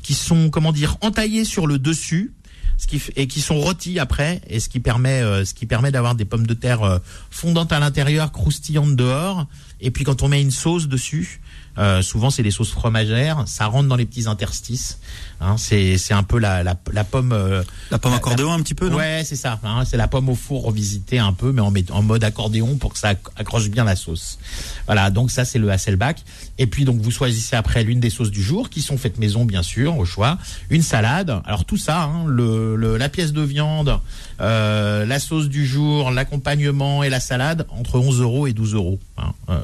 qui 0.04 0.14
sont, 0.14 0.52
comment 0.52 0.72
dire, 0.72 0.98
entaillées 1.02 1.44
sur 1.44 1.66
le 1.66 1.80
dessus. 1.80 2.34
Ce 2.78 2.88
qui, 2.88 3.02
et 3.16 3.28
qui 3.28 3.40
sont 3.40 3.58
rôtis 3.58 4.00
après 4.00 4.42
et 4.48 4.60
ce 4.60 4.68
qui 4.68 4.82
permet 4.82 5.22
euh, 5.22 5.46
ce 5.46 5.54
qui 5.54 5.66
permet 5.66 5.92
d'avoir 5.92 6.14
des 6.14 6.26
pommes 6.26 6.46
de 6.46 6.54
terre 6.54 6.84
euh, 6.84 6.98
fondantes 7.32 7.72
à 7.72 7.80
l'intérieur 7.80 8.34
croustillantes 8.34 8.98
dehors 8.98 9.48
et 9.80 9.92
puis 9.92 10.04
quand 10.04 10.24
on 10.24 10.28
met 10.28 10.42
une 10.42 10.52
sauce 10.52 10.90
dessus 10.90 11.40
euh, 11.78 12.02
souvent 12.02 12.30
c'est 12.30 12.44
des 12.44 12.52
sauces 12.52 12.72
fromagères 12.72 13.44
ça 13.48 13.66
rentre 13.68 13.88
dans 13.90 13.96
les 13.96 14.06
petits 14.06 14.28
interstices 14.28 15.00
hein, 15.42 15.56
c'est 15.58 15.98
c'est 15.98 16.14
un 16.14 16.24
peu 16.24 16.40
la 16.40 16.64
la, 16.64 16.76
la 16.94 17.04
pomme 17.04 17.32
euh, 17.34 17.64
La 17.92 18.00
pomme 18.00 18.12
La- 18.12 18.18
accordéon 18.18 18.52
un 18.54 18.62
petit 18.62 18.74
peu, 18.76 18.90
non? 18.90 18.98
Ouais, 18.98 19.24
c'est 19.26 19.36
ça. 19.36 19.60
hein, 19.64 19.84
c'est 19.86 19.98
la 19.98 20.08
pomme 20.08 20.30
au 20.30 20.36
four 20.36 20.64
revisitée 20.64 21.20
un 21.20 21.34
peu, 21.34 21.52
mais 21.52 21.62
en, 21.62 21.74
en 21.92 22.02
mode 22.02 22.24
accordéon 22.24 22.76
pour 22.78 22.94
que 22.94 23.00
ça 23.00 23.14
acc- 23.14 23.30
accroche 23.36 23.70
bien 23.70 23.84
la 23.84 23.96
sauce. 23.96 24.40
Voilà, 24.86 25.10
donc 25.12 25.32
ça 25.32 25.44
c'est 25.46 25.60
le 25.60 25.70
Hasselback. 25.70 26.24
Et 26.58 26.68
puis 26.68 26.86
donc 26.86 27.02
vous 27.02 27.12
choisissez 27.12 27.56
après 27.56 27.84
l'une 27.84 28.00
des 28.00 28.10
sauces 28.10 28.32
du 28.32 28.42
jour, 28.42 28.70
qui 28.70 28.82
sont 28.82 28.98
faites 28.98 29.18
maison 29.20 29.44
bien 29.46 29.62
sûr, 29.64 29.98
au 29.98 30.06
choix. 30.06 30.38
Une 30.70 30.82
salade. 30.82 31.42
Alors 31.46 31.66
tout 31.66 31.78
ça, 31.78 32.04
hein, 32.04 32.26
le, 32.28 32.76
le- 32.76 32.98
la 32.98 33.10
pièce 33.10 33.34
de 33.34 33.42
viande, 33.42 34.00
euh, 34.42 35.06
la 35.06 35.20
sauce 35.20 35.50
du 35.50 35.66
jour, 35.66 36.12
l'accompagnement 36.12 37.04
et 37.04 37.10
la 37.10 37.20
salade 37.20 37.66
entre 37.70 38.00
11 38.00 38.22
euros 38.22 38.48
et 38.48 38.54
12 38.54 38.74
euros. 38.74 39.00
hein. 39.18 39.34
Euh, 39.50 39.60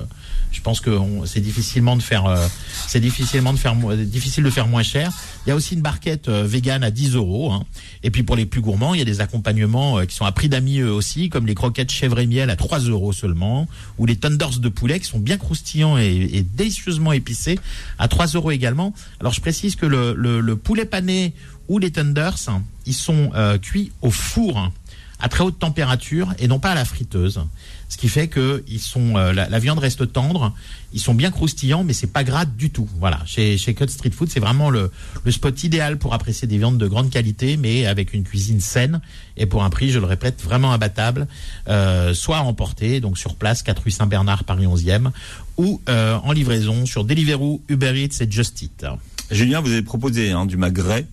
je 0.51 0.60
pense 0.62 0.82
que 0.82 0.97
c'est 1.25 1.39
difficilement 1.39 1.95
de 1.95 2.01
faire, 2.01 2.25
euh, 2.25 2.47
c'est 2.88 2.99
difficilement 2.99 3.54
de 3.54 3.58
faire, 3.58 3.75
difficile 3.97 4.43
de 4.43 4.49
faire 4.49 4.67
moins 4.67 4.84
cher. 4.84 5.12
Il 5.45 5.49
y 5.49 5.51
a 5.51 5.56
aussi 5.56 5.75
une 5.75 5.82
barquette 5.82 6.27
euh, 6.27 6.43
vegan 6.45 6.84
à 6.84 6.91
10 6.91 7.15
euros. 7.15 7.51
hein. 7.51 7.63
Et 8.04 8.12
puis 8.12 8.23
pour 8.23 8.36
les 8.36 8.45
plus 8.45 8.62
gourmands, 8.62 8.93
il 8.93 8.99
y 8.99 9.01
a 9.01 9.06
des 9.06 9.21
accompagnements 9.21 9.99
euh, 9.99 10.06
qui 10.06 10.15
sont 10.15 10.25
à 10.25 10.32
prix 10.32 10.49
d'amis 10.49 10.80
eux 10.80 10.91
aussi, 10.91 11.30
comme 11.30 11.47
les 11.47 11.56
croquettes 11.56 11.91
chèvre 11.91 12.19
et 12.19 12.27
miel 12.27 12.49
à 12.49 12.56
3 12.56 12.80
euros 12.80 13.13
seulement, 13.13 13.67
ou 13.97 14.06
les 14.06 14.15
tenders 14.17 14.60
de 14.60 14.69
poulet 14.69 14.99
qui 14.99 15.08
sont 15.08 15.19
bien 15.19 15.38
croustillants 15.38 15.97
et, 15.97 16.45
délicieusement 16.56 17.13
épicés 17.13 17.58
à 17.97 18.08
3 18.08 18.27
euros 18.27 18.51
également. 18.51 18.93
Alors 19.19 19.34
je 19.34 19.41
précise 19.41 19.75
que 19.75 19.86
le, 19.86 20.13
le- 20.15 20.41
le 20.41 20.56
poulet 20.56 20.86
pané 20.86 21.34
ou 21.69 21.80
les 21.80 21.91
tenders, 21.91 22.36
ils 22.86 22.93
sont 22.93 23.32
cuits 23.62 23.91
au 24.01 24.12
four 24.12 24.58
hein, 24.58 24.73
à 25.21 25.29
très 25.29 25.43
haute 25.43 25.60
température 25.60 26.34
et 26.39 26.47
non 26.47 26.60
pas 26.60 26.71
à 26.71 26.75
la 26.75 26.86
friteuse. 26.86 27.41
Ce 27.89 27.97
qui 27.97 28.07
fait 28.07 28.27
que 28.27 28.63
ils 28.67 28.79
sont, 28.79 29.17
euh, 29.17 29.34
la, 29.34 29.49
la 29.49 29.60
viande 29.60 29.79
reste 29.79 30.13
tendre, 30.13 30.53
ils 30.93 30.99
sont 30.99 31.13
bien 31.13 31.29
croustillants, 31.29 31.84
mais 31.84 31.93
c'est 31.93 32.07
pas 32.07 32.23
gras 32.23 32.45
du 32.45 32.69
tout. 32.69 32.88
Voilà, 32.99 33.19
chez, 33.25 33.57
chez 33.57 33.73
Cut 33.73 33.89
Street 33.89 34.12
Food, 34.12 34.29
c'est 34.29 34.39
vraiment 34.39 34.69
le, 34.69 34.91
le 35.23 35.31
spot 35.31 35.63
idéal 35.63 35.97
pour 35.97 36.13
apprécier 36.13 36.47
des 36.47 36.57
viandes 36.57 36.77
de 36.77 36.88
grande 36.88 37.10
qualité, 37.10 37.57
mais 37.57 37.86
avec 37.86 38.13
une 38.13 38.23
cuisine 38.23 38.62
saine 38.62 39.01
et 39.36 39.45
pour 39.45 39.63
un 39.63 39.69
prix, 39.69 39.91
je 39.91 39.99
le 39.99 40.05
répète, 40.05 40.41
vraiment 40.41 40.71
abattable, 40.71 41.27
euh, 41.67 42.13
soit 42.13 42.38
à 42.38 42.41
emporter, 42.41 43.01
donc 43.01 43.17
sur 43.17 43.36
place, 43.36 43.62
4 43.63 43.84
rue 43.84 43.91
Saint-Bernard, 43.91 44.43
Paris 44.45 44.65
11e, 44.65 45.12
ou 45.57 45.81
euh, 45.89 46.15
en 46.23 46.31
livraison 46.31 46.86
sur 46.86 47.03
Deliveroo, 47.03 47.62
Uber 47.67 47.93
Eats 47.95 48.21
et 48.23 48.31
Just 48.31 48.62
Eat. 48.62 48.86
Julien, 49.31 49.62
vous 49.62 49.71
avez 49.71 49.81
proposé 49.81 50.31
hein, 50.31 50.45
du 50.45 50.57
magret, 50.57 51.07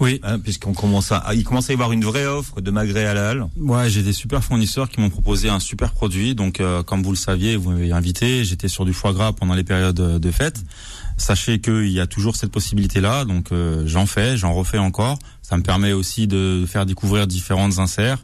Oui. 0.00 0.20
hein, 0.22 0.38
puisqu'on 0.38 0.72
commence 0.74 1.12
à, 1.12 1.24
il 1.34 1.44
commence 1.44 1.70
à 1.70 1.72
y 1.72 1.74
avoir 1.74 1.92
une 1.92 2.04
vraie 2.04 2.26
offre 2.26 2.60
de 2.60 2.70
magret 2.70 3.06
halal. 3.06 3.46
Ouais, 3.56 3.88
j'ai 3.90 4.02
des 4.02 4.12
super 4.12 4.42
fournisseurs 4.42 4.88
qui 4.88 5.00
m'ont 5.00 5.10
proposé 5.10 5.48
un 5.48 5.60
super 5.60 5.92
produit. 5.92 6.34
Donc, 6.34 6.60
euh, 6.60 6.82
comme 6.82 7.02
vous 7.02 7.10
le 7.10 7.16
saviez, 7.16 7.56
vous 7.56 7.70
m'avez 7.70 7.92
invité. 7.92 8.44
J'étais 8.44 8.68
sur 8.68 8.84
du 8.84 8.92
foie 8.92 9.12
gras 9.12 9.32
pendant 9.32 9.54
les 9.54 9.64
périodes 9.64 10.18
de 10.20 10.30
fête. 10.30 10.62
Sachez 11.16 11.60
qu'il 11.60 11.90
y 11.90 12.00
a 12.00 12.06
toujours 12.06 12.34
cette 12.36 12.50
possibilité-là. 12.50 13.24
Donc, 13.24 13.52
euh, 13.52 13.84
j'en 13.86 14.06
fais, 14.06 14.36
j'en 14.36 14.52
refais 14.52 14.78
encore. 14.78 15.18
Ça 15.42 15.56
me 15.56 15.62
permet 15.62 15.92
aussi 15.92 16.26
de 16.26 16.64
faire 16.66 16.86
découvrir 16.86 17.26
différentes 17.26 17.78
inserts. 17.78 18.18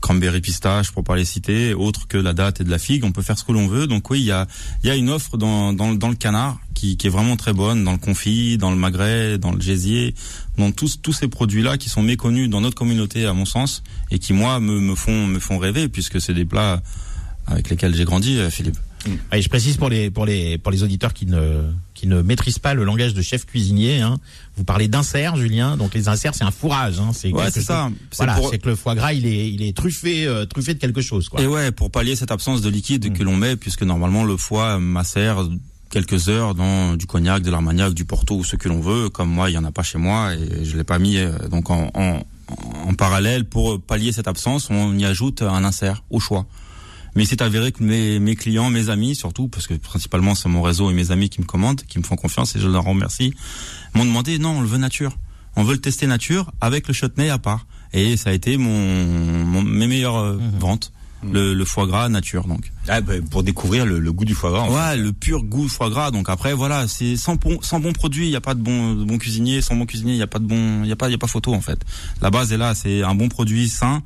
Cranberry 0.00 0.40
pistache 0.40 0.92
pour 0.92 1.04
pas 1.04 1.16
les 1.16 1.24
citer, 1.24 1.74
autres 1.74 2.06
que 2.06 2.18
la 2.18 2.32
date 2.32 2.60
et 2.60 2.64
de 2.64 2.70
la 2.70 2.78
figue, 2.78 3.04
on 3.04 3.12
peut 3.12 3.22
faire 3.22 3.38
ce 3.38 3.44
que 3.44 3.52
l'on 3.52 3.66
veut. 3.66 3.86
Donc 3.86 4.10
oui, 4.10 4.20
il 4.20 4.26
y 4.26 4.30
a, 4.30 4.46
il 4.82 4.88
y 4.88 4.90
a 4.90 4.96
une 4.96 5.10
offre 5.10 5.36
dans, 5.36 5.72
dans, 5.72 5.94
dans 5.94 6.08
le 6.08 6.14
canard 6.14 6.58
qui, 6.74 6.96
qui 6.96 7.06
est 7.06 7.10
vraiment 7.10 7.36
très 7.36 7.52
bonne, 7.52 7.84
dans 7.84 7.92
le 7.92 7.98
confit, 7.98 8.58
dans 8.58 8.70
le 8.70 8.76
magret, 8.76 9.38
dans 9.38 9.52
le 9.52 9.60
gésier, 9.60 10.14
dans 10.58 10.70
tous, 10.70 11.00
tous 11.00 11.12
ces 11.12 11.28
produits-là 11.28 11.78
qui 11.78 11.88
sont 11.88 12.02
méconnus 12.02 12.48
dans 12.48 12.60
notre 12.60 12.76
communauté 12.76 13.26
à 13.26 13.32
mon 13.32 13.44
sens 13.44 13.82
et 14.10 14.18
qui 14.18 14.32
moi 14.32 14.60
me, 14.60 14.80
me 14.80 14.94
font 14.94 15.26
me 15.26 15.38
font 15.38 15.58
rêver 15.58 15.88
puisque 15.88 16.20
c'est 16.20 16.34
des 16.34 16.44
plats 16.44 16.82
avec 17.46 17.70
lesquels 17.70 17.94
j'ai 17.94 18.04
grandi, 18.04 18.38
euh, 18.38 18.50
Philippe. 18.50 18.76
Et 19.32 19.40
je 19.42 19.48
précise 19.48 19.76
pour 19.76 19.88
les 19.88 20.10
pour 20.10 20.26
les 20.26 20.58
pour 20.58 20.70
les 20.72 20.82
auditeurs 20.82 21.14
qui 21.14 21.26
ne 21.26 21.62
qui 21.94 22.06
ne 22.06 22.20
maîtrisent 22.22 22.58
pas 22.58 22.74
le 22.74 22.84
langage 22.84 23.14
de 23.14 23.22
chef 23.22 23.46
cuisinier. 23.46 24.00
Hein, 24.00 24.18
vous 24.56 24.64
parlez 24.64 24.88
d'insert, 24.88 25.36
Julien. 25.36 25.76
Donc 25.76 25.94
les 25.94 26.08
inserts, 26.08 26.34
c'est 26.34 26.44
un 26.44 26.50
fourrage. 26.50 26.98
Hein, 27.00 27.10
c'est 27.14 27.32
Ouais, 27.32 27.50
c'est 27.50 27.62
ça. 27.62 27.90
C'est 28.10 28.18
Voilà, 28.18 28.34
pour- 28.34 28.50
c'est 28.50 28.58
que 28.58 28.68
le 28.68 28.76
foie 28.76 28.94
gras, 28.94 29.12
il 29.12 29.26
est 29.26 29.50
il 29.50 29.62
est 29.62 29.74
truffé 29.76 30.26
euh, 30.26 30.44
truffé 30.46 30.74
de 30.74 30.78
quelque 30.78 31.00
chose. 31.00 31.28
Quoi. 31.28 31.40
Et 31.40 31.46
ouais, 31.46 31.70
pour 31.72 31.90
pallier 31.90 32.14
cette 32.16 32.30
absence 32.30 32.60
de 32.60 32.68
liquide 32.68 33.10
Mm. 33.10 33.12
que 33.14 33.22
l'on 33.22 33.36
met, 33.36 33.56
puisque 33.56 33.82
normalement 33.82 34.24
le 34.24 34.36
foie 34.36 34.78
macère 34.78 35.48
quelques 35.90 36.28
heures 36.28 36.54
dans 36.54 36.94
du 36.96 37.06
cognac, 37.06 37.42
de 37.42 37.50
l'armagnac, 37.50 37.94
du 37.94 38.04
porto 38.04 38.36
ou 38.36 38.44
ce 38.44 38.56
que 38.56 38.68
l'on 38.68 38.80
veut. 38.80 39.08
Comme 39.08 39.28
moi, 39.30 39.50
il 39.50 39.54
y 39.54 39.58
en 39.58 39.64
a 39.64 39.72
pas 39.72 39.82
chez 39.82 39.98
moi 39.98 40.34
et 40.34 40.64
je 40.64 40.76
l'ai 40.76 40.84
pas 40.84 40.98
mis 40.98 41.16
euh, 41.16 41.32
donc 41.48 41.70
en, 41.70 41.90
en, 41.94 42.20
en 42.86 42.94
parallèle 42.94 43.44
pour 43.46 43.80
pallier 43.80 44.12
cette 44.12 44.28
absence, 44.28 44.68
on 44.70 44.96
y 44.98 45.04
ajoute 45.04 45.42
un 45.42 45.64
insert 45.64 46.04
au 46.10 46.20
choix. 46.20 46.46
Mais 47.14 47.24
il 47.24 47.26
s'est 47.26 47.42
avéré 47.42 47.72
que 47.72 47.82
mes, 47.82 48.18
mes 48.20 48.36
clients, 48.36 48.70
mes 48.70 48.88
amis 48.88 49.14
surtout, 49.14 49.48
parce 49.48 49.66
que 49.66 49.74
principalement 49.74 50.34
c'est 50.34 50.48
mon 50.48 50.62
réseau 50.62 50.90
et 50.90 50.94
mes 50.94 51.10
amis 51.10 51.28
qui 51.28 51.40
me 51.40 51.46
commandent, 51.46 51.82
qui 51.88 51.98
me 51.98 52.04
font 52.04 52.16
confiance 52.16 52.54
et 52.56 52.60
je 52.60 52.68
leur 52.68 52.84
remercie, 52.84 53.34
m'ont 53.94 54.04
demandé 54.04 54.38
non, 54.38 54.58
on 54.58 54.60
le 54.60 54.68
veut 54.68 54.78
nature. 54.78 55.16
On 55.56 55.64
veut 55.64 55.74
le 55.74 55.80
tester 55.80 56.06
nature 56.06 56.52
avec 56.60 56.86
le 56.86 56.94
chutney 56.94 57.28
à 57.28 57.38
part. 57.38 57.66
Et 57.92 58.16
ça 58.16 58.30
a 58.30 58.32
été 58.32 58.56
mon, 58.56 59.04
mon- 59.44 59.62
mes 59.62 59.88
meilleures 59.88 60.16
euh, 60.18 60.36
Mhm. 60.38 60.58
ventes. 60.60 60.92
Le, 61.22 61.52
le 61.52 61.64
foie 61.66 61.86
gras 61.86 62.08
nature 62.08 62.46
donc. 62.46 62.72
Ah, 62.88 63.02
bah, 63.02 63.12
pour 63.30 63.42
découvrir 63.42 63.84
le, 63.84 63.98
le 63.98 64.10
goût 64.10 64.24
du 64.24 64.32
foie 64.34 64.50
gras. 64.52 64.60
en 64.62 64.72
Ouais, 64.74 64.96
le 64.96 65.12
pur 65.12 65.42
goût 65.42 65.68
foie 65.68 65.90
gras. 65.90 66.10
Donc 66.10 66.30
après, 66.30 66.54
voilà, 66.54 66.88
c'est 66.88 67.16
sans 67.18 67.34
bon, 67.36 67.58
sans 67.60 67.78
bon 67.78 67.92
produit, 67.92 68.24
il 68.28 68.30
y 68.30 68.36
a 68.36 68.40
pas 68.40 68.54
de 68.54 68.60
bon, 68.62 68.94
de 68.94 69.04
bon 69.04 69.18
cuisinier. 69.18 69.60
Sans 69.60 69.76
bon 69.76 69.84
cuisinier, 69.84 70.14
il 70.14 70.18
y 70.18 70.22
a 70.22 70.26
pas 70.26 70.38
de 70.38 70.46
bon, 70.46 70.82
il 70.82 70.88
y 70.88 70.92
a 70.92 70.96
pas, 70.96 71.08
il 71.08 71.12
y 71.12 71.14
a 71.14 71.18
pas 71.18 71.26
photo 71.26 71.52
en 71.52 71.60
fait. 71.60 71.78
La 72.22 72.30
base 72.30 72.52
est 72.54 72.56
là, 72.56 72.74
c'est 72.74 73.02
un 73.02 73.14
bon 73.14 73.28
produit 73.28 73.68
sain, 73.68 74.02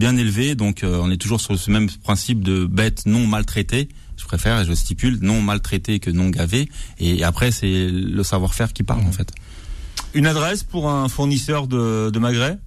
bien 0.00 0.16
élevé. 0.16 0.56
Donc 0.56 0.82
euh, 0.82 0.98
on 1.00 1.10
est 1.12 1.16
toujours 1.18 1.40
sur 1.40 1.56
ce 1.56 1.70
même 1.70 1.88
principe 1.88 2.42
de 2.42 2.64
bête 2.64 3.06
non 3.06 3.24
maltraitée. 3.26 3.88
Je 4.16 4.24
préfère 4.24 4.60
et 4.60 4.64
je 4.64 4.72
stipule 4.72 5.18
non 5.22 5.40
maltraité 5.40 6.00
que 6.00 6.10
non 6.10 6.28
gavé. 6.28 6.68
Et 6.98 7.22
après, 7.22 7.52
c'est 7.52 7.88
le 7.88 8.22
savoir-faire 8.24 8.72
qui 8.72 8.82
parle 8.82 9.02
en 9.06 9.12
fait. 9.12 9.30
Une 10.14 10.26
adresse 10.26 10.64
pour 10.64 10.90
un 10.90 11.08
fournisseur 11.08 11.68
de, 11.68 12.10
de 12.10 12.18
magret 12.18 12.58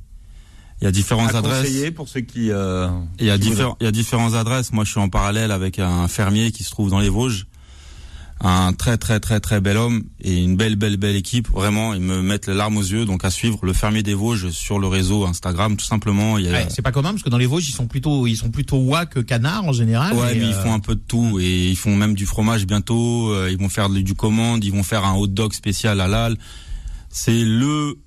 Il 0.82 0.86
y 0.86 0.88
a 0.88 0.92
différentes 0.92 1.36
à 1.36 1.40
adresses. 1.40 1.92
pour 1.96 2.08
ceux 2.08 2.22
qui. 2.22 2.52
Euh, 2.52 2.88
Il 3.20 3.26
y 3.26 3.30
a 3.30 3.38
qui 3.38 3.50
différents, 3.50 3.76
il 3.82 3.84
y 3.84 3.88
a 3.88 3.92
différentes 3.92 4.34
adresses. 4.36 4.72
Moi, 4.72 4.86
je 4.86 4.92
suis 4.92 5.00
en 5.00 5.10
parallèle 5.10 5.52
avec 5.52 5.78
un 5.80 6.08
fermier 6.08 6.52
qui 6.52 6.64
se 6.64 6.70
trouve 6.72 6.90
dans 6.90 7.00
les 7.00 7.10
Vosges. 7.10 7.48
Un 8.42 8.74
très 8.74 8.98
très 8.98 9.22
très 9.22 9.40
très 9.40 9.62
bel 9.62 9.78
homme 9.78 10.04
et 10.20 10.36
une 10.44 10.58
belle 10.58 10.76
belle 10.76 10.98
belle 10.98 11.16
équipe. 11.16 11.48
Vraiment, 11.50 11.94
ils 11.94 12.02
me 12.02 12.22
mettent 12.22 12.48
les 12.48 12.54
larmes 12.54 12.76
aux 12.76 12.82
yeux. 12.82 13.06
Donc 13.06 13.24
à 13.24 13.30
suivre 13.30 13.60
le 13.64 13.72
fermier 13.72 14.04
des 14.04 14.14
Vosges 14.14 14.50
sur 14.50 14.80
le 14.80 14.88
réseau 14.88 15.26
Instagram, 15.26 15.78
tout 15.78 15.86
simplement. 15.86 16.38
Il 16.38 16.46
y 16.46 16.50
a, 16.50 16.52
Ouais, 16.52 16.68
c'est 16.70 16.82
pas 16.82 16.92
commun 16.92 17.12
parce 17.12 17.24
que 17.24 17.30
dans 17.30 17.38
les 17.38 17.46
Vosges, 17.46 17.70
ils 17.70 17.74
sont 17.74 17.88
plutôt 17.88 18.28
ils 18.28 18.36
sont 18.36 18.50
plutôt 18.50 18.78
oies 18.80 19.06
que 19.06 19.22
canards 19.22 19.64
en 19.66 19.72
général. 19.72 20.14
Ouais, 20.14 20.36
mais 20.36 20.46
ils 20.48 20.54
euh, 20.54 20.62
font 20.64 20.74
un 20.74 20.80
peu 20.80 20.96
de 20.96 21.02
tout 21.08 21.40
et 21.40 21.70
ils 21.70 21.78
font 21.78 21.96
même 21.96 22.16
du 22.16 22.26
fromage 22.26 22.66
bientôt. 22.66 23.30
euh, 23.32 23.50
Ils 23.50 23.58
vont 23.58 23.70
faire 23.70 23.88
du, 23.90 24.04
du 24.04 24.14
commande, 24.14 24.64
ils 24.66 24.74
vont 24.74 24.84
faire 24.84 25.06
un 25.06 25.14
hot 25.16 25.28
dog 25.28 25.54
spécial 25.54 26.02
halal. 26.02 26.36
C'est 27.10 27.44
le 27.46 27.98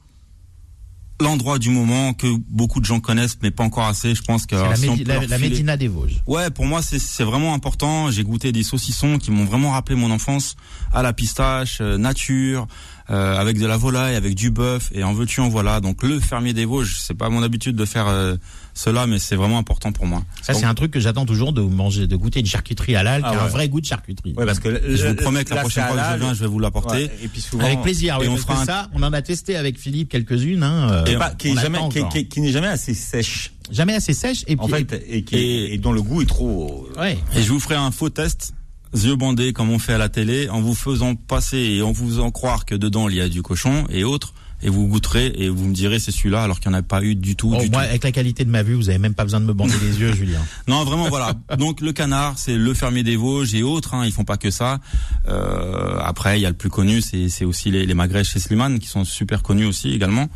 l'endroit 1.21 1.59
du 1.59 1.71
moment 1.71 2.13
que 2.13 2.27
beaucoup 2.49 2.81
de 2.81 2.85
gens 2.85 3.01
connaissent, 3.01 3.39
mais 3.43 3.51
pas 3.51 3.65
encore 3.65 3.87
assez. 3.87 4.15
Je 4.15 4.23
pense 4.23 4.45
que 4.47 4.55
la, 4.55 4.77
si 4.77 4.89
on 4.89 4.97
Médi- 4.97 5.05
peut 5.05 5.27
la, 5.27 5.39
Médina 5.39 5.77
des 5.77 5.89
Vosges. 5.89 6.21
Ouais, 6.27 6.51
pour 6.51 6.67
moi 6.67 6.83
c'est 6.83 6.99
c'est 6.99 7.25
vraiment 7.25 7.55
important. 7.55 8.11
J'ai 8.11 8.23
goûté 8.23 8.53
des 8.53 8.63
saucissons 8.63 9.19
qui 9.19 9.31
m'ont 9.31 9.45
vraiment 9.45 9.71
rappelé 9.71 9.97
mon 9.97 10.11
enfance 10.11 10.57
à 10.93 11.03
la 11.03 11.13
pistache, 11.13 11.79
euh, 11.81 11.97
nature, 11.97 12.67
euh, 13.09 13.37
avec 13.39 13.59
de 13.59 13.67
la 13.67 13.77
volaille, 13.77 14.15
avec 14.17 14.35
du 14.35 14.51
bœuf 14.51 14.91
et 14.93 15.05
en 15.05 15.15
veux-tu 15.15 15.41
en 15.41 15.49
voilà. 15.49 15.81
Donc 15.81 16.03
le 16.03 16.21
fermier 16.21 16.53
des 16.53 16.65
Vosges, 16.67 16.99
c'est 17.01 17.15
pas 17.17 17.31
mon 17.31 17.43
habitude 17.43 17.77
de 17.77 17.85
faire 17.85 18.09
euh, 18.09 18.37
cela, 18.79 19.07
mais 19.07 19.19
c'est 19.19 19.37
vraiment 19.37 19.57
important 19.57 19.91
pour 19.91 20.05
moi. 20.07 20.23
Ça, 20.43 20.53
c'est 20.53 20.67
un 20.67 20.75
truc 20.75 20.91
que 20.91 21.01
j'attends 21.01 21.25
toujours 21.25 21.55
de 21.55 21.63
manger, 21.63 22.07
de 22.07 22.15
goûter 22.15 22.41
une 22.41 22.47
charcuterie 22.47 22.95
halal, 22.95 23.23
Ah 23.25 23.31
qui 23.31 23.37
a 23.37 23.43
un 23.45 23.47
vrai 23.49 23.71
goût 23.71 23.81
de 23.81 23.87
charcuterie. 23.87 24.35
Ouais, 24.37 24.45
parce 24.45 24.59
que 24.61 24.69
Je 24.95 25.07
vous 25.09 25.15
promets 25.15 25.45
que 25.45 25.55
la 25.55 25.63
prochaine 25.63 25.87
fois 25.89 25.97
que 25.97 26.13
je 26.13 26.19
viens, 26.23 26.35
je 26.35 26.41
vais 26.41 26.47
vous 26.47 26.59
l'apporter. 26.59 27.07
Ouais, 27.07 27.11
Et 27.25 27.29
puis 27.29 27.41
souvent, 27.41 27.65
Avec 27.65 27.81
plaisir, 27.81 28.19
oui, 28.21 28.27
Et 28.27 28.29
on 28.29 28.37
fera 28.37 28.61
un- 28.61 28.65
ça, 28.67 28.91
on 28.95 29.03
en 29.03 29.13
a 29.15 29.23
testé 29.23 29.57
avec 29.57 29.79
Philippe 29.79 30.11
quelques-unes. 30.11 30.63
Hein, 30.63 30.91
euh, 31.09 31.19
pas- 31.19 31.31
qui, 31.31 31.49
est 31.49 31.53
on 31.53 31.55
jamais, 31.61 31.79
attend 31.79 31.89
qui, 31.89 32.01
encore. 32.01 32.13
qui- 32.13 32.29
qui 32.29 32.41
n'est 32.43 32.53
jamais 32.53 32.67
assez 32.69 32.93
sèche, 32.93 33.53
jamais 33.71 33.95
assez 33.95 34.13
sèche. 34.13 34.45
Et 34.47 34.57
puis, 34.57 34.67
en 34.67 34.69
fait, 34.69 35.03
et, 35.09 35.23
qui 35.25 35.37
est- 35.37 35.41
et- 35.41 35.75
et 35.75 35.79
dont 35.79 35.93
le 35.93 36.03
goût 36.03 36.21
est 36.21 36.27
trop. 36.27 36.87
ouais. 36.99 37.17
Et 37.35 37.43
je 37.43 37.51
vous 37.51 37.61
ferai 37.61 37.77
un 37.77 37.91
faux 37.91 38.11
test, 38.11 38.53
yeux 38.95 39.17
bandés 39.17 39.55
comme 39.55 39.71
on 39.71 39.79
fait 39.79 39.95
à 39.95 39.99
la 39.99 40.11
télé, 40.11 40.51
en 40.51 40.61
vous 40.61 40.75
faisant 40.75 41.15
passer 41.15 41.57
et 41.59 41.83
en 41.83 41.93
vous 41.93 42.09
faisant 42.09 42.31
croire 42.31 42.67
que 42.67 42.75
dedans 42.75 43.09
il 43.09 43.17
y 43.17 43.21
a 43.23 43.29
du 43.31 43.41
cochon 43.43 43.87
et 43.89 44.05
autres, 44.05 44.35
et 44.63 44.69
vous 44.71 44.87
goûterez 44.87 45.33
et 45.37 45.49
vous 45.49 45.67
me 45.67 45.75
direz 45.75 45.99
c'est 45.99 46.11
celui-là 46.13 46.43
alors 46.43 46.61
qu'il 46.61 46.71
n'y 46.71 46.77
en 46.77 46.79
a 46.79 46.83
pas 46.83 47.03
eu 47.03 47.15
du 47.15 47.37
tout. 47.37 47.51
Bon, 47.51 47.63
du 47.63 47.71
moi, 47.71 47.83
tout. 47.83 47.89
avec 47.91 48.05
la 48.05 48.13
qualité 48.13 48.45
de 48.45 48.51
ma 48.51 48.63
vue, 48.63 48.75
vous 48.75 48.89
avez 48.89 48.99
même 48.99 49.15
pas 49.15 49.25
besoin 49.25 49.41
de 49.41 49.45
me 49.45 49.53
bander 49.53 49.75
les 49.83 50.01
yeux, 50.01 50.13
Julien. 50.15 50.41
Non, 50.69 50.85
vraiment, 50.85 51.09
voilà. 51.09 51.35
Donc 51.59 51.81
le 51.81 51.93
canard, 51.93 52.39
c'est 52.39 52.57
le 52.57 52.75
fermier 52.75 53.03
des 53.03 53.17
Vosges 53.17 53.55
et 53.55 53.63
autres. 53.63 53.95
Hein, 53.95 54.05
ils 54.07 54.13
font 54.13 54.25
pas 54.25 54.37
que 54.39 54.51
ça. 54.51 54.81
Euh, 55.29 55.99
après, 56.03 56.39
il 56.39 56.43
y 56.43 56.47
a 56.47 56.51
le 56.51 56.57
plus 56.57 56.71
connu, 56.71 57.01
c'est 57.01 57.29
c'est 57.29 57.45
aussi 57.45 57.71
les, 57.71 57.87
les 57.87 57.95
magrets 57.95 58.25
chez 58.25 58.39
Slimane 58.39 58.79
qui 58.79 58.89
sont 58.89 59.05
super 59.05 59.43
connus 59.43 59.67
aussi 59.67 59.93
également. 59.93 60.29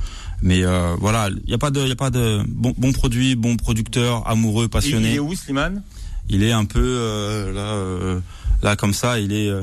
Mais 0.43 0.65
euh, 0.65 0.95
voilà, 0.99 1.29
il 1.45 1.51
y 1.51 1.55
a 1.55 1.59
pas 1.59 1.71
de, 1.71 1.81
il 1.83 1.89
y 1.89 1.93
a 1.93 1.97
pas 1.97 2.11
de 2.11 2.43
bon, 2.49 2.75
bon 2.77 2.93
produit, 2.93 3.35
bon 3.37 3.57
producteur, 3.57 4.27
amoureux, 4.29 4.65
Il, 4.65 4.67
il 4.67 4.71
passionné. 4.71 5.15
est 5.15 5.19
où, 5.19 5.35
Slimane? 5.35 5.83
Il 6.29 6.43
est 6.43 6.53
un 6.53 6.65
peu 6.65 6.79
euh, 6.81 7.53
là, 7.53 7.61
euh, 7.75 8.21
là 8.63 8.77
comme 8.77 8.95
ça. 8.95 9.19
Il 9.19 9.33
est. 9.33 9.49
euh, 9.49 9.63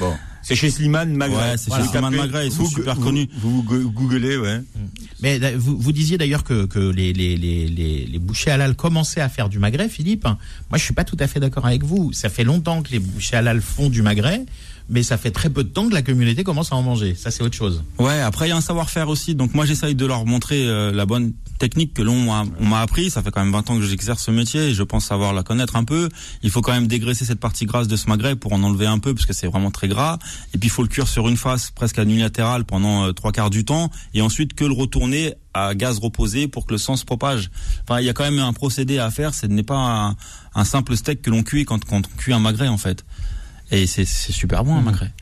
Bon. 0.00 0.12
C'est 0.48 0.56
chez 0.56 0.70
Slimane 0.70 1.12
Magret. 1.14 1.36
Ouais, 1.36 1.56
c'est 1.56 1.72
chez 1.74 1.82
Slimane 1.88 2.16
Magret, 2.16 2.46
ils 2.46 2.52
sont 2.52 2.62
vous- 2.64 2.70
super 2.70 2.94
vous- 2.94 3.02
connus. 3.04 3.28
Vous, 3.40 3.62
vous 3.62 3.90
googlez, 3.90 4.36
ouais. 4.36 4.60
Mais 5.22 5.38
euh, 5.42 5.56
vous, 5.58 5.78
vous 5.78 5.92
disiez 5.92 6.16
d'ailleurs 6.18 6.44
que, 6.44 6.66
que 6.66 6.78
les, 6.78 7.12
les, 7.12 7.36
les, 7.36 7.66
les, 7.68 8.06
les 8.06 8.18
bouchers 8.18 8.50
halal 8.52 8.74
commençaient 8.76 9.20
à 9.20 9.28
faire 9.28 9.48
du 9.48 9.58
magret, 9.58 9.88
Philippe. 9.88 10.24
Moi, 10.24 10.78
je 10.78 10.82
suis 10.84 10.94
pas 10.94 11.04
tout 11.04 11.16
à 11.20 11.26
fait 11.26 11.40
d'accord 11.40 11.66
avec 11.66 11.84
vous. 11.84 12.12
Ça 12.12 12.28
fait 12.28 12.44
longtemps 12.44 12.82
que 12.82 12.90
les 12.92 12.98
bouchers 12.98 13.36
halal 13.36 13.60
font 13.60 13.88
du 13.90 14.02
magret, 14.02 14.44
mais 14.88 15.02
ça 15.02 15.18
fait 15.18 15.30
très 15.32 15.50
peu 15.50 15.64
de 15.64 15.68
temps 15.68 15.88
que 15.88 15.94
la 15.94 16.02
communauté 16.02 16.44
commence 16.44 16.72
à 16.72 16.76
en 16.76 16.82
manger. 16.82 17.14
Ça, 17.14 17.30
c'est 17.30 17.42
autre 17.42 17.56
chose. 17.56 17.82
Ouais, 17.98 18.20
après 18.20 18.46
il 18.46 18.50
y 18.50 18.52
a 18.52 18.56
un 18.56 18.60
savoir-faire 18.62 19.08
aussi. 19.08 19.34
Donc 19.34 19.52
moi 19.54 19.66
j'essaye 19.66 19.94
de 19.94 20.06
leur 20.06 20.24
montrer 20.24 20.66
euh, 20.66 20.92
la 20.92 21.04
bonne 21.04 21.32
technique 21.58 21.92
que 21.92 22.00
l'on 22.02 22.24
m'a 22.24 22.44
on 22.60 22.64
m'a 22.66 22.80
appris. 22.80 23.10
Ça 23.10 23.22
fait 23.22 23.30
quand 23.30 23.42
même 23.44 23.52
20 23.52 23.68
ans 23.70 23.76
que 23.78 23.82
j'exerce 23.84 24.24
ce 24.24 24.30
métier 24.30 24.68
et 24.68 24.74
je 24.74 24.82
pense 24.82 25.04
savoir 25.04 25.34
la 25.34 25.42
connaître 25.42 25.76
un 25.76 25.84
peu. 25.84 26.08
Il 26.42 26.50
faut 26.50 26.62
quand 26.62 26.72
même 26.72 26.86
dégraisser 26.86 27.26
cette 27.26 27.40
partie 27.40 27.66
grasse 27.66 27.86
de 27.88 27.96
ce 27.96 28.06
magret 28.08 28.34
pour 28.36 28.52
en 28.54 28.62
enlever 28.62 28.86
un 28.86 28.98
peu 28.98 29.12
parce 29.12 29.26
que 29.26 29.34
c'est 29.34 29.46
vraiment 29.48 29.70
très 29.70 29.88
gras. 29.88 30.18
Et 30.54 30.58
puis 30.58 30.68
il 30.68 30.70
faut 30.70 30.82
le 30.82 30.88
cuire 30.88 31.08
sur 31.08 31.28
une 31.28 31.36
face 31.36 31.70
presque 31.70 31.98
à 31.98 32.02
unilatérale 32.02 32.64
pendant 32.64 33.06
euh, 33.06 33.12
trois 33.12 33.32
quarts 33.32 33.50
du 33.50 33.64
temps 33.64 33.90
et 34.14 34.22
ensuite 34.22 34.54
que 34.54 34.64
le 34.64 34.72
retourner 34.72 35.34
à 35.54 35.74
gaz 35.74 35.98
reposé 35.98 36.48
pour 36.48 36.66
que 36.66 36.72
le 36.72 36.78
sang 36.78 36.96
se 36.96 37.04
propage. 37.04 37.50
Enfin 37.82 38.00
il 38.00 38.06
y 38.06 38.08
a 38.08 38.12
quand 38.12 38.24
même 38.24 38.38
un 38.38 38.52
procédé 38.52 38.98
à 38.98 39.10
faire. 39.10 39.34
Ce 39.34 39.46
n'est 39.46 39.62
pas 39.62 39.76
un, 39.76 40.16
un 40.54 40.64
simple 40.64 40.96
steak 40.96 41.22
que 41.22 41.30
l'on 41.30 41.42
cuit 41.42 41.64
quand, 41.64 41.84
quand 41.84 41.98
on 41.98 42.16
cuit 42.16 42.32
un 42.32 42.40
magret 42.40 42.68
en 42.68 42.78
fait. 42.78 43.04
Et 43.70 43.86
c'est 43.86 44.04
c'est 44.04 44.32
super 44.32 44.64
bon 44.64 44.76
un 44.76 44.82
magret. 44.82 45.12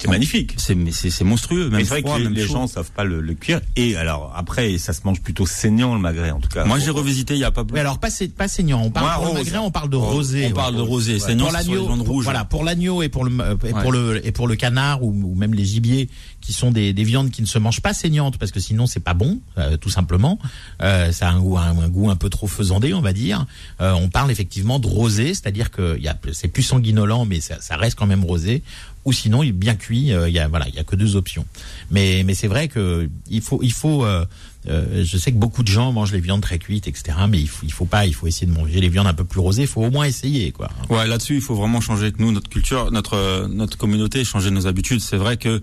C'est 0.00 0.08
magnifique. 0.08 0.54
C'est 0.58 0.74
mais 0.74 0.92
c'est 0.92 1.10
c'est 1.10 1.24
monstrueux. 1.24 1.68
Mais 1.70 1.78
Même 1.78 1.80
c'est 1.84 1.90
vrai 1.90 2.00
froid, 2.02 2.14
que 2.14 2.18
les, 2.18 2.24
même 2.24 2.34
les 2.34 2.46
gens 2.46 2.66
savent 2.68 2.90
pas 2.92 3.04
le, 3.04 3.20
le 3.20 3.34
cuire. 3.34 3.60
Et 3.76 3.96
alors, 3.96 4.32
après, 4.36 4.78
ça 4.78 4.92
se 4.92 5.00
mange 5.04 5.20
plutôt 5.20 5.44
saignant, 5.46 5.94
le 5.94 6.00
magret, 6.00 6.30
en 6.30 6.38
tout 6.40 6.48
cas. 6.48 6.64
Moi 6.64 6.78
j'ai 6.78 6.90
revisité 6.90 7.34
il 7.34 7.40
y 7.40 7.44
a 7.44 7.50
pas 7.50 7.64
Mais 7.72 7.80
alors, 7.80 7.98
pas, 7.98 8.08
pas 8.36 8.48
saignant. 8.48 8.80
On 8.84 8.90
parle 8.90 9.06
Ouais, 9.06 9.14
pour 9.14 9.24
le 9.24 9.28
rose. 9.30 9.38
magret, 9.46 9.58
on 9.58 9.70
parle 9.70 9.90
de 9.90 9.96
rosé. 9.96 10.44
On 10.44 10.48
ouais. 10.48 10.52
parle 10.54 10.76
de 10.76 10.80
rosé, 10.82 11.14
Ouais. 11.14 11.18
saignant 11.18 11.44
pour 11.46 11.52
l'agneau, 11.52 12.20
voilà, 12.22 12.44
pour 12.44 12.64
l'agneau 12.64 13.02
et 13.02 13.08
pour 13.08 13.24
le 13.24 13.32
et 13.32 13.72
Ouais. 13.72 13.82
pour 13.82 13.92
le 13.92 14.24
et 14.26 14.30
pour 14.32 14.46
le 14.48 14.56
canard 14.56 15.02
ou, 15.02 15.10
ou 15.10 15.34
même 15.34 15.52
les 15.54 15.64
gibiers 15.64 16.08
qui 16.40 16.52
sont 16.52 16.70
des, 16.70 16.92
des 16.92 17.04
viandes 17.04 17.30
qui 17.30 17.42
ne 17.42 17.46
se 17.46 17.58
mangent 17.58 17.80
pas 17.82 17.92
saignantes 17.92 18.38
parce 18.38 18.52
que 18.52 18.60
sinon 18.60 18.86
c'est 18.86 19.00
pas 19.00 19.14
bon, 19.14 19.38
euh, 19.58 19.76
tout 19.76 19.90
simplement. 19.90 20.38
Euh, 20.82 21.12
ça 21.12 21.28
a 21.28 21.32
un 21.32 21.40
goût 21.40 21.58
un, 21.58 21.88
goût 21.88 22.10
un 22.10 22.16
peu 22.16 22.30
trop 22.30 22.46
faisandé, 22.46 22.94
on 22.94 23.00
va 23.02 23.12
dire. 23.12 23.46
Euh, 23.80 23.92
on 23.92 24.08
parle 24.08 24.30
effectivement 24.30 24.78
de 24.78 24.86
rosé, 24.86 25.34
c'est-à-dire 25.34 25.70
que 25.70 25.98
c'est 26.32 26.48
plus 26.48 26.62
sanguinolent, 26.62 27.24
mais 27.26 27.40
ça, 27.40 27.60
ça 27.60 27.76
reste 27.76 27.98
quand 27.98 28.06
même 28.06 28.24
rosé. 28.24 28.62
Ou 29.04 29.12
sinon, 29.12 29.42
bien 29.44 29.74
cuit. 29.74 30.12
euh, 30.12 30.28
Il 30.28 30.34
y 30.34 30.38
a 30.38 30.48
voilà, 30.48 30.68
il 30.68 30.74
y 30.74 30.78
a 30.78 30.84
que 30.84 30.96
deux 30.96 31.16
options. 31.16 31.46
Mais 31.90 32.22
mais 32.26 32.34
c'est 32.34 32.48
vrai 32.48 32.68
que 32.68 33.08
il 33.30 33.40
faut 33.40 33.60
il 33.62 33.72
faut 33.72 34.04
euh, 34.04 34.24
euh, 34.68 35.02
je 35.04 35.16
sais 35.16 35.32
que 35.32 35.36
beaucoup 35.38 35.62
de 35.62 35.68
gens 35.68 35.92
mangent 35.92 36.12
les 36.12 36.20
viandes 36.20 36.42
très 36.42 36.58
cuites, 36.58 36.88
etc. 36.88 37.16
Mais 37.28 37.38
il 37.40 37.48
faut, 37.48 37.64
il 37.64 37.72
faut 37.72 37.84
pas, 37.86 38.06
il 38.06 38.14
faut 38.14 38.26
essayer 38.26 38.46
de 38.46 38.52
manger 38.52 38.80
les 38.80 38.88
viandes 38.88 39.06
un 39.06 39.14
peu 39.14 39.24
plus 39.24 39.40
rosées. 39.40 39.62
Il 39.62 39.68
faut 39.68 39.82
au 39.82 39.90
moins 39.90 40.04
essayer, 40.04 40.50
quoi. 40.52 40.68
Ouais, 40.90 41.06
là-dessus, 41.06 41.36
il 41.36 41.40
faut 41.40 41.54
vraiment 41.54 41.80
changer 41.80 42.12
nous, 42.18 42.32
notre 42.32 42.50
culture, 42.50 42.90
notre 42.90 43.14
euh, 43.14 43.48
notre 43.48 43.78
communauté, 43.78 44.24
changer 44.24 44.50
nos 44.50 44.66
habitudes. 44.66 45.00
C'est 45.00 45.16
vrai 45.16 45.36
que 45.38 45.62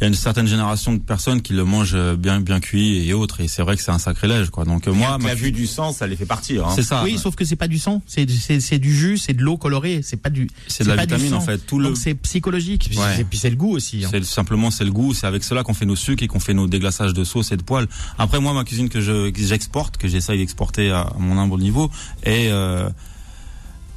il 0.00 0.02
y 0.02 0.04
a 0.04 0.08
une 0.08 0.14
certaine 0.14 0.46
génération 0.46 0.92
de 0.92 0.98
personnes 1.00 1.42
qui 1.42 1.52
le 1.54 1.64
mangent 1.64 1.94
euh, 1.94 2.14
bien 2.14 2.40
bien 2.40 2.60
cuit 2.60 3.08
et 3.08 3.12
autres, 3.14 3.40
et 3.40 3.48
c'est 3.48 3.62
vrai 3.62 3.76
que 3.76 3.82
c'est 3.82 3.90
un 3.90 3.98
sacrilège, 3.98 4.50
quoi. 4.50 4.64
Donc 4.64 4.86
euh, 4.86 4.92
moi, 4.92 5.18
la 5.20 5.34
vue 5.34 5.50
du 5.50 5.66
sang, 5.66 5.92
ça 5.92 6.06
les 6.06 6.14
fait 6.14 6.24
partir. 6.26 6.66
Hein. 6.66 6.72
c'est 6.76 6.84
ça. 6.84 7.02
oui, 7.02 7.18
sauf 7.18 7.34
que 7.34 7.44
c'est 7.44 7.56
pas 7.56 7.66
du 7.66 7.78
sang, 7.78 8.00
c'est 8.06 8.30
c'est 8.30 8.60
c'est 8.60 8.78
du 8.78 8.94
jus, 8.96 9.18
c'est 9.18 9.32
de 9.34 9.42
l'eau 9.42 9.56
colorée, 9.56 10.00
c'est 10.04 10.16
pas 10.16 10.30
du 10.30 10.48
C'est 10.68 10.84
de 10.84 10.88
la 10.88 10.96
vitamine, 10.96 11.34
en 11.34 11.40
fait. 11.40 11.58
Tout 11.58 11.78
le- 11.80 11.88
Donc 11.88 11.96
c'est 11.96 12.14
psychologique, 12.14 12.90
Ouais. 12.96 13.14
c'est- 13.16 13.24
puis 13.24 13.38
c'est 13.38 13.50
le 13.50 13.56
goût 13.56 13.74
aussi. 13.74 14.04
hein. 14.04 14.08
C'est 14.10 14.24
simplement 14.24 14.70
c'est 14.70 14.84
le 14.84 14.92
goût, 14.92 15.14
c'est 15.14 15.26
avec 15.26 15.42
cela 15.42 15.64
qu'on 15.64 15.74
fait 15.74 15.86
nos 15.86 15.96
sucres 15.96 16.22
et 16.22 16.28
qu'on 16.28 16.40
fait 16.40 16.54
nos 16.54 16.68
déglaçages 16.68 17.12
de 17.14 17.24
sauce 17.24 17.50
et 17.50 17.56
de 17.56 17.62
poêle. 17.62 17.88
Après 18.18 18.38
moi 18.40 18.52
ma 18.52 18.62
cuisine 18.64 18.88
que 18.88 19.00
je 19.00 19.30
que 19.30 19.42
j'exporte, 19.42 19.96
que 19.96 20.06
j'essaye 20.06 20.38
d'exporter 20.38 20.90
à, 20.90 21.00
à 21.00 21.16
mon 21.18 21.38
humble 21.38 21.58
niveau 21.60 21.90
est 22.22 22.48
euh, 22.52 22.88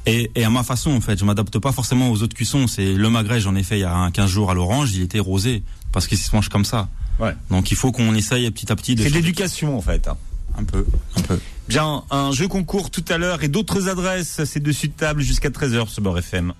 et, 0.04 0.30
et 0.34 0.42
à 0.44 0.50
ma 0.50 0.64
façon 0.64 0.90
en 0.90 1.00
fait, 1.00 1.16
je 1.18 1.24
m'adapte 1.24 1.56
pas 1.60 1.70
forcément 1.70 2.10
aux 2.10 2.22
autres 2.24 2.34
cuissons. 2.34 2.66
C'est 2.66 2.92
le 2.92 3.08
magret, 3.08 3.38
j'en 3.40 3.54
ai 3.54 3.62
fait 3.62 3.76
il 3.78 3.82
y 3.82 3.84
a 3.84 3.94
un 3.94 4.10
15 4.10 4.28
jours 4.28 4.50
à 4.50 4.54
l'orange, 4.54 4.92
il 4.94 5.02
était 5.02 5.20
rosé 5.20 5.62
parce 5.92 6.06
qu'il 6.06 6.18
se 6.18 6.34
mange 6.34 6.48
comme 6.48 6.64
ça. 6.64 6.88
Ouais. 7.20 7.34
Donc 7.50 7.70
il 7.70 7.76
faut 7.76 7.92
qu'on 7.92 8.14
essaye 8.14 8.50
petit 8.50 8.72
à 8.72 8.76
petit 8.76 8.94
de 8.94 9.02
C'est 9.02 9.10
l'éducation, 9.10 9.76
en 9.76 9.82
fait. 9.82 10.08
hein. 10.08 10.16
un 10.58 10.64
peu, 10.64 10.86
un 11.16 11.20
peu. 11.22 11.38
Bien, 11.68 12.02
un 12.10 12.32
jeu 12.32 12.48
concours 12.48 12.90
tout 12.90 13.04
à 13.08 13.18
l'heure 13.18 13.42
et 13.44 13.48
d'autres 13.48 13.88
adresses. 13.88 14.40
C'est 14.44 14.60
dessus 14.60 14.88
de 14.88 14.92
table 14.94 15.22
jusqu'à 15.22 15.50
13h 15.50 15.88
sur 15.88 16.02
Beurre 16.02 16.18
FM. 16.18 16.52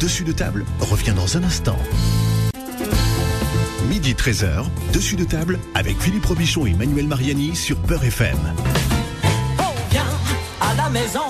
Dessus 0.00 0.24
de 0.24 0.32
table 0.32 0.64
revient 0.80 1.12
dans 1.14 1.36
un 1.36 1.42
instant. 1.44 1.76
Midi 3.88 4.14
13h, 4.14 4.64
dessus 4.92 5.16
de 5.16 5.24
table 5.24 5.58
avec 5.74 6.00
Philippe 6.00 6.24
Robichon 6.26 6.64
et 6.66 6.72
Manuel 6.74 7.06
Mariani 7.08 7.54
sur 7.56 7.76
Beurre 7.80 8.04
FM. 8.04 8.38
On 9.58 9.90
vient 9.90 10.04
à 10.60 10.74
la 10.74 10.88
maison, 10.90 11.20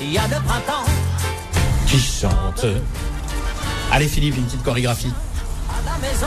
il 0.00 0.12
y 0.12 0.18
a 0.18 0.24
le 0.28 0.36
printemps. 0.44 0.84
Qui 1.88 1.98
chante? 1.98 2.66
Allez 3.90 4.06
Philippe, 4.08 4.36
une 4.36 4.44
petite 4.44 4.62
chorégraphie. 4.62 5.12
À 5.86 5.92
la 5.92 6.08
maison, 6.08 6.26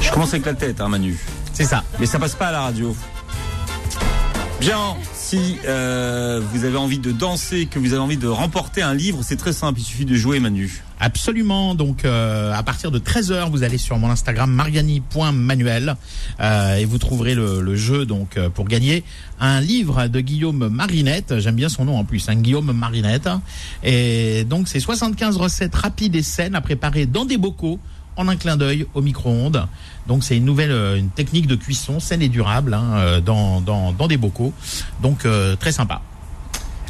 Je 0.00 0.10
commence 0.10 0.30
avec 0.30 0.46
la 0.46 0.54
tête, 0.54 0.80
hein, 0.80 0.88
Manu. 0.88 1.18
C'est 1.52 1.64
ça. 1.64 1.84
Mais 2.00 2.06
ça 2.06 2.18
passe 2.18 2.34
pas 2.34 2.48
à 2.48 2.52
la 2.52 2.60
radio. 2.62 2.96
Bien, 4.60 4.96
si 5.12 5.56
euh, 5.66 6.40
vous 6.52 6.64
avez 6.64 6.76
envie 6.76 6.98
de 6.98 7.12
danser, 7.12 7.66
que 7.66 7.78
vous 7.78 7.92
avez 7.92 8.02
envie 8.02 8.16
de 8.16 8.28
remporter 8.28 8.82
un 8.82 8.94
livre, 8.94 9.20
c'est 9.22 9.36
très 9.36 9.52
simple, 9.52 9.80
il 9.80 9.84
suffit 9.84 10.04
de 10.04 10.14
jouer, 10.14 10.40
Manu. 10.40 10.82
Absolument. 11.00 11.74
Donc, 11.74 12.04
euh, 12.04 12.52
à 12.54 12.62
partir 12.62 12.90
de 12.90 12.98
13h, 12.98 13.50
vous 13.50 13.62
allez 13.62 13.76
sur 13.78 13.98
mon 13.98 14.10
Instagram 14.10 14.50
mariani.manuel 14.50 15.96
euh, 16.40 16.76
et 16.76 16.84
vous 16.86 16.98
trouverez 16.98 17.34
le, 17.34 17.60
le 17.60 17.76
jeu 17.76 18.06
donc 18.06 18.36
euh, 18.36 18.48
pour 18.48 18.66
gagner 18.66 19.04
un 19.40 19.60
livre 19.60 20.06
de 20.06 20.20
Guillaume 20.20 20.68
Marinette. 20.68 21.40
J'aime 21.40 21.56
bien 21.56 21.68
son 21.68 21.84
nom 21.84 21.98
en 21.98 22.04
plus, 22.04 22.26
hein, 22.28 22.36
Guillaume 22.36 22.72
Marinette. 22.72 23.28
Et 23.82 24.44
donc, 24.44 24.68
c'est 24.68 24.80
75 24.80 25.36
recettes 25.36 25.74
rapides 25.74 26.16
et 26.16 26.22
saines 26.22 26.54
à 26.54 26.60
préparer 26.60 27.04
dans 27.04 27.24
des 27.26 27.36
bocaux 27.36 27.78
en 28.16 28.28
un 28.28 28.36
clin 28.36 28.56
d'œil 28.56 28.86
au 28.94 29.02
micro-ondes. 29.02 29.66
Donc 30.06 30.24
c'est 30.24 30.36
une 30.36 30.44
nouvelle 30.44 30.70
euh, 30.72 30.96
une 30.96 31.10
technique 31.10 31.46
de 31.46 31.56
cuisson 31.56 32.00
saine 32.00 32.22
et 32.22 32.28
durable 32.28 32.74
hein, 32.74 32.94
euh, 32.94 33.20
dans, 33.20 33.60
dans, 33.60 33.92
dans 33.92 34.06
des 34.06 34.16
bocaux. 34.16 34.52
Donc 35.02 35.24
euh, 35.24 35.56
très 35.56 35.72
sympa. 35.72 36.02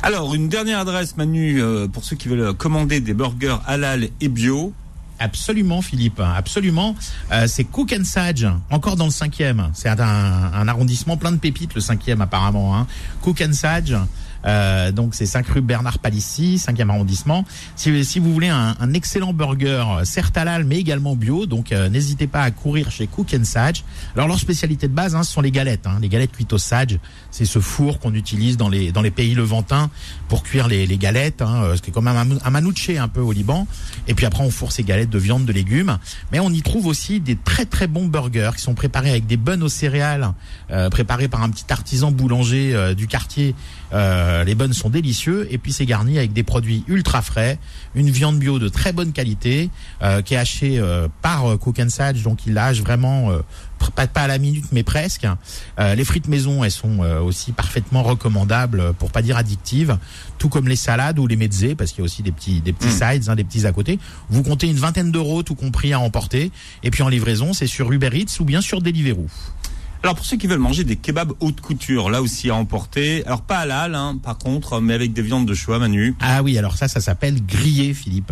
Alors, 0.02 0.34
une 0.34 0.50
dernière 0.50 0.80
adresse, 0.80 1.16
Manu, 1.16 1.62
euh, 1.62 1.88
pour 1.88 2.04
ceux 2.04 2.14
qui 2.14 2.28
veulent 2.28 2.52
commander 2.52 3.00
des 3.00 3.14
burgers 3.14 3.56
halal 3.66 4.10
et 4.20 4.28
bio. 4.28 4.74
Absolument, 5.18 5.80
Philippe, 5.80 6.20
absolument. 6.20 6.94
Euh, 7.32 7.46
c'est 7.46 7.64
Cook 7.64 7.94
and 7.98 8.04
Sage, 8.04 8.46
encore 8.70 8.96
dans 8.96 9.06
le 9.06 9.10
cinquième. 9.10 9.70
C'est 9.72 9.88
un, 9.88 9.98
un 9.98 10.68
arrondissement 10.68 11.16
plein 11.16 11.32
de 11.32 11.38
pépites, 11.38 11.74
le 11.74 11.80
cinquième 11.80 12.20
apparemment. 12.20 12.76
Hein. 12.76 12.86
Cook 13.22 13.40
and 13.40 13.54
Sage, 13.54 13.96
euh, 14.44 14.92
donc 14.92 15.14
c'est 15.14 15.26
5 15.26 15.46
rue 15.48 15.60
Bernard 15.60 15.98
Palissy, 15.98 16.58
cinquième 16.58 16.90
arrondissement. 16.90 17.44
Si, 17.76 18.04
si 18.04 18.18
vous 18.18 18.32
voulez 18.32 18.48
un, 18.48 18.76
un 18.78 18.92
excellent 18.92 19.32
burger, 19.32 19.84
euh, 19.98 20.04
certes 20.04 20.36
halal, 20.36 20.64
mais 20.64 20.78
également 20.78 21.16
bio, 21.16 21.46
donc 21.46 21.72
euh, 21.72 21.88
n'hésitez 21.88 22.26
pas 22.26 22.42
à 22.42 22.50
courir 22.50 22.90
chez 22.90 23.06
Cook 23.06 23.34
Sage. 23.44 23.84
Alors 24.14 24.28
leur 24.28 24.38
spécialité 24.38 24.88
de 24.88 24.92
base, 24.92 25.14
hein, 25.14 25.22
ce 25.22 25.32
sont 25.32 25.40
les 25.40 25.50
galettes, 25.50 25.86
hein, 25.86 25.98
les 26.00 26.08
galettes 26.08 26.32
cuites 26.32 26.52
au 26.52 26.58
sage. 26.58 26.98
C'est 27.30 27.44
ce 27.44 27.58
four 27.58 27.98
qu'on 27.98 28.14
utilise 28.14 28.56
dans 28.56 28.68
les 28.68 28.92
dans 28.92 29.02
les 29.02 29.10
pays 29.10 29.34
levantins 29.34 29.90
pour 30.28 30.42
cuire 30.42 30.68
les, 30.68 30.86
les 30.86 30.98
galettes, 30.98 31.42
hein, 31.42 31.62
euh, 31.62 31.76
ce 31.76 31.82
qui 31.82 31.90
est 31.90 31.92
comme 31.92 32.08
un, 32.08 32.16
un 32.16 32.50
manouche 32.50 32.90
un 32.90 33.08
peu 33.08 33.20
au 33.20 33.32
Liban. 33.32 33.66
Et 34.08 34.14
puis 34.14 34.26
après 34.26 34.44
on 34.44 34.50
fourre 34.50 34.72
ces 34.72 34.84
galettes 34.84 35.10
de 35.10 35.18
viande, 35.18 35.44
de 35.44 35.52
légumes. 35.52 35.98
Mais 36.32 36.40
on 36.40 36.50
y 36.50 36.62
trouve 36.62 36.86
aussi 36.86 37.20
des 37.20 37.36
très 37.36 37.64
très 37.64 37.86
bons 37.86 38.06
burgers 38.06 38.52
qui 38.56 38.62
sont 38.62 38.74
préparés 38.74 39.10
avec 39.10 39.26
des 39.26 39.36
buns 39.36 39.60
aux 39.62 39.68
céréales, 39.68 40.32
euh, 40.70 40.90
préparés 40.90 41.28
par 41.28 41.42
un 41.42 41.50
petit 41.50 41.66
artisan 41.70 42.10
boulanger 42.10 42.94
du 42.94 43.06
quartier. 43.06 43.54
Euh, 43.94 44.42
les 44.44 44.54
bonnes 44.54 44.72
sont 44.72 44.90
délicieux 44.90 45.46
et 45.50 45.58
puis 45.58 45.72
c'est 45.72 45.86
garni 45.86 46.18
avec 46.18 46.32
des 46.32 46.42
produits 46.42 46.84
ultra 46.88 47.22
frais, 47.22 47.58
une 47.94 48.10
viande 48.10 48.38
bio 48.38 48.58
de 48.58 48.68
très 48.68 48.92
bonne 48.92 49.12
qualité 49.12 49.70
euh, 50.02 50.20
qui 50.20 50.34
est 50.34 50.36
hachée 50.36 50.78
euh, 50.78 51.08
par 51.22 51.46
euh, 51.46 51.56
Cook 51.56 51.78
and 51.78 51.90
Sage, 51.90 52.22
donc 52.22 52.46
il 52.46 52.54
la 52.54 52.66
hache 52.66 52.80
vraiment 52.80 53.30
euh, 53.30 53.38
pas, 53.94 54.06
pas 54.06 54.22
à 54.22 54.26
la 54.26 54.38
minute 54.38 54.64
mais 54.72 54.82
presque. 54.82 55.26
Euh, 55.78 55.94
les 55.94 56.04
frites 56.04 56.26
maison, 56.28 56.64
elles 56.64 56.70
sont 56.70 57.02
euh, 57.02 57.20
aussi 57.20 57.52
parfaitement 57.52 58.02
recommandables 58.02 58.94
pour 58.94 59.12
pas 59.12 59.22
dire 59.22 59.36
addictives, 59.36 59.96
tout 60.38 60.48
comme 60.48 60.66
les 60.68 60.76
salades 60.76 61.18
ou 61.18 61.26
les 61.26 61.36
mezzés 61.36 61.74
parce 61.74 61.92
qu'il 61.92 62.00
y 62.00 62.02
a 62.02 62.06
aussi 62.06 62.22
des 62.22 62.32
petits 62.32 62.60
des 62.60 62.72
petits 62.72 62.90
sides, 62.90 63.28
hein, 63.28 63.36
des 63.36 63.44
petits 63.44 63.66
à 63.66 63.72
côté. 63.72 63.98
Vous 64.28 64.42
comptez 64.42 64.66
une 64.68 64.76
vingtaine 64.76 65.12
d'euros 65.12 65.42
tout 65.42 65.54
compris 65.54 65.92
à 65.92 66.00
emporter 66.00 66.50
et 66.82 66.90
puis 66.90 67.02
en 67.02 67.08
livraison 67.08 67.52
c'est 67.52 67.66
sur 67.68 67.92
Uber 67.92 68.10
Eats 68.12 68.40
ou 68.40 68.44
bien 68.44 68.60
sur 68.60 68.82
Deliveroo. 68.82 69.28
Alors 70.04 70.16
pour 70.16 70.26
ceux 70.26 70.36
qui 70.36 70.46
veulent 70.46 70.58
manger 70.58 70.84
des 70.84 70.96
kebabs 70.96 71.32
haute 71.40 71.62
couture, 71.62 72.10
là 72.10 72.20
aussi 72.20 72.50
à 72.50 72.54
emporter. 72.56 73.24
Alors 73.24 73.40
pas 73.40 73.60
halal, 73.60 73.94
hein, 73.94 74.20
par 74.22 74.36
contre, 74.36 74.78
mais 74.82 74.92
avec 74.92 75.14
des 75.14 75.22
viandes 75.22 75.46
de 75.46 75.54
choix, 75.54 75.78
Manu. 75.78 76.14
Ah 76.20 76.42
oui, 76.42 76.58
alors 76.58 76.76
ça, 76.76 76.88
ça 76.88 77.00
s'appelle 77.00 77.42
grillé, 77.46 77.94
Philippe. 77.94 78.30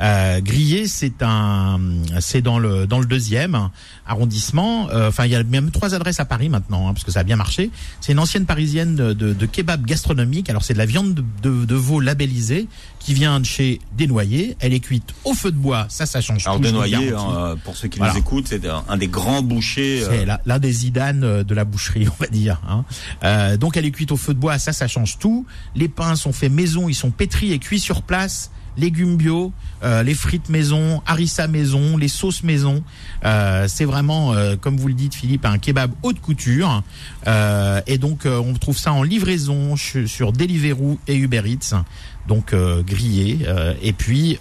Euh, 0.00 0.40
grillé, 0.40 0.86
c'est 0.88 1.22
un, 1.22 1.80
c'est 2.20 2.42
dans 2.42 2.58
le 2.58 2.86
dans 2.86 2.98
le 2.98 3.06
deuxième 3.06 3.70
arrondissement. 4.06 4.88
Euh, 4.90 5.08
Enfin, 5.08 5.24
il 5.26 5.32
y 5.32 5.36
a 5.36 5.42
même 5.42 5.70
trois 5.70 5.94
adresses 5.94 6.20
à 6.20 6.24
Paris 6.24 6.48
maintenant, 6.48 6.88
hein, 6.88 6.92
parce 6.92 7.04
que 7.04 7.10
ça 7.12 7.20
a 7.20 7.22
bien 7.24 7.36
marché. 7.36 7.70
C'est 8.00 8.12
une 8.12 8.18
ancienne 8.18 8.44
parisienne 8.44 8.94
de, 8.96 9.12
de, 9.12 9.32
de 9.32 9.46
kebab 9.46 9.86
gastronomique. 9.86 10.50
Alors 10.50 10.64
c'est 10.64 10.74
de 10.74 10.78
la 10.78 10.86
viande 10.86 11.14
de, 11.14 11.24
de, 11.42 11.64
de 11.64 11.74
veau 11.74 12.00
labellisée 12.00 12.66
qui 12.98 13.14
vient 13.14 13.38
de 13.40 13.44
chez 13.46 13.80
Desnoyers. 13.96 14.56
Elle 14.60 14.74
est 14.74 14.80
cuite 14.80 15.14
au 15.24 15.32
feu 15.32 15.52
de 15.52 15.56
bois. 15.56 15.86
Ça, 15.88 16.06
ça 16.06 16.20
change 16.20 16.44
Alors 16.46 16.56
tout. 16.58 16.62
Desnoyers, 16.64 17.12
hein, 17.12 17.34
euh, 17.36 17.56
pour 17.64 17.76
ceux 17.76 17.88
qui 17.88 17.98
Voilà. 17.98 18.12
nous 18.14 18.18
écoutent, 18.18 18.48
c'est 18.48 18.66
un, 18.66 18.84
un 18.88 18.96
des 18.96 19.06
grands 19.08 19.42
bouchers. 19.42 20.02
euh, 20.02 20.08
C'est 20.10 20.26
l'un 20.44 20.58
des 20.58 20.72
Zidane 20.72 21.42
de 21.44 21.54
la 21.54 21.64
boucherie, 21.64 22.08
on 22.20 22.22
va 22.22 22.26
dire. 22.28 22.60
hein. 22.68 22.84
Euh, 23.24 23.56
donc 23.56 23.76
elle 23.76 23.86
est 23.86 23.90
cuite 23.92 24.12
au 24.12 24.16
feu 24.16 24.34
de 24.34 24.38
bois, 24.40 24.58
ça, 24.58 24.72
ça 24.72 24.88
change 24.88 25.18
tout. 25.18 25.46
Les 25.74 25.88
pains 25.88 26.16
sont 26.16 26.32
faits 26.32 26.52
maison, 26.52 26.88
ils 26.88 26.94
sont 26.94 27.10
pétris 27.10 27.52
et 27.52 27.58
cuits 27.58 27.80
sur 27.80 28.02
place. 28.02 28.50
Légumes 28.76 29.16
bio, 29.16 29.52
euh, 29.82 30.02
les 30.02 30.14
frites 30.14 30.48
maison, 30.48 31.02
harissa 31.06 31.46
maison, 31.48 31.96
les 31.96 32.08
sauces 32.08 32.42
maison. 32.42 32.82
Euh, 33.24 33.66
c'est 33.68 33.84
vraiment, 33.84 34.32
euh, 34.32 34.56
comme 34.56 34.76
vous 34.76 34.88
le 34.88 34.94
dites, 34.94 35.14
Philippe, 35.14 35.44
un 35.44 35.58
kebab 35.58 35.92
haute 36.02 36.20
couture. 36.20 36.82
Euh, 37.26 37.80
et 37.86 37.98
donc 37.98 38.26
euh, 38.26 38.38
on 38.38 38.54
trouve 38.54 38.78
ça 38.78 38.92
en 38.92 39.02
livraison 39.02 39.76
sur 39.76 40.32
Deliveroo 40.32 40.98
et 41.06 41.16
Uber 41.16 41.42
Eats. 41.46 41.74
Donc 42.28 42.52
euh, 42.52 42.82
grillé. 42.82 43.46
et 43.80 43.92
puis 43.92 44.38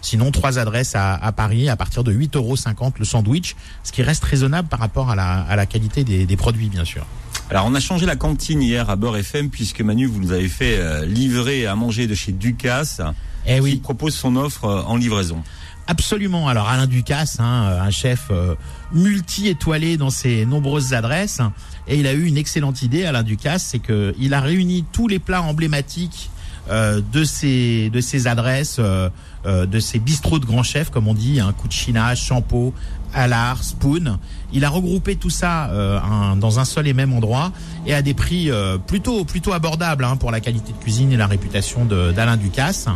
sinon 0.00 0.30
trois 0.30 0.58
adresses 0.58 0.94
à, 0.94 1.14
à 1.14 1.32
Paris 1.32 1.68
à 1.68 1.76
partir 1.76 2.02
de 2.02 2.12
8,50 2.12 2.36
euros 2.36 2.56
le 2.98 3.04
sandwich, 3.04 3.56
ce 3.84 3.92
qui 3.92 4.02
reste 4.02 4.24
raisonnable 4.24 4.68
par 4.68 4.80
rapport 4.80 5.10
à 5.10 5.16
la, 5.16 5.42
à 5.42 5.54
la 5.54 5.66
qualité 5.66 6.02
des, 6.02 6.24
des 6.24 6.36
produits 6.36 6.68
bien 6.68 6.84
sûr. 6.84 7.06
Alors 7.50 7.66
on 7.66 7.74
a 7.74 7.80
changé 7.80 8.06
la 8.06 8.16
cantine 8.16 8.62
hier 8.62 8.88
à 8.88 8.96
Beurre 8.96 9.18
FM 9.18 9.50
puisque 9.50 9.82
Manu 9.82 10.06
vous 10.06 10.18
nous 10.20 10.32
avez 10.32 10.48
fait 10.48 11.06
livrer 11.06 11.66
à 11.66 11.74
manger 11.76 12.06
de 12.06 12.14
chez 12.14 12.32
Ducasse. 12.32 13.02
Eh 13.46 13.54
qui 13.56 13.60
oui, 13.60 13.76
propose 13.76 14.14
son 14.14 14.36
offre 14.36 14.64
euh, 14.64 14.82
en 14.82 14.96
livraison. 14.96 15.42
absolument. 15.86 16.48
Alors 16.48 16.68
Alain 16.68 16.86
Ducasse, 16.86 17.38
hein, 17.40 17.78
un 17.80 17.90
chef 17.90 18.28
euh, 18.30 18.54
multi-étoilé 18.92 19.96
dans 19.96 20.10
ses 20.10 20.46
nombreuses 20.46 20.92
adresses, 20.92 21.40
et 21.88 21.98
il 21.98 22.06
a 22.06 22.12
eu 22.12 22.24
une 22.26 22.36
excellente 22.36 22.82
idée. 22.82 23.04
Alain 23.04 23.22
Ducasse, 23.22 23.64
c'est 23.64 23.78
que 23.78 24.14
il 24.18 24.34
a 24.34 24.40
réuni 24.40 24.84
tous 24.92 25.08
les 25.08 25.18
plats 25.18 25.42
emblématiques 25.42 26.30
euh, 26.70 27.00
de 27.12 27.24
ces 27.24 27.90
de 27.90 28.00
ces 28.00 28.28
adresses, 28.28 28.76
euh, 28.78 29.08
euh, 29.44 29.66
de 29.66 29.80
ces 29.80 29.98
bistrots 29.98 30.38
de 30.38 30.46
grands 30.46 30.62
chefs, 30.62 30.90
comme 30.90 31.08
on 31.08 31.14
dit, 31.14 31.40
hein, 31.40 31.52
Cucina, 31.60 32.14
Champeau, 32.14 32.72
Allard, 33.12 33.64
Spoon. 33.64 34.18
Il 34.52 34.64
a 34.64 34.68
regroupé 34.68 35.16
tout 35.16 35.30
ça 35.30 35.70
euh, 35.70 35.98
un- 36.00 36.36
dans 36.36 36.58
un 36.58 36.64
seul 36.64 36.86
et 36.88 36.92
même 36.94 37.12
endroit 37.12 37.52
et 37.86 37.94
à 37.94 38.02
des 38.02 38.14
prix 38.14 38.50
euh, 38.50 38.78
plutôt 38.78 39.24
plutôt 39.24 39.52
abordables 39.52 40.04
hein, 40.04 40.16
pour 40.16 40.30
la 40.30 40.40
qualité 40.40 40.72
de 40.72 40.78
cuisine 40.78 41.12
et 41.12 41.16
la 41.16 41.26
réputation 41.26 41.84
d'Alain 41.84 42.36
Ducasse. 42.36 42.86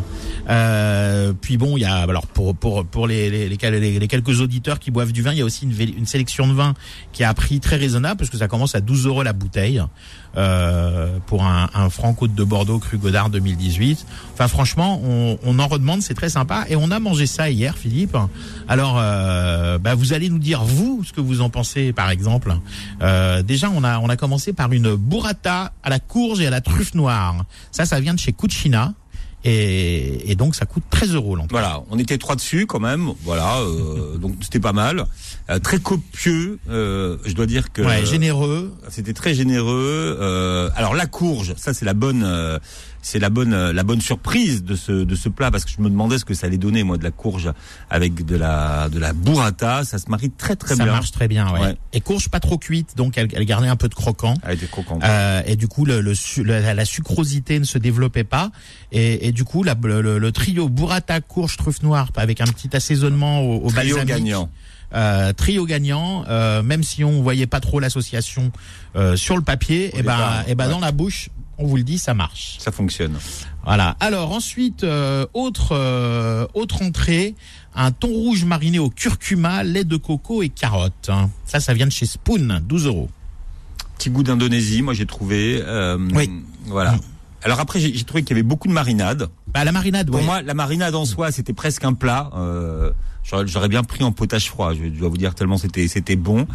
Euh, 0.48 1.32
puis 1.40 1.56
bon, 1.56 1.76
il 1.76 1.80
y 1.80 1.84
a 1.84 1.94
alors 1.96 2.26
pour 2.26 2.54
pour 2.54 2.84
pour 2.84 3.06
les 3.06 3.30
les, 3.30 3.48
les, 3.48 3.98
les- 3.98 4.08
quelques 4.08 4.40
auditeurs 4.40 4.78
qui 4.78 4.90
boivent 4.90 5.12
du 5.12 5.22
vin, 5.22 5.32
il 5.32 5.38
y 5.38 5.42
a 5.42 5.44
aussi 5.44 5.64
une, 5.64 5.98
une 5.98 6.06
sélection 6.06 6.46
de 6.46 6.52
vins 6.52 6.74
qui 7.12 7.24
a 7.24 7.30
un 7.30 7.34
prix 7.34 7.60
très 7.60 7.76
raisonnable 7.76 8.18
parce 8.18 8.30
que 8.30 8.36
ça 8.38 8.48
commence 8.48 8.74
à 8.74 8.80
12 8.80 9.06
euros 9.06 9.22
la 9.22 9.32
bouteille 9.32 9.82
euh, 10.36 11.16
pour 11.26 11.44
un, 11.44 11.68
un 11.74 11.88
franc 11.90 12.14
de 12.22 12.44
Bordeaux 12.44 12.78
cru 12.78 12.98
Godard 12.98 13.30
2018. 13.30 14.06
Enfin 14.34 14.48
franchement, 14.48 15.00
on, 15.04 15.38
on 15.44 15.58
en 15.58 15.66
redemande, 15.66 16.02
c'est 16.02 16.14
très 16.14 16.28
sympa 16.28 16.64
et 16.68 16.76
on 16.76 16.90
a 16.90 16.98
mangé 16.98 17.26
ça 17.26 17.50
hier, 17.50 17.76
Philippe. 17.76 18.16
Alors 18.68 18.96
euh, 18.98 19.78
bah, 19.78 19.94
vous 19.94 20.12
allez 20.12 20.28
nous 20.28 20.38
dire 20.38 20.64
vous 20.64 21.02
ce 21.04 21.12
que 21.12 21.20
vous 21.20 21.40
en 21.40 21.43
pensez, 21.50 21.92
par 21.92 22.10
exemple. 22.10 22.54
Euh, 23.02 23.42
déjà, 23.42 23.70
on 23.70 23.84
a 23.84 23.98
on 23.98 24.08
a 24.08 24.16
commencé 24.16 24.52
par 24.52 24.72
une 24.72 24.94
burrata 24.96 25.72
à 25.82 25.90
la 25.90 25.98
courge 25.98 26.40
et 26.40 26.46
à 26.46 26.50
la 26.50 26.60
truffe 26.60 26.94
noire. 26.94 27.44
Ça, 27.72 27.86
ça 27.86 28.00
vient 28.00 28.14
de 28.14 28.18
chez 28.20 28.32
Cucina. 28.32 28.94
Et, 29.46 30.30
et 30.30 30.36
donc 30.36 30.54
ça 30.54 30.64
coûte 30.64 30.84
13 30.88 31.14
euros 31.16 31.36
l'entrée. 31.36 31.50
Voilà, 31.50 31.82
on 31.90 31.98
était 31.98 32.16
trois 32.16 32.34
dessus 32.34 32.64
quand 32.66 32.80
même. 32.80 33.10
Voilà, 33.24 33.58
euh, 33.58 34.16
donc 34.18 34.36
c'était 34.40 34.58
pas 34.58 34.72
mal. 34.72 35.04
Euh, 35.50 35.58
très 35.58 35.78
copieux, 35.78 36.58
euh, 36.70 37.18
je 37.26 37.34
dois 37.34 37.44
dire 37.44 37.70
que 37.70 37.82
Ouais, 37.82 38.06
généreux. 38.06 38.72
c'était 38.88 39.12
très 39.12 39.34
généreux. 39.34 40.70
Alors 40.76 40.94
la 40.94 41.04
courge, 41.04 41.52
ça 41.58 41.74
c'est 41.74 41.84
la 41.84 41.92
bonne, 41.92 42.26
c'est 43.06 43.18
la 43.18 43.28
bonne, 43.28 43.52
euh, 43.52 43.72
la 43.72 43.82
bonne 43.82 44.00
surprise 44.00 44.64
de 44.64 44.74
ce 44.74 44.92
de 44.92 45.14
ce 45.14 45.28
plat 45.28 45.50
parce 45.50 45.64
que 45.66 45.70
je 45.70 45.80
me 45.82 45.90
demandais 45.90 46.16
ce 46.18 46.24
que 46.24 46.32
ça 46.32 46.46
allait 46.46 46.56
donner 46.56 46.82
moi 46.84 46.96
de 46.96 47.04
la 47.04 47.10
courge 47.10 47.52
avec 47.90 48.24
de 48.24 48.34
la 48.36 48.88
de 48.88 48.98
la 48.98 49.12
burrata. 49.12 49.84
Ça 49.84 49.98
se 49.98 50.08
marie 50.10 50.30
très 50.30 50.56
très 50.56 50.74
ça 50.74 50.84
bien. 50.84 50.92
marche 50.94 51.12
très 51.12 51.28
bien, 51.28 51.52
ouais. 51.52 51.60
Ouais. 51.60 51.76
Et 51.92 52.00
courge 52.00 52.28
pas 52.30 52.40
trop 52.40 52.56
cuite, 52.56 52.96
donc 52.96 53.18
elle, 53.18 53.28
elle 53.34 53.44
gardait 53.44 53.68
un 53.68 53.76
peu 53.76 53.88
de 53.88 53.94
croquant. 53.94 54.34
Elle 54.42 54.54
était 54.56 54.66
croquante. 54.66 55.02
Euh, 55.04 55.42
et 55.46 55.56
du 55.56 55.68
coup, 55.68 55.84
le, 55.84 56.00
le 56.00 56.14
la, 56.44 56.72
la 56.74 56.84
sucrosité 56.86 57.58
ne 57.58 57.64
se 57.64 57.76
développait 57.78 58.24
pas. 58.24 58.50
Et, 58.90 59.28
et 59.28 59.32
du 59.32 59.44
coup, 59.44 59.62
la- 59.62 59.76
le, 59.82 60.00
le- 60.00 60.18
le 60.18 60.32
trio 60.32 60.68
burrata, 60.70 61.20
courge, 61.20 61.56
truffe 61.58 61.82
noire, 61.82 62.08
avec 62.16 62.40
un 62.40 62.46
petit 62.46 62.74
assaisonnement 62.74 63.40
au, 63.42 63.66
au 63.66 63.70
Trio 63.70 63.96
balsamique. 63.96 64.06
gagnant. 64.08 64.48
Euh, 64.94 65.32
trio 65.32 65.64
gagnant, 65.66 66.24
euh, 66.28 66.62
même 66.62 66.84
si 66.84 67.02
on 67.02 67.20
voyait 67.20 67.48
pas 67.48 67.58
trop 67.58 67.80
l'association 67.80 68.52
euh, 68.94 69.16
sur 69.16 69.36
le 69.36 69.42
papier, 69.42 69.88
et 69.98 70.02
ben, 70.02 70.16
départ, 70.16 70.44
et 70.46 70.54
ben 70.54 70.66
ouais. 70.66 70.70
dans 70.70 70.78
la 70.78 70.92
bouche, 70.92 71.30
on 71.58 71.66
vous 71.66 71.76
le 71.76 71.82
dit, 71.82 71.98
ça 71.98 72.14
marche. 72.14 72.56
Ça 72.58 72.72
fonctionne. 72.72 73.16
Voilà. 73.64 73.96
Alors 74.00 74.32
ensuite, 74.32 74.84
euh, 74.84 75.26
autre 75.34 75.72
euh, 75.72 76.46
autre 76.54 76.82
entrée, 76.82 77.34
un 77.74 77.92
thon 77.92 78.08
rouge 78.08 78.44
mariné 78.44 78.78
au 78.78 78.90
curcuma, 78.90 79.62
lait 79.64 79.84
de 79.84 79.96
coco 79.96 80.42
et 80.42 80.48
carottes. 80.48 81.08
hein. 81.08 81.30
Ça, 81.46 81.60
ça 81.60 81.74
vient 81.74 81.86
de 81.86 81.92
chez 81.92 82.06
Spoon, 82.06 82.60
12 82.64 82.86
euros. 82.86 83.08
Petit 83.98 84.10
goût 84.10 84.22
d'Indonésie, 84.22 84.82
moi 84.82 84.92
j'ai 84.94 85.06
trouvé. 85.06 85.60
Euh, 85.64 85.98
Oui. 86.14 86.30
Voilà. 86.66 86.92
Mm. 86.92 87.00
Alors 87.42 87.60
après 87.60 87.78
j'ai 87.78 87.94
j'ai 87.94 88.04
trouvé 88.04 88.22
qu'il 88.22 88.30
y 88.30 88.38
avait 88.40 88.42
beaucoup 88.42 88.68
de 88.68 88.72
marinade. 88.72 89.28
Bah, 89.54 89.64
la 89.64 89.72
marinade, 89.72 90.08
Pour 90.08 90.16
ouais. 90.16 90.24
moi, 90.26 90.42
la 90.42 90.54
marinade 90.54 90.94
en 90.94 91.04
soi, 91.04 91.30
c'était 91.32 91.52
presque 91.54 91.84
un 91.84 91.94
plat. 91.94 92.30
Euh, 92.36 92.90
J'aurais 93.46 93.68
bien 93.68 93.82
pris 93.84 94.04
en 94.04 94.12
potage 94.12 94.50
froid. 94.50 94.74
Je 94.74 94.86
dois 94.98 95.08
vous 95.08 95.16
dire 95.16 95.34
tellement 95.34 95.56
c'était 95.56 95.88
c'était 95.88 96.14
bon, 96.14 96.46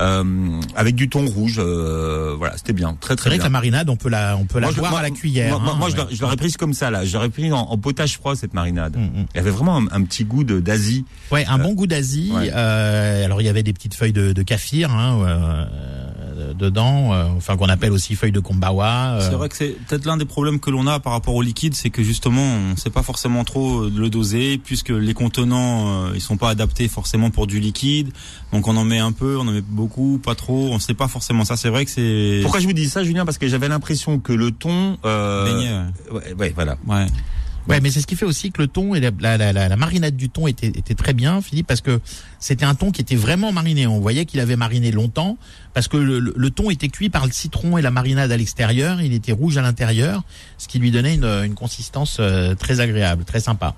euh, 0.00 0.60
avec 0.74 0.96
du 0.96 1.08
thon 1.08 1.24
rouge. 1.26 1.56
euh, 1.58 2.34
voilà, 2.36 2.56
c'était 2.56 2.72
bien, 2.72 2.96
très 3.00 3.12
C'est 3.12 3.16
très 3.18 3.30
vrai 3.30 3.36
que 3.36 3.42
bien. 3.42 3.46
la 3.46 3.50
marinade, 3.50 3.88
on 3.88 3.94
peut 3.94 4.08
la, 4.08 4.36
on 4.36 4.44
peut 4.44 4.58
la 4.58 4.66
Moi, 4.72 4.76
boire 4.76 4.96
à 4.96 5.02
la 5.02 5.10
cuillère. 5.10 5.60
Moi, 5.60 5.70
hein, 5.72 5.76
moi, 5.78 5.88
je 5.90 5.94
ouais. 5.94 6.00
l'aurais- 6.02 6.14
je 6.16 6.20
l'aurais 6.20 6.36
prise 6.36 6.56
comme 6.56 6.72
ça 6.74 6.90
là. 6.90 7.04
J'aurais 7.04 7.28
pris 7.28 7.52
en, 7.52 7.58
en 7.60 7.78
potage 7.78 8.14
froid 8.14 8.34
cette 8.34 8.52
marinade. 8.52 8.96
Mm, 8.96 9.20
mm. 9.20 9.26
Elle 9.34 9.40
avait 9.42 9.50
vraiment 9.52 9.76
un, 9.76 9.86
un 9.92 10.02
petit 10.02 10.24
goût 10.24 10.42
d'Asie. 10.42 11.04
Ouais, 11.30 11.46
un 11.46 11.58
bon 11.58 11.72
goût 11.74 11.86
d'Asie. 11.86 12.32
ouais. 12.34 12.50
Euh, 12.52 13.24
alors 13.24 13.40
il 13.40 13.44
y 13.44 13.48
avait 13.48 13.62
des 13.62 13.72
petites 13.72 13.94
feuilles 13.94 14.12
de, 14.12 14.32
de 14.32 14.42
kaffir 14.42 14.90
hein, 14.90 15.20
euh, 15.24 15.64
dedans, 16.58 17.12
euh, 17.12 17.24
enfin 17.36 17.56
qu'on 17.56 17.68
appelle 17.68 17.92
aussi 17.92 18.14
feuilles 18.14 18.32
de 18.32 18.40
kombawa. 18.40 19.14
euh. 19.14 19.20
C'est 19.30 19.36
vrai 19.36 19.48
que 19.48 19.56
c'est 19.56 19.76
peut-être 19.86 20.04
l'un 20.04 20.16
des 20.16 20.24
problèmes 20.24 20.60
que 20.60 20.70
l'on 20.70 20.86
a 20.86 21.00
par 21.00 21.12
rapport 21.12 21.34
au 21.34 21.42
liquide, 21.42 21.74
c'est 21.74 21.90
que 21.90 22.02
justement 22.02 22.42
on 22.42 22.72
ne 22.72 22.76
sait 22.76 22.90
pas 22.90 23.02
forcément 23.02 23.44
trop 23.44 23.84
euh, 23.84 23.92
le 23.94 24.10
doser, 24.10 24.58
puisque 24.58 24.90
les 24.90 25.14
contenants 25.14 26.06
euh, 26.06 26.12
ils 26.14 26.20
sont 26.20 26.36
pas 26.36 26.50
adaptés 26.50 26.88
forcément 26.88 27.30
pour 27.30 27.46
du 27.46 27.60
liquide, 27.60 28.10
donc 28.52 28.68
on 28.68 28.76
en 28.76 28.84
met 28.84 28.98
un 28.98 29.12
peu, 29.12 29.36
on 29.38 29.42
en 29.42 29.52
met 29.52 29.62
beaucoup, 29.62 30.20
pas 30.22 30.34
trop, 30.34 30.68
on 30.72 30.78
sait 30.78 30.94
pas 30.94 31.08
forcément. 31.08 31.44
Ça 31.44 31.56
c'est 31.56 31.70
vrai 31.70 31.84
que 31.84 31.90
c'est 31.90 32.40
Pourquoi 32.42 32.60
je 32.60 32.66
vous 32.66 32.72
dis 32.72 32.88
ça, 32.88 33.04
Julien? 33.04 33.24
Parce 33.24 33.38
que 33.38 33.48
j'avais 33.48 33.68
l'impression 33.68 34.18
que 34.18 34.32
le 34.32 34.50
thon. 34.50 34.98
Euh, 35.04 35.86
ouais, 36.12 36.34
ouais, 36.38 36.52
voilà. 36.54 36.76
ouais. 36.86 37.06
Ouais, 37.68 37.80
mais 37.80 37.90
c'est 37.90 38.00
ce 38.00 38.06
qui 38.06 38.16
fait 38.16 38.24
aussi 38.24 38.50
que 38.50 38.62
le 38.62 38.68
thon 38.68 38.94
et 38.94 39.00
la, 39.00 39.10
la, 39.20 39.36
la, 39.36 39.68
la- 39.68 39.76
marinade 39.76 40.16
du 40.16 40.30
thon 40.30 40.46
était, 40.46 40.68
était 40.68 40.94
très 40.94 41.12
bien, 41.12 41.42
Philippe, 41.42 41.66
parce 41.66 41.82
que 41.82 42.00
c'était 42.40 42.64
un 42.64 42.74
thon 42.74 42.90
qui 42.92 43.02
était 43.02 43.14
vraiment 43.16 43.52
mariné. 43.52 43.86
On 43.86 44.00
voyait 44.00 44.24
qu'il 44.24 44.40
avait 44.40 44.56
mariné 44.56 44.90
longtemps, 44.90 45.36
parce 45.74 45.86
que 45.86 45.98
le, 45.98 46.18
le- 46.18 46.32
le 46.34 46.50
thon 46.50 46.70
était 46.70 46.88
cuit 46.88 47.10
par 47.10 47.26
le 47.26 47.32
citron 47.32 47.76
et 47.76 47.82
la 47.82 47.90
marinade 47.90 48.32
à 48.32 48.36
l'extérieur, 48.38 49.02
il 49.02 49.12
était 49.12 49.32
rouge 49.32 49.58
à 49.58 49.62
l'intérieur, 49.62 50.22
ce 50.56 50.66
qui 50.66 50.78
lui 50.78 50.90
donnait 50.90 51.14
une, 51.14 51.24
une 51.24 51.54
consistance 51.54 52.16
euh, 52.20 52.54
très 52.54 52.80
agréable, 52.80 53.24
très 53.24 53.40
sympa. 53.40 53.74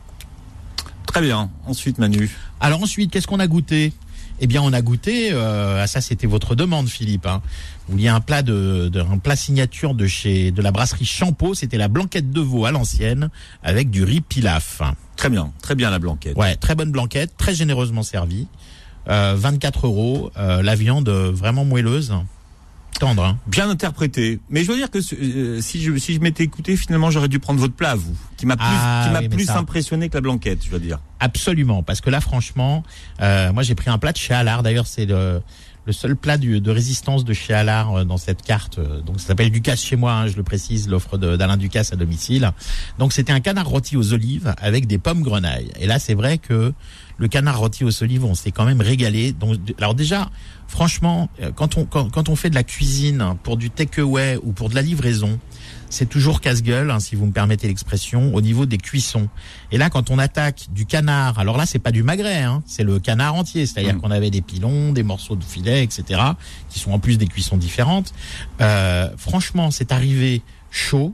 Très 1.06 1.20
bien. 1.20 1.50
Ensuite, 1.66 1.98
Manu. 1.98 2.30
Alors 2.60 2.82
ensuite, 2.82 3.10
qu'est-ce 3.10 3.26
qu'on 3.26 3.40
a 3.40 3.48
goûté? 3.48 3.92
Eh 4.40 4.46
bien, 4.46 4.62
on 4.62 4.72
a 4.72 4.80
goûté. 4.80 5.30
Euh, 5.32 5.82
ah, 5.82 5.86
ça, 5.86 6.00
c'était 6.00 6.26
votre 6.26 6.54
demande, 6.54 6.88
Philippe. 6.88 7.26
Hein. 7.26 7.42
Vous 7.86 7.92
vouliez 7.92 8.08
un 8.08 8.20
plat 8.20 8.42
de, 8.42 8.88
de- 8.90 9.00
un 9.00 9.18
plat 9.18 9.36
signature 9.36 9.94
de 9.94 10.06
chez 10.06 10.50
de 10.50 10.62
la 10.62 10.70
brasserie 10.72 11.04
Champeau. 11.04 11.54
C'était 11.54 11.76
la 11.78 11.88
blanquette 11.88 12.30
de 12.30 12.40
veau 12.40 12.64
à 12.64 12.70
l'ancienne 12.70 13.28
avec 13.62 13.90
du 13.90 14.02
riz 14.02 14.20
pilaf. 14.22 14.80
Très 15.16 15.28
bien, 15.28 15.52
très 15.62 15.74
bien 15.74 15.90
la 15.90 15.98
blanquette. 15.98 16.36
Ouais, 16.36 16.56
très 16.56 16.74
bonne 16.74 16.90
blanquette, 16.90 17.36
très 17.36 17.54
généreusement 17.54 18.02
servie. 18.02 18.48
Euh, 19.08 19.34
24 19.36 19.86
euros. 19.86 20.30
euh, 20.38 20.62
la 20.62 20.74
viande 20.74 21.08
euh, 21.08 21.30
vraiment 21.32 21.64
moelleuse. 21.64 22.14
Tendre. 22.98 23.24
Hein. 23.24 23.38
Bien 23.46 23.68
interprété. 23.70 24.40
Mais 24.50 24.62
je 24.62 24.66
dois 24.66 24.76
dire 24.76 24.90
que 24.90 24.98
euh, 25.14 25.60
si 25.60 25.80
je 25.82 25.96
si 25.96 26.14
je 26.14 26.20
m'étais 26.20 26.44
écouté, 26.44 26.76
finalement, 26.76 27.10
j'aurais 27.10 27.28
dû 27.28 27.38
prendre 27.38 27.60
votre 27.60 27.74
plat, 27.74 27.94
vous, 27.94 28.16
qui 28.36 28.46
m'a 28.46 28.56
plus 28.56 28.66
Ah, 28.68 29.04
qui 29.06 29.12
m'a 29.12 29.20
oui, 29.20 29.28
plus 29.28 29.44
ça- 29.46 29.58
impressionné 29.58 30.08
que 30.08 30.14
la 30.14 30.20
blanquette, 30.20 30.64
je 30.64 30.70
dois 30.70 30.78
dire. 30.78 30.98
Absolument, 31.20 31.82
parce 31.82 32.00
que 32.00 32.10
là, 32.10 32.20
franchement, 32.20 32.82
euh, 33.20 33.52
moi 33.52 33.62
j'ai 33.62 33.74
pris 33.74 33.90
un 33.90 33.98
plat 33.98 34.12
de 34.12 34.16
chez 34.18 34.34
Allard. 34.34 34.62
D'ailleurs, 34.62 34.86
c'est 34.86 35.06
le, 35.06 35.40
le 35.86 35.92
seul 35.92 36.16
plat 36.16 36.36
du- 36.38 36.60
de 36.60 36.70
résistance 36.70 37.24
de 37.24 37.32
chez 37.32 37.52
Allard 37.54 37.94
euh, 38.00 38.04
dans 38.04 38.16
cette 38.16 38.42
carte. 38.42 38.78
euh, 38.78 39.00
Donc 39.02 39.20
ça 39.20 39.28
s'appelle 39.28 39.50
Ducasse 39.50 39.82
chez 39.82 39.96
moi, 39.96 40.12
hein, 40.12 40.26
je 40.28 40.36
le 40.36 40.42
précise, 40.42 40.88
l'offre 40.88 41.18
d'Alain 41.18 41.56
Ducasse 41.56 41.92
à 41.92 41.96
domicile. 41.96 42.50
Donc 42.98 43.12
c'était 43.12 43.32
un 43.32 43.40
canard 43.40 43.66
rôti 43.68 43.96
aux 43.96 44.12
olives 44.12 44.54
avec 44.58 44.86
des 44.86 44.98
pommes 44.98 45.22
grenailles. 45.22 45.70
Et 45.78 45.86
là, 45.86 45.98
c'est 45.98 46.14
vrai 46.14 46.38
que 46.38 46.72
le 47.20 47.28
canard 47.28 47.58
rôti 47.58 47.84
aux 47.84 48.02
olives, 48.02 48.24
on 48.24 48.34
s'est 48.34 48.50
quand 48.50 48.64
même 48.64 48.80
régalé. 48.80 49.32
Donc, 49.32 49.58
alors 49.78 49.94
déjà, 49.94 50.30
franchement, 50.66 51.28
euh, 51.42 51.52
quand 51.54 51.76
on 51.76 51.84
quand, 51.84 52.08
quand 52.10 52.30
on 52.30 52.34
fait 52.34 52.48
de 52.48 52.54
la 52.54 52.64
cuisine 52.64 53.36
pour 53.42 53.58
du 53.58 53.68
takeaway 53.68 54.38
ou 54.42 54.52
pour 54.52 54.70
de 54.70 54.74
la 54.74 54.80
livraison, 54.80 55.38
c'est 55.90 56.08
toujours 56.08 56.40
casse-gueule, 56.40 56.90
hein, 56.90 56.98
si 56.98 57.16
vous 57.16 57.26
me 57.26 57.32
permettez 57.32 57.68
l'expression, 57.68 58.34
au 58.34 58.40
niveau 58.40 58.64
des 58.64 58.78
cuissons. 58.78 59.28
Et 59.70 59.76
là, 59.76 59.90
quand 59.90 60.10
on 60.10 60.18
attaque 60.18 60.68
du 60.72 60.86
canard, 60.86 61.38
alors 61.38 61.58
là, 61.58 61.66
c'est 61.66 61.78
pas 61.78 61.90
du 61.90 62.02
magret, 62.02 62.42
hein, 62.42 62.62
c'est 62.64 62.84
le 62.84 62.98
canard 63.00 63.34
entier, 63.34 63.66
c'est-à-dire 63.66 63.96
Mm. 63.96 64.00
qu'on 64.00 64.10
avait 64.10 64.30
des 64.30 64.40
pilons, 64.40 64.92
des 64.92 65.02
morceaux 65.02 65.36
de 65.36 65.44
filet, 65.44 65.82
etc., 65.84 66.22
qui 66.70 66.78
sont 66.78 66.92
en 66.92 67.00
plus 67.00 67.18
des 67.18 67.26
cuissons 67.26 67.58
différentes. 67.58 68.14
Euh, 68.62 69.10
franchement, 69.18 69.70
c'est 69.70 69.92
arrivé 69.92 70.42
chaud, 70.70 71.12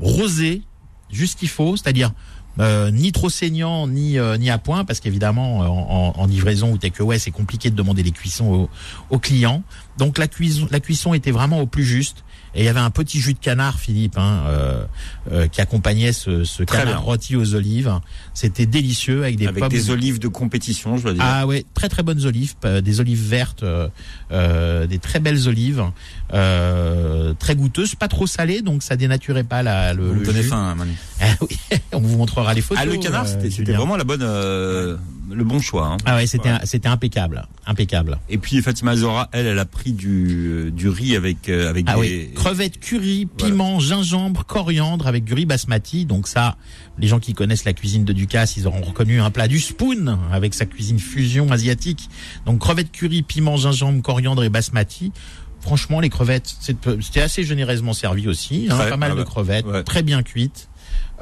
rosé, 0.00 0.62
juste 1.10 1.38
qu'il 1.38 1.48
faut, 1.50 1.76
c'est-à-dire 1.76 2.12
euh, 2.60 2.90
ni 2.90 3.12
trop 3.12 3.30
saignant 3.30 3.86
ni 3.86 4.18
euh, 4.18 4.36
ni 4.36 4.50
à 4.50 4.58
point 4.58 4.84
parce 4.84 5.00
qu'évidemment 5.00 5.62
euh, 5.62 5.66
en, 5.66 6.12
en, 6.16 6.26
livraison 6.26 6.70
ou 6.70 6.76
takeaway 6.76 7.18
c'est 7.18 7.30
compliqué 7.30 7.70
de 7.70 7.74
demander 7.74 8.02
les 8.02 8.10
cuissons 8.10 8.46
aux, 8.52 8.70
aux 9.08 9.18
clients 9.18 9.62
donc 9.96 10.18
la 10.18 10.28
cuisson 10.28 10.68
la 10.70 10.78
cuisson 10.78 11.14
était 11.14 11.30
vraiment 11.30 11.60
au 11.60 11.66
plus 11.66 11.84
juste 11.84 12.24
et 12.54 12.60
il 12.60 12.64
y 12.64 12.68
avait 12.68 12.80
un 12.80 12.90
petit 12.90 13.20
jus 13.20 13.34
de 13.34 13.38
canard 13.38 13.78
Philippe 13.78 14.18
hein, 14.18 14.42
euh, 14.46 14.84
euh, 15.30 15.48
qui 15.48 15.60
accompagnait 15.60 16.12
ce, 16.12 16.44
ce 16.44 16.62
canard 16.62 16.86
bien. 16.86 16.96
rôti 16.98 17.36
aux 17.36 17.54
olives 17.54 17.92
c'était 18.34 18.66
délicieux 18.66 19.22
avec 19.22 19.36
des 19.36 19.46
Avec 19.46 19.60
pommes 19.60 19.68
des 19.70 19.90
olives 19.90 20.18
de 20.18 20.28
compétition, 20.28 20.96
je 20.96 21.02
dois 21.02 21.12
dire. 21.12 21.22
ah 21.24 21.46
ouais, 21.46 21.64
très 21.74 21.88
très 21.88 22.02
bonnes 22.02 22.24
olives, 22.24 22.54
des 22.82 23.00
olives 23.00 23.28
vertes, 23.28 23.62
euh, 23.62 23.88
euh, 24.30 24.86
des 24.86 24.98
très 24.98 25.20
belles 25.20 25.48
olives, 25.48 25.84
euh, 26.32 27.34
très 27.38 27.54
goûteuses, 27.54 27.94
pas 27.94 28.08
trop 28.08 28.26
salées, 28.26 28.62
donc 28.62 28.82
ça 28.82 28.96
dénaturait 28.96 29.44
pas 29.44 29.62
la, 29.62 29.92
le, 29.92 30.08
vous 30.12 30.24
le 30.24 30.32
jus. 30.32 30.48
faim, 30.48 30.70
hein, 30.70 30.74
Manu. 30.74 30.92
Ah 31.20 31.26
oui, 31.42 31.56
on 31.92 32.00
vous 32.00 32.16
montrera 32.18 32.52
les 32.52 32.62
photos. 32.62 32.82
Ah, 32.82 32.86
le 32.86 32.96
canard, 32.96 33.26
euh, 33.28 33.48
c'était 33.50 33.72
vraiment 33.74 33.96
la 33.96 34.02
bonne, 34.04 34.22
euh, 34.22 34.96
le 35.32 35.44
bon 35.44 35.60
choix. 35.60 35.86
Hein. 35.86 35.96
Ah 36.04 36.16
ouais, 36.16 36.26
c'était 36.26 36.50
Ouais. 36.50 36.58
c'était 36.64 36.88
impeccable, 36.88 37.46
impeccable. 37.66 38.18
Et 38.28 38.38
puis 38.38 38.60
Fatima 38.62 38.94
Zora, 38.96 39.28
elle, 39.32 39.46
elle 39.46 39.58
a 39.58 39.64
pris 39.64 39.92
du, 39.92 40.70
du 40.72 40.88
riz 40.88 41.16
avec, 41.16 41.48
euh, 41.48 41.68
avec 41.70 41.86
Ah 41.88 41.94
des... 41.94 42.00
oui, 42.00 42.30
crevettes, 42.34 42.78
curry, 42.80 43.26
piment, 43.26 43.80
gingembre, 43.80 44.44
coriandre 44.44 45.06
avec 45.06 45.24
du 45.24 45.34
riz 45.34 45.46
basmati. 45.46 46.04
Donc 46.04 46.28
ça, 46.28 46.56
les 46.98 47.06
gens 47.08 47.18
qui 47.20 47.32
connaissent 47.32 47.64
la 47.64 47.72
cuisine 47.72 48.04
de 48.04 48.12
Ducasse, 48.12 48.56
ils 48.56 48.66
auront 48.66 48.82
reconnu 48.82 49.20
un 49.20 49.30
plat 49.30 49.48
du 49.48 49.58
Spoon 49.60 50.18
avec 50.32 50.54
sa 50.54 50.66
cuisine 50.66 50.98
fusion 50.98 51.50
asiatique. 51.50 52.08
Donc 52.46 52.60
crevettes, 52.60 52.92
curry, 52.92 53.22
piment, 53.22 53.56
gingembre, 53.56 54.02
coriandre 54.02 54.44
et 54.44 54.48
basmati. 54.50 55.12
Franchement, 55.60 56.00
les 56.00 56.08
crevettes, 56.10 56.52
c'était 57.00 57.20
assez 57.20 57.44
généreusement 57.44 57.92
servi 57.92 58.26
aussi. 58.26 58.66
hein, 58.68 58.76
pas 58.90 58.96
mal 58.96 59.12
ah 59.14 59.18
de 59.18 59.22
crevettes, 59.22 59.64
ouais. 59.66 59.84
très 59.84 60.02
bien 60.02 60.22
cuites. 60.24 60.68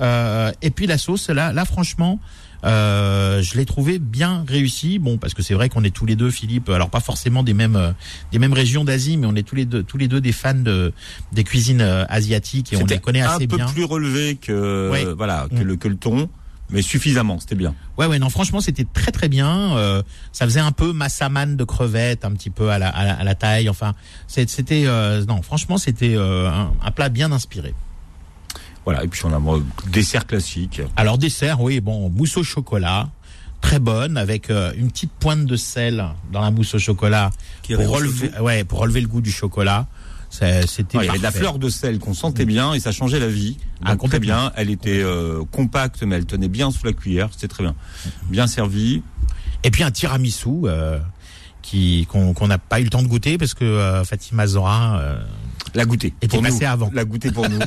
Euh, 0.00 0.50
et 0.62 0.70
puis 0.70 0.86
la 0.86 0.96
sauce, 0.96 1.28
là, 1.28 1.52
là 1.52 1.64
franchement, 1.66 2.18
euh, 2.64 3.42
je 3.42 3.56
l'ai 3.56 3.64
trouvé 3.64 3.98
bien 3.98 4.44
réussi. 4.46 4.98
Bon, 4.98 5.18
parce 5.18 5.34
que 5.34 5.42
c'est 5.42 5.54
vrai 5.54 5.68
qu'on 5.68 5.84
est 5.84 5.94
tous 5.94 6.06
les 6.06 6.16
deux, 6.16 6.30
Philippe. 6.30 6.68
Alors 6.68 6.90
pas 6.90 7.00
forcément 7.00 7.42
des 7.42 7.54
mêmes 7.54 7.76
euh, 7.76 7.92
des 8.32 8.38
mêmes 8.38 8.52
régions 8.52 8.84
d'Asie, 8.84 9.16
mais 9.16 9.26
on 9.26 9.34
est 9.34 9.42
tous 9.46 9.54
les 9.56 9.64
deux 9.64 9.82
tous 9.82 9.96
les 9.98 10.08
deux 10.08 10.20
des 10.20 10.32
fans 10.32 10.54
de 10.54 10.92
des 11.32 11.44
cuisines 11.44 11.80
euh, 11.80 12.04
asiatiques 12.08 12.72
et 12.72 12.76
on 12.76 12.84
les 12.86 12.98
connaît 12.98 13.22
assez 13.22 13.44
un 13.44 13.46
peu 13.48 13.56
bien. 13.56 13.66
plus 13.66 13.84
relevé 13.84 14.36
que, 14.36 14.90
Ouais. 14.90 15.04
voilà, 15.16 15.46
que, 15.50 15.56
Mm. 15.56 15.62
le, 15.62 15.76
que 15.76 15.88
le 15.88 15.96
thon, 15.96 16.28
mais 16.70 16.82
suffisamment, 16.82 17.40
c'était 17.40 17.54
bien. 17.56 17.74
Ouais, 17.98 18.06
ouais, 18.06 18.18
non, 18.18 18.28
franchement, 18.30 18.60
c'était 18.60 18.86
très 18.92 19.10
très 19.10 19.28
bien. 19.28 19.76
Euh, 19.76 20.02
ça 20.32 20.44
faisait 20.44 20.60
un 20.60 20.70
peu 20.72 20.92
massaman 20.92 21.56
de 21.56 21.64
crevettes, 21.64 22.24
un 22.24 22.32
petit 22.32 22.50
peu 22.50 22.70
à 22.70 22.78
la 22.78 22.88
à 22.88 23.04
la, 23.04 23.14
à 23.14 23.24
la 23.24 23.34
taille. 23.34 23.68
Enfin, 23.68 23.94
c'était 24.28 24.84
euh, 24.86 25.24
non, 25.24 25.42
franchement, 25.42 25.78
c'était 25.78 26.14
euh, 26.16 26.48
un, 26.48 26.72
un 26.82 26.90
plat 26.92 27.08
bien 27.08 27.32
inspiré. 27.32 27.74
Voilà, 28.84 29.04
et 29.04 29.08
puis 29.08 29.20
on 29.24 29.32
a 29.32 29.60
dessert 29.88 30.26
classique. 30.26 30.80
Alors 30.96 31.18
dessert, 31.18 31.60
oui, 31.60 31.80
bon, 31.80 32.08
mousse 32.08 32.36
au 32.36 32.42
chocolat, 32.42 33.08
très 33.60 33.78
bonne 33.78 34.16
avec 34.16 34.50
euh, 34.50 34.72
une 34.76 34.90
petite 34.90 35.12
pointe 35.12 35.44
de 35.44 35.56
sel 35.56 36.04
dans 36.32 36.40
la 36.40 36.50
mousse 36.50 36.74
au 36.74 36.78
chocolat 36.78 37.30
Qui 37.62 37.74
pour 37.74 37.88
relever, 37.88 38.30
ouais, 38.40 38.64
pour 38.64 38.78
relever 38.80 39.00
le 39.00 39.08
goût 39.08 39.20
du 39.20 39.30
chocolat. 39.30 39.86
C'était 40.30 40.96
Ouais, 40.96 41.04
il 41.04 41.06
y 41.06 41.10
avait 41.10 41.18
de 41.18 41.24
la 41.24 41.32
fleur 41.32 41.58
de 41.58 41.68
sel 41.68 41.98
qu'on 41.98 42.14
sentait 42.14 42.44
bien 42.44 42.72
et 42.72 42.80
ça 42.80 42.92
changeait 42.92 43.18
la 43.18 43.28
vie. 43.28 43.56
Ah, 43.84 43.96
très 43.96 44.20
bien. 44.20 44.52
Elle 44.54 44.70
était 44.70 45.02
euh, 45.02 45.42
compacte, 45.50 46.02
mais 46.04 46.16
elle 46.16 46.26
tenait 46.26 46.48
bien 46.48 46.70
sous 46.70 46.86
la 46.86 46.92
cuillère. 46.92 47.28
C'était 47.32 47.48
très 47.48 47.64
bien. 47.64 47.74
Bien 48.28 48.46
servi. 48.46 49.02
Et 49.64 49.70
puis 49.70 49.82
un 49.82 49.90
tiramisu 49.90 50.48
euh, 50.64 50.98
qui 51.62 52.06
qu'on 52.08 52.46
n'a 52.46 52.58
pas 52.58 52.80
eu 52.80 52.84
le 52.84 52.90
temps 52.90 53.02
de 53.02 53.08
goûter 53.08 53.38
parce 53.38 53.54
que 53.54 53.64
euh, 53.64 54.04
Fatima 54.04 54.46
Zora. 54.46 55.02
La 55.74 55.84
goûter. 55.84 56.14
Était 56.20 56.28
pour 56.28 56.42
passé 56.42 56.64
nous. 56.64 56.70
avant. 56.70 56.90
La 56.92 57.04
goûter 57.04 57.30
pour 57.30 57.48
nous. 57.48 57.58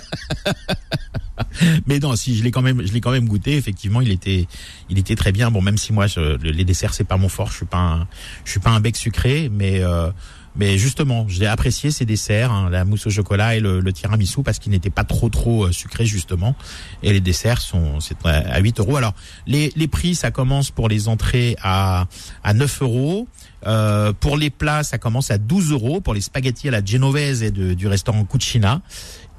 mais 1.87 1.99
non, 1.99 2.15
si 2.15 2.35
je 2.35 2.43
l'ai 2.43 2.51
quand 2.51 2.61
même, 2.61 2.85
je 2.85 2.93
l'ai 2.93 3.01
quand 3.01 3.11
même 3.11 3.27
goûté. 3.27 3.55
Effectivement, 3.57 4.01
il 4.01 4.11
était, 4.11 4.47
il 4.89 4.97
était 4.97 5.15
très 5.15 5.31
bien. 5.31 5.51
Bon, 5.51 5.61
même 5.61 5.77
si 5.77 5.93
moi, 5.93 6.07
je, 6.07 6.37
les 6.37 6.65
desserts 6.65 6.93
c'est 6.93 7.03
pas 7.03 7.17
mon 7.17 7.29
fort. 7.29 7.49
Je 7.49 7.57
suis 7.57 7.65
pas, 7.65 7.77
un, 7.77 8.07
je 8.45 8.51
suis 8.51 8.59
pas 8.59 8.71
un 8.71 8.79
bec 8.79 8.95
sucré, 8.95 9.49
mais 9.51 9.81
euh, 9.81 10.09
mais 10.55 10.77
justement, 10.77 11.25
j'ai 11.27 11.47
apprécié 11.47 11.89
ces 11.89 12.05
desserts, 12.05 12.51
hein, 12.51 12.69
la 12.69 12.85
mousse 12.85 13.07
au 13.07 13.09
chocolat 13.09 13.55
et 13.55 13.59
le, 13.59 13.79
le 13.79 13.93
tiramisu 13.93 14.43
parce 14.43 14.59
qu'ils 14.59 14.71
n'étaient 14.71 14.91
pas 14.91 15.03
trop 15.03 15.29
trop 15.29 15.65
euh, 15.65 15.71
sucrés 15.71 16.05
justement. 16.05 16.55
Et 17.01 17.11
les 17.11 17.21
desserts 17.21 17.61
sont 17.61 17.99
c'est 17.99 18.17
à 18.25 18.29
à 18.53 18.59
8 18.59 18.79
euros. 18.79 18.97
Alors 18.97 19.13
les 19.47 19.71
les 19.75 19.87
prix, 19.87 20.13
ça 20.15 20.31
commence 20.31 20.69
pour 20.69 20.89
les 20.89 21.07
entrées 21.07 21.55
à 21.61 22.05
à 22.43 22.53
9 22.53 22.81
euros. 22.83 23.27
Euh, 23.65 24.13
pour 24.13 24.37
les 24.37 24.49
plats, 24.49 24.83
ça 24.83 24.97
commence 24.97 25.31
à 25.31 25.37
12 25.37 25.71
euros 25.71 26.01
pour 26.01 26.13
les 26.13 26.21
spaghettis 26.21 26.67
à 26.67 26.71
la 26.71 26.83
genovese 26.83 27.43
et 27.43 27.51
du 27.51 27.87
restaurant 27.87 28.25
Cucina. 28.25 28.81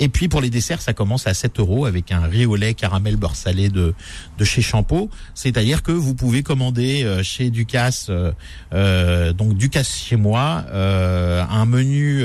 Et 0.00 0.08
puis 0.08 0.28
pour 0.28 0.40
les 0.40 0.50
desserts, 0.50 0.80
ça 0.80 0.92
commence 0.92 1.26
à 1.26 1.34
7 1.34 1.60
euros 1.60 1.86
avec 1.86 2.10
un 2.12 2.26
riz 2.26 2.46
au 2.46 2.56
lait 2.56 2.74
caramel 2.74 3.16
beurre 3.16 3.36
salé 3.36 3.68
de, 3.68 3.94
de 4.38 4.44
chez 4.44 4.62
Champeau. 4.62 5.08
C'est-à-dire 5.34 5.82
que 5.82 5.92
vous 5.92 6.14
pouvez 6.14 6.42
commander 6.42 7.04
euh, 7.04 7.22
chez 7.22 7.50
Ducasse, 7.50 8.06
euh, 8.10 8.32
euh, 8.72 9.32
donc 9.32 9.54
Ducasse 9.54 9.96
chez 9.96 10.16
moi, 10.16 10.64
euh, 10.72 11.44
un 11.48 11.64
menu 11.64 12.24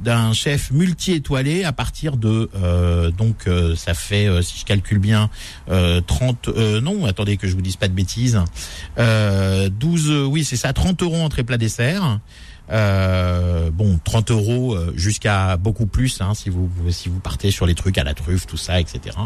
d'un 0.00 0.32
chef 0.32 0.70
multi-étoilé 0.70 1.64
à 1.64 1.72
partir 1.72 2.16
de 2.16 2.50
donc 3.16 3.48
ça 3.76 3.94
fait 3.94 4.28
si 4.42 4.58
je 4.58 4.64
calcule 4.64 4.98
bien 4.98 5.30
euh, 5.68 6.00
30 6.00 6.48
euh, 6.48 6.80
non 6.80 7.04
attendez 7.06 7.36
que 7.36 7.46
je 7.46 7.54
vous 7.54 7.62
dise 7.62 7.76
pas 7.76 7.88
de 7.88 7.94
bêtises 7.94 8.40
euh, 8.98 9.68
12 9.68 10.10
euh, 10.10 10.24
oui 10.24 10.44
c'est 10.44 10.56
ça 10.56 10.72
30 10.72 11.02
euros 11.02 11.16
entrée 11.16 11.44
plat 11.44 11.58
dessert 11.58 12.18
euh, 12.72 13.70
bon 13.70 13.98
30 14.02 14.30
euros 14.30 14.74
euh, 14.74 14.92
jusqu'à 14.96 15.56
beaucoup 15.56 15.86
plus 15.86 16.20
hein, 16.20 16.32
si 16.34 16.48
vous 16.50 16.70
si 16.90 17.08
vous 17.08 17.20
partez 17.20 17.50
sur 17.50 17.66
les 17.66 17.74
trucs 17.74 17.98
à 17.98 18.04
la 18.04 18.14
truffe 18.14 18.46
tout 18.46 18.56
ça 18.56 18.80
etc 18.80 19.16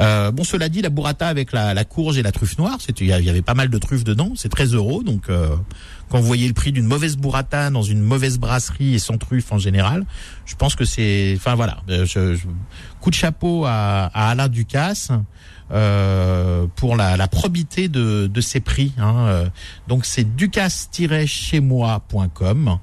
euh, 0.00 0.30
bon 0.32 0.44
cela 0.44 0.68
dit 0.68 0.82
la 0.82 0.90
burrata 0.90 1.28
avec 1.28 1.52
la, 1.52 1.74
la 1.74 1.84
courge 1.84 2.18
et 2.18 2.22
la 2.22 2.32
truffe 2.32 2.58
noire 2.58 2.78
il 3.00 3.06
y 3.06 3.12
avait 3.30 3.42
pas 3.42 3.54
mal 3.54 3.68
de 3.68 3.78
truffes 3.78 4.04
dedans 4.04 4.32
c'est 4.36 4.48
13 4.48 4.74
euros 4.74 5.02
donc 5.02 5.28
euh, 5.30 5.48
quand 6.10 6.20
vous 6.20 6.26
voyez 6.26 6.46
le 6.46 6.52
prix 6.54 6.72
d'une 6.72 6.84
mauvaise 6.86 7.16
burrata 7.16 7.70
dans 7.70 7.82
une 7.82 8.00
mauvaise 8.00 8.38
brasserie 8.38 8.94
et 8.94 8.98
sans 8.98 9.16
truffe 9.16 9.50
en 9.50 9.56
général, 9.58 10.04
je 10.44 10.54
pense 10.56 10.74
que 10.74 10.84
c'est, 10.84 11.32
enfin 11.38 11.54
voilà, 11.54 11.78
euh, 11.88 12.04
je, 12.04 12.34
je- 12.34 12.44
coup 13.00 13.08
de 13.08 13.14
chapeau 13.14 13.64
à, 13.64 14.10
à 14.12 14.28
Alain 14.28 14.48
Ducasse 14.48 15.10
euh, 15.72 16.66
pour 16.76 16.96
la, 16.96 17.16
la 17.16 17.28
probité 17.28 17.88
de, 17.88 18.26
de 18.26 18.40
ses 18.40 18.60
prix. 18.60 18.92
Hein. 18.98 19.14
Euh, 19.28 19.46
Donc 19.88 20.04
c'est 20.04 20.36
ducasse-chez-moi.com. 20.36 22.78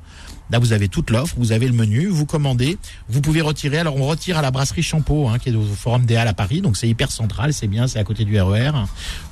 Là, 0.50 0.60
vous 0.60 0.74
avez 0.74 0.88
toute 0.88 1.10
l'offre, 1.12 1.36
vous 1.38 1.52
avez 1.52 1.68
le 1.68 1.74
menu, 1.74 2.08
vous 2.08 2.26
commandez, 2.26 2.78
vous 3.08 3.22
pouvez 3.22 3.42
retirer. 3.42 3.78
Alors, 3.78 3.96
on 3.98 4.08
retire 4.08 4.38
à 4.38 4.42
la 4.42 4.52
brasserie 4.52 4.84
Champeau, 4.84 5.28
hein, 5.28 5.38
qui 5.38 5.50
est 5.50 5.56
au 5.56 5.64
Forum 5.64 6.06
des 6.06 6.16
Halles 6.16 6.28
à 6.28 6.34
Paris, 6.34 6.62
donc 6.62 6.78
c'est 6.78 6.88
hyper 6.88 7.12
central, 7.12 7.54
c'est 7.54 7.68
bien, 7.68 7.88
c'est 7.88 8.00
à 8.00 8.04
côté 8.04 8.26
du 8.26 8.40
RER. 8.40 8.72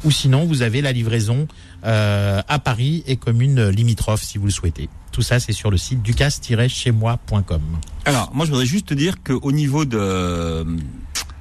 Ou 0.04 0.12
sinon, 0.12 0.46
vous 0.46 0.62
avez 0.62 0.82
la 0.82 0.92
livraison 0.92 1.48
euh, 1.86 2.42
à 2.48 2.60
Paris 2.60 3.04
et 3.08 3.18
commune 3.18 3.70
limitrophe, 3.70 4.24
si 4.24 4.38
vous 4.38 4.46
le 4.46 4.52
souhaitez. 4.52 4.90
Tout 5.12 5.22
ça, 5.22 5.40
c'est 5.40 5.54
sur 5.54 5.72
le 5.72 5.78
site 5.78 6.02
ducasse-chez-moi.com. 6.04 7.62
Alors, 8.06 8.32
moi, 8.34 8.46
je 8.46 8.52
voudrais 8.52 8.66
juste 8.66 8.88
te 8.88 8.94
dire 8.94 9.16
qu'au 9.24 9.52
niveau 9.52 9.86
de, 9.86 9.98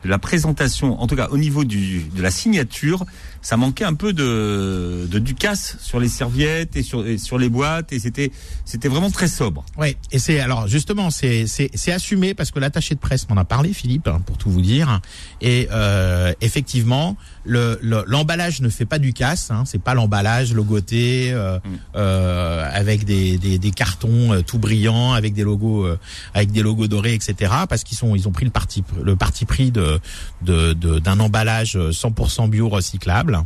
de 0.07 0.11
la 0.11 0.19
présentation, 0.19 1.01
en 1.01 1.07
tout 1.07 1.17
cas 1.17 1.29
au 1.31 1.39
niveau 1.39 1.65
du, 1.65 2.05
de 2.15 2.23
la 2.23 2.31
signature, 2.31 3.05
ça 3.47 3.57
manquait 3.57 3.85
un 3.85 3.95
peu 3.95 4.13
de, 4.13 5.07
de 5.09 5.19
Ducasse 5.21 5.77
sur 5.81 6.01
les 6.01 6.09
serviettes 6.09 6.75
et 6.75 6.83
sur, 6.83 7.07
et 7.07 7.17
sur 7.17 7.39
les 7.39 7.49
boîtes 7.49 7.93
et 7.93 8.01
c'était 8.01 8.33
c'était 8.65 8.89
vraiment 8.89 9.09
très 9.09 9.29
sobre. 9.29 9.65
Oui, 9.79 9.97
et 10.11 10.19
c'est 10.19 10.41
alors 10.41 10.67
justement 10.67 11.11
c'est 11.11 11.47
c'est 11.47 11.71
c'est 11.73 11.93
assumé 11.93 12.35
parce 12.35 12.51
que 12.51 12.59
l'attaché 12.59 12.97
de 12.97 12.99
presse 12.99 13.29
m'en 13.29 13.37
a 13.37 13.45
parlé, 13.45 13.73
Philippe, 13.73 14.09
hein, 14.09 14.21
pour 14.27 14.37
tout 14.37 14.51
vous 14.51 14.63
dire. 14.63 15.01
Et 15.41 15.69
euh, 15.71 16.33
effectivement, 16.41 17.17
le 17.47 17.79
le- 17.83 18.05
l'emballage 18.07 18.61
ne 18.61 18.69
fait 18.69 18.85
pas 18.85 18.99
du 18.99 19.13
casse. 19.13 19.51
Hein, 19.51 19.63
c'est 19.67 19.81
pas 19.81 19.95
l'emballage 19.95 20.53
logoté 20.53 21.31
euh, 21.33 21.59
euh, 21.95 22.69
avec 22.73 23.05
des, 23.05 23.39
des 23.39 23.59
des 23.59 23.71
cartons 23.71 24.33
euh, 24.33 24.43
tout 24.43 24.59
brillants, 24.59 25.13
avec 25.13 25.33
des 25.35 25.45
logos 25.45 25.85
euh, 25.85 25.99
avec 26.35 26.51
des 26.53 26.63
logos 26.63 26.89
dorés, 26.89 27.15
etc. 27.15 27.53
Parce 27.69 27.85
qu'ils 27.85 27.97
sont 27.97 28.15
ils 28.15 28.27
ont 28.29 28.33
pris 28.33 28.45
le 28.45 28.51
parti 28.51 28.85
le 29.03 29.17
parti 29.17 29.45
pris 29.45 29.71
de 29.71 30.01
de 30.43 30.73
de- 30.73 30.99
d'un 30.99 31.21
emballage 31.21 31.77
100% 31.77 32.49
bio 32.51 32.69
recyclable. 32.69 33.41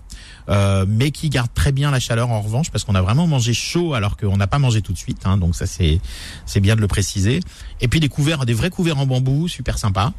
Euh, 0.49 0.85
mais 0.89 1.13
qui 1.13 1.29
garde 1.29 1.51
très 1.55 1.71
bien 1.71 1.93
la 1.93 2.01
chaleur 2.01 2.31
en 2.31 2.41
revanche 2.41 2.71
parce 2.71 2.83
qu'on 2.83 2.97
a 2.97 3.03
vraiment 3.03 3.27
mangé 3.29 3.53
chaud 3.55 3.95
alors 3.95 4.17
qu'on 4.17 4.37
n'a 4.37 4.49
pas 4.49 4.59
mangé 4.59 4.83
tout 4.83 4.93
de 4.93 4.99
suite 4.99 5.21
hein, 5.25 5.37
donc 5.37 5.55
ça 5.55 5.65
c'est 5.67 6.01
c'est 6.45 6.59
bien 6.59 6.75
de 6.75 6.81
le 6.81 6.89
préciser 6.89 7.39
et 7.81 7.87
puis 7.87 8.01
des 8.01 8.09
couverts 8.09 8.45
des 8.47 8.55
vrais 8.55 8.71
couverts 8.71 8.99
en 8.99 9.07
bambou 9.07 9.47
super 9.47 9.79
sympa 9.79 10.13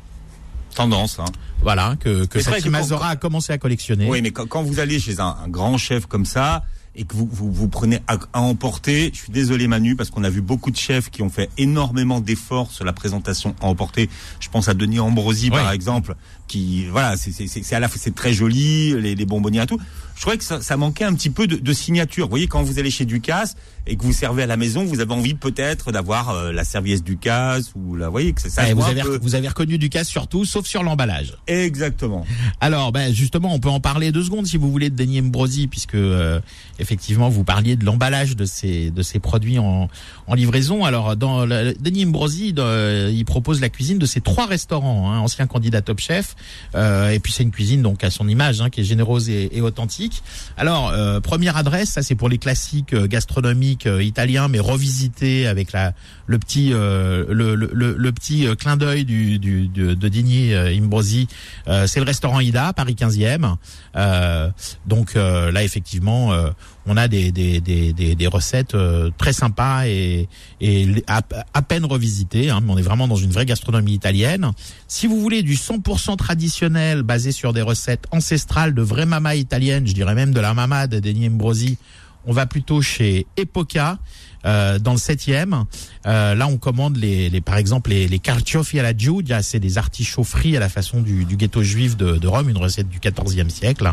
Tendance. 0.75 1.19
Hein. 1.19 1.25
voilà 1.61 1.95
que 1.99 2.25
que 2.25 2.39
quand- 2.39 2.69
Mazora 2.69 3.09
a 3.09 3.15
commencé 3.15 3.53
à 3.53 3.57
collectionner 3.57 4.07
Oui, 4.09 4.21
mais 4.21 4.31
quand, 4.31 4.47
quand 4.47 4.63
vous 4.63 4.79
allez 4.79 4.99
chez 4.99 5.19
un, 5.19 5.35
un 5.43 5.47
grand 5.47 5.77
chef 5.77 6.05
comme 6.05 6.25
ça 6.25 6.63
et 6.95 7.05
que 7.05 7.15
vous 7.15 7.29
vous, 7.31 7.51
vous 7.51 7.67
prenez 7.69 7.99
à, 8.07 8.17
à 8.33 8.41
emporter, 8.41 9.11
je 9.13 9.19
suis 9.19 9.31
désolé 9.31 9.67
Manu 9.67 9.95
parce 9.95 10.09
qu'on 10.09 10.23
a 10.25 10.29
vu 10.29 10.41
beaucoup 10.41 10.71
de 10.71 10.75
chefs 10.77 11.09
qui 11.09 11.21
ont 11.21 11.29
fait 11.29 11.49
énormément 11.57 12.19
d'efforts 12.19 12.71
sur 12.71 12.83
la 12.83 12.91
présentation 12.93 13.55
à 13.61 13.65
emporter. 13.67 14.09
Je 14.41 14.49
pense 14.49 14.67
à 14.67 14.73
Denis 14.73 14.99
Ambrosi 14.99 15.45
Oui. 15.45 15.51
par 15.57 15.71
exemple, 15.71 16.15
qui 16.51 16.85
voilà, 16.87 17.15
c'est 17.15 17.31
c'est 17.31 17.47
c'est 17.47 17.63
c'est 17.63 17.75
à 17.75 17.79
la 17.79 17.87
fois 17.87 17.97
c'est 17.99 18.13
très 18.13 18.33
joli, 18.33 18.93
les, 18.99 19.15
les 19.15 19.25
bonbonnières 19.25 19.63
et 19.63 19.67
tout. 19.67 19.79
Je 20.15 20.21
trouvais 20.21 20.37
que 20.37 20.43
ça, 20.43 20.61
ça 20.61 20.77
manquait 20.77 21.05
un 21.05 21.15
petit 21.15 21.31
peu 21.31 21.47
de, 21.47 21.55
de 21.55 21.73
signature. 21.73 22.25
Vous 22.27 22.31
voyez, 22.31 22.45
quand 22.47 22.61
vous 22.61 22.77
allez 22.77 22.91
chez 22.91 23.05
Ducasse 23.05 23.55
et 23.87 23.95
que 23.95 24.03
vous 24.03 24.13
servez 24.13 24.43
à 24.43 24.45
la 24.45 24.57
maison, 24.57 24.83
vous 24.83 24.99
avez 24.99 25.13
envie 25.13 25.33
peut-être 25.33 25.91
d'avoir 25.91 26.29
euh, 26.29 26.51
la 26.51 26.63
serviette 26.63 27.03
Ducasse 27.03 27.71
ou 27.75 27.95
la, 27.95 28.05
vous 28.05 28.11
voyez 28.11 28.33
que 28.33 28.41
c'est 28.41 28.51
ça. 28.51 28.61
Ouais, 28.63 28.69
se 28.69 28.73
vous 28.75 28.83
avez 28.83 29.01
peu. 29.01 29.17
vous 29.19 29.33
avez 29.33 29.47
reconnu 29.47 29.79
du 29.79 29.89
casse 29.89 30.09
surtout 30.09 30.45
sauf 30.45 30.67
sur 30.67 30.83
l'emballage 30.83 31.37
Exactement. 31.47 32.23
Alors, 32.59 32.91
ben 32.91 33.11
justement, 33.11 33.51
on 33.55 33.59
peut 33.59 33.69
en 33.69 33.79
parler 33.79 34.11
deux 34.11 34.23
secondes 34.23 34.45
si 34.45 34.57
vous 34.57 34.69
voulez 34.69 34.91
de 34.91 34.95
Denis 34.95 35.21
Mbrosi, 35.21 35.65
puisque 35.67 35.95
euh, 35.95 36.39
effectivement 36.77 37.29
vous 37.29 37.43
parliez 37.43 37.75
de 37.75 37.85
l'emballage 37.85 38.35
de 38.35 38.45
ces 38.45 38.91
de 38.91 39.01
ces 39.01 39.17
produits 39.19 39.57
en, 39.57 39.89
en 40.27 40.33
livraison. 40.35 40.85
Alors, 40.85 41.15
dans 41.15 41.45
le, 41.45 41.73
Denis 41.79 42.05
Mbrosi, 42.05 42.49
il 42.49 43.25
propose 43.25 43.59
la 43.61 43.69
cuisine 43.69 43.97
de 43.97 44.05
ces 44.05 44.21
trois 44.21 44.45
restaurants, 44.45 45.11
hein, 45.11 45.17
ancien 45.19 45.47
candidat 45.47 45.81
Top 45.81 45.99
Chef, 45.99 46.35
et 46.75 47.19
puis 47.19 47.31
c'est 47.31 47.43
une 47.43 47.51
cuisine 47.51 47.81
donc 47.81 48.03
à 48.03 48.09
son 48.09 48.27
image, 48.27 48.61
hein, 48.61 48.69
qui 48.69 48.81
est 48.81 48.83
généreuse 48.83 49.29
et, 49.29 49.49
et 49.55 49.61
authentique. 49.61 50.23
Alors, 50.57 50.89
euh, 50.89 51.19
première 51.19 51.57
adresse, 51.57 51.91
ça 51.91 52.03
c'est 52.03 52.15
pour 52.15 52.29
les 52.29 52.37
classiques 52.37 52.93
euh, 52.93 53.07
gastronomiques 53.07 53.87
euh, 53.87 54.03
italiens, 54.03 54.47
mais 54.47 54.59
revisités 54.59 55.47
avec 55.47 55.71
la 55.71 55.93
le 56.27 56.39
petit 56.39 56.71
euh, 56.73 57.25
le, 57.29 57.55
le, 57.55 57.69
le, 57.73 57.95
le 57.97 58.11
petit 58.11 58.47
euh, 58.47 58.55
clin 58.55 58.77
d'œil 58.77 59.05
du, 59.05 59.39
du, 59.39 59.67
de, 59.67 59.93
de 59.93 60.09
euh, 60.53 60.77
Imbrosi. 60.77 61.27
Euh, 61.67 61.87
c'est 61.87 61.99
le 61.99 62.05
restaurant 62.05 62.39
Ida, 62.39 62.73
Paris 62.73 62.95
15e. 62.97 63.55
Euh, 63.95 64.49
donc 64.85 65.15
euh, 65.15 65.51
là, 65.51 65.63
effectivement, 65.63 66.31
euh, 66.33 66.49
on 66.85 66.97
a 66.97 67.07
des, 67.07 67.31
des, 67.31 67.61
des, 67.61 67.93
des, 67.93 68.15
des 68.15 68.27
recettes 68.27 68.75
euh, 68.75 69.11
très 69.17 69.33
sympas 69.33 69.85
et, 69.87 70.27
et 70.59 71.03
à, 71.07 71.61
peine 71.61 71.85
revisitées. 71.85 72.49
Hein, 72.49 72.63
on 72.67 72.77
est 72.77 72.81
vraiment 72.81 73.07
dans 73.07 73.15
une 73.15 73.31
vraie 73.31 73.45
gastronomie 73.45 73.93
italienne. 73.93 74.51
Si 74.87 75.07
vous 75.07 75.19
voulez 75.19 75.43
du 75.43 75.55
100% 75.55 76.17
traditionnel, 76.17 77.03
basé 77.03 77.31
sur 77.31 77.53
des 77.53 77.61
recettes 77.61 78.05
ancestrales 78.11 78.73
de 78.73 78.81
vraies 78.81 79.05
mamas 79.05 79.35
italiennes, 79.35 79.87
je 79.87 79.93
dirais 79.93 80.15
même 80.15 80.33
de 80.33 80.39
la 80.39 80.53
mama 80.53 80.87
de 80.87 80.99
Denis 80.99 81.27
Imbrosi, 81.27 81.77
on 82.25 82.33
va 82.33 82.45
plutôt 82.45 82.81
chez 82.81 83.25
Epoca. 83.37 83.97
Euh, 84.45 84.79
dans 84.79 84.93
le 84.93 84.97
septième, 84.97 85.65
euh, 86.07 86.33
là 86.35 86.47
on 86.47 86.57
commande 86.57 86.97
les, 86.97 87.29
les 87.29 87.41
par 87.41 87.57
exemple 87.57 87.91
les, 87.91 88.07
les 88.07 88.19
carciofi 88.19 88.79
à 88.79 88.83
la 88.83 88.95
Giudia, 88.95 89.41
c'est 89.43 89.59
des 89.59 89.77
artichauts 89.77 90.23
frits 90.23 90.57
à 90.57 90.59
la 90.59 90.69
façon 90.69 91.01
du, 91.01 91.25
du 91.25 91.35
ghetto 91.35 91.61
juif 91.61 91.95
de, 91.95 92.17
de 92.17 92.27
Rome, 92.27 92.49
une 92.49 92.57
recette 92.57 92.89
du 92.89 92.99
14e 92.99 93.49
siècle, 93.49 93.91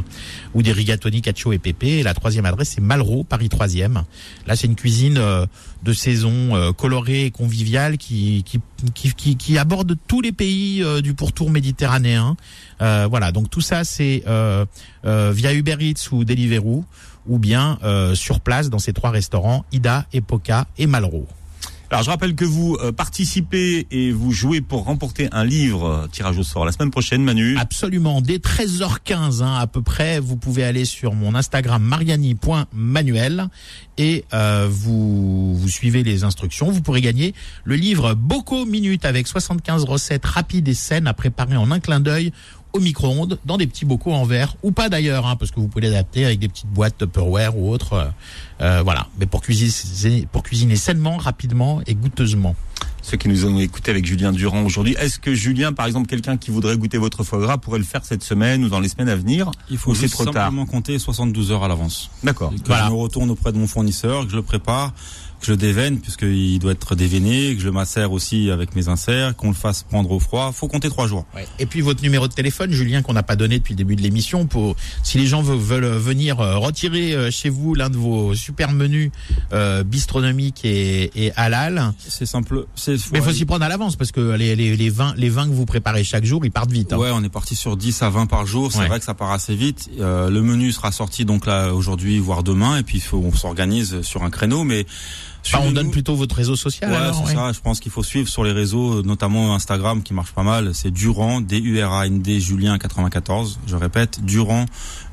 ou 0.55 0.63
des 0.63 0.73
rigatoni 0.73 1.21
cacio 1.21 1.53
et 1.53 1.59
pépé. 1.59 1.99
Et 1.99 2.03
la 2.03 2.15
troisième 2.15 2.47
adresse 2.47 2.73
c'est 2.75 2.81
Malraux, 2.81 3.25
Paris 3.25 3.49
3e. 3.49 4.03
Là 4.47 4.57
c'est 4.57 4.67
une 4.67 4.77
cuisine 4.77 5.19
euh, 5.19 5.47
de 5.83 5.93
saison 5.93 6.57
euh, 6.57 6.73
colorée 6.73 7.27
et 7.27 7.31
conviviale 7.31 7.99
qui 7.99 8.43
qui, 8.45 8.61
qui, 8.95 9.13
qui, 9.13 9.37
qui 9.37 9.59
aborde 9.59 9.97
tous 10.07 10.21
les 10.21 10.33
pays 10.33 10.83
euh, 10.83 11.01
du 11.01 11.15
pourtour 11.15 11.51
méditerranéen. 11.51 12.37
Euh, 12.81 13.07
voilà, 13.09 13.33
donc 13.33 13.51
tout 13.51 13.61
ça 13.61 13.85
c'est 13.85 14.25
via 15.05 15.53
Uber 15.55 15.77
Eats 15.81 16.13
ou 16.13 16.25
Deliveroo 16.25 16.85
ou 17.29 17.39
bien 17.39 17.79
euh, 17.85 18.14
sur 18.14 18.41
place 18.41 18.70
dans 18.70 18.79
ces 18.79 18.93
trois 18.93 19.11
restaurants, 19.11 19.64
Ida, 19.72 20.07
Epoca 20.12 20.66
et 20.79 20.87
Malraux. 20.87 21.26
Alors 21.91 22.03
je 22.03 22.11
rappelle 22.11 22.35
que 22.35 22.45
vous 22.45 22.76
euh, 22.83 22.93
participez 22.93 23.87
et 23.91 24.12
vous 24.12 24.31
jouez 24.31 24.61
pour 24.61 24.85
remporter 24.85 25.29
un 25.33 25.43
livre 25.43 25.87
euh, 25.87 26.07
tirage 26.07 26.37
au 26.37 26.43
sort 26.43 26.66
la 26.66 26.72
semaine 26.72 26.91
prochaine, 26.91 27.24
Manu. 27.24 27.57
Absolument, 27.57 28.20
dès 28.20 28.37
13h15 28.37 29.43
hein, 29.43 29.55
à 29.55 29.66
peu 29.66 29.81
près, 29.81 30.20
vous 30.20 30.37
pouvez 30.37 30.64
aller 30.64 30.85
sur 30.85 31.14
mon 31.14 31.35
Instagram 31.35 31.83
mariani.manuel 31.83 33.49
et 33.97 34.26
euh, 34.35 34.68
vous, 34.70 35.57
vous 35.57 35.68
suivez 35.70 36.03
les 36.03 36.24
instructions. 36.24 36.70
Vous 36.70 36.83
pourrez 36.83 37.01
gagner 37.01 37.35
le 37.64 37.76
livre 37.76 38.12
Bocaux 38.12 38.66
Minutes 38.66 39.07
avec 39.07 39.26
75 39.26 39.85
recettes 39.85 40.26
rapides 40.26 40.68
et 40.68 40.74
saines 40.74 41.07
à 41.07 41.14
préparer 41.14 41.57
en 41.57 41.70
un 41.70 41.81
clin 41.81 42.01
d'œil 42.01 42.33
au 42.73 42.81
micro-ondes 42.81 43.39
dans 43.45 43.57
des 43.57 43.66
petits 43.66 43.85
bocaux 43.85 44.12
en 44.12 44.25
verre 44.25 44.57
ou 44.62 44.73
pas 44.73 44.89
d'ailleurs 44.89 45.27
hein, 45.27 45.37
parce 45.37 45.51
que 45.51 45.61
vous 45.61 45.69
pouvez 45.69 45.87
l'adapter 45.87 46.25
avec 46.25 46.39
des 46.39 46.49
petites 46.49 46.69
boîtes 46.69 46.99
Tupperware 46.99 47.57
ou 47.57 47.71
autres 47.71 47.93
euh, 47.95 48.05
euh, 48.61 48.83
voilà 48.83 49.07
mais 49.19 49.27
pour 49.27 49.41
cuisiner 49.41 50.27
pour 50.31 50.43
cuisiner 50.43 50.77
sainement 50.77 51.16
rapidement 51.16 51.81
et 51.87 51.95
goûteusement 51.95 52.55
Ceux 53.03 53.16
qui 53.16 53.29
nous 53.29 53.47
ont 53.47 53.59
écoutés 53.59 53.91
avec 53.91 54.05
Julien 54.05 54.33
Durand 54.33 54.62
aujourd'hui, 54.64 54.95
est-ce 55.01 55.19
que 55.19 55.35
Julien, 55.35 55.73
par 55.73 55.87
exemple, 55.87 56.07
quelqu'un 56.09 56.37
qui 56.37 56.51
voudrait 56.51 56.77
goûter 56.77 56.99
votre 56.99 57.25
foie 57.25 57.39
gras 57.41 57.57
pourrait 57.57 57.79
le 57.79 57.85
faire 57.85 58.05
cette 58.05 58.23
semaine 58.23 58.62
ou 58.64 58.69
dans 58.69 58.81
les 58.81 58.89
semaines 58.91 59.09
à 59.09 59.16
venir 59.16 59.51
Il 59.71 59.79
faut 59.79 59.95
juste 59.95 60.12
trop 60.14 60.25
tard 60.27 60.35
simplement 60.35 60.66
compter 60.66 60.99
72 60.99 61.51
heures 61.53 61.64
à 61.64 61.69
l'avance. 61.69 62.11
D'accord. 62.23 62.51
Que 62.51 62.57
Voilà. 62.66 62.85
je 62.87 62.91
me 62.91 62.97
retourne 62.97 63.31
auprès 63.31 63.51
de 63.53 63.57
mon 63.59 63.66
fournisseur, 63.66 64.25
que 64.27 64.31
je 64.31 64.37
le 64.37 64.43
prépare, 64.43 64.93
que 65.41 65.47
je 65.47 65.53
le 65.53 65.57
déveine 65.57 65.99
puisqu'il 66.01 66.59
doit 66.59 66.72
être 66.72 66.95
déveiné, 66.95 67.55
que 67.55 67.61
je 67.61 67.66
le 67.66 67.72
macère 67.72 68.12
aussi 68.12 68.51
avec 68.51 68.74
mes 68.74 68.89
inserts, 68.89 69.36
qu'on 69.36 69.49
le 69.49 69.55
fasse 69.55 69.82
prendre 69.82 70.11
au 70.11 70.20
froid. 70.20 70.53
Faut 70.53 70.68
compter 70.68 70.89
trois 70.89 71.07
jours. 71.09 71.24
Et 71.59 71.66
puis 71.66 71.80
votre 71.80 72.03
numéro 72.03 72.26
de 72.28 72.32
téléphone, 72.32 72.70
Julien, 72.72 73.03
qu'on 73.03 73.12
n'a 73.12 73.22
pas 73.22 73.36
donné 73.36 73.59
depuis 73.59 73.74
le 73.74 73.78
début 73.78 73.97
de 73.97 74.03
l'émission, 74.03 74.47
pour 74.47 74.76
si 75.03 75.18
les 75.18 75.26
gens 75.26 75.43
veulent, 75.43 75.59
veulent 75.59 75.97
venir 75.99 76.41
euh, 76.41 76.57
retirer 76.59 77.14
euh, 77.14 77.30
chez 77.30 77.49
vous 77.49 77.74
l'un 77.74 77.91
de 77.91 77.97
vos 77.97 78.34
super 78.34 78.72
menus 78.72 79.11
euh, 79.53 79.82
bistronomiques 79.84 80.64
et, 80.64 81.26
et 81.26 81.32
halal. 81.36 81.93
C'est 81.99 82.26
simple. 82.26 82.66
C'est 82.74 82.93
Mais 83.12 83.18
il 83.18 83.22
faut 83.22 83.28
ouais, 83.28 83.34
s'y 83.34 83.45
prendre 83.45 83.64
à 83.64 83.68
l'avance 83.68 83.97
parce 83.97 84.12
que 84.12 84.20
les, 84.36 84.57
les, 84.57 84.76
les 84.76 84.91
vins 84.91 85.14
les 85.16 85.28
vins 85.28 85.47
que 85.49 85.53
vous 85.53 85.66
préparez 85.66 86.05
chaque 86.05 86.24
jour, 86.24 86.45
ils 86.45 86.51
partent 86.51 86.70
vite. 86.72 86.93
hein. 86.93 86.97
Ouais, 86.99 87.11
on 87.12 87.22
est 87.22 87.28
parti 87.28 87.55
sur 87.57 87.76
10 87.76 88.03
à 88.03 88.11
20 88.11 88.26
par 88.26 88.47
jour. 88.47 88.72
C'est 88.72 88.78
Ouais. 88.80 88.89
vrai 88.89 88.99
que 88.99 89.05
ça 89.05 89.14
part 89.14 89.32
assez 89.32 89.55
vite. 89.55 89.91
Euh, 90.01 90.30
le 90.30 90.43
menu 90.43 90.72
sera 90.72 90.93
sorti 90.93 91.24
donc 91.24 91.47
là 91.47 91.72
aujourd'hui, 91.74 92.18
voire 92.18 92.43
demain, 92.43 92.78
et 92.78 92.82
puis 92.82 93.01
faut, 93.01 93.18
on 93.18 93.32
s'organise 93.34 94.03
sur 94.03 94.22
un 94.22 94.30
créneau. 94.30 94.64
Mais 94.64 94.86
On 95.55 95.72
donne 95.72 95.91
plutôt 95.91 96.14
votre 96.14 96.34
réseau 96.34 96.57
social. 96.57 96.91
Ouais, 96.91 96.97
alors, 96.97 97.24
ouais. 97.24 97.34
ça. 97.34 97.53
Je 97.53 97.61
pense 97.61 97.80
qu'il 97.80 97.91
faut 97.91 98.03
suivre 98.03 98.28
sur 98.28 98.45
les 98.45 98.53
réseaux, 98.53 99.03
notamment 99.03 99.55
Instagram 99.55 100.03
qui 100.03 100.14
marche 100.14 100.32
pas 100.32 100.43
mal. 100.43 100.74
C'est 100.74 100.91
Durand, 100.91 101.41
D-U-R-A-N-D, 101.41 102.41
Julien 102.41 102.78
94. 102.78 103.59
Je 103.66 103.76
répète, 103.76 104.24
Durand, 104.24 104.66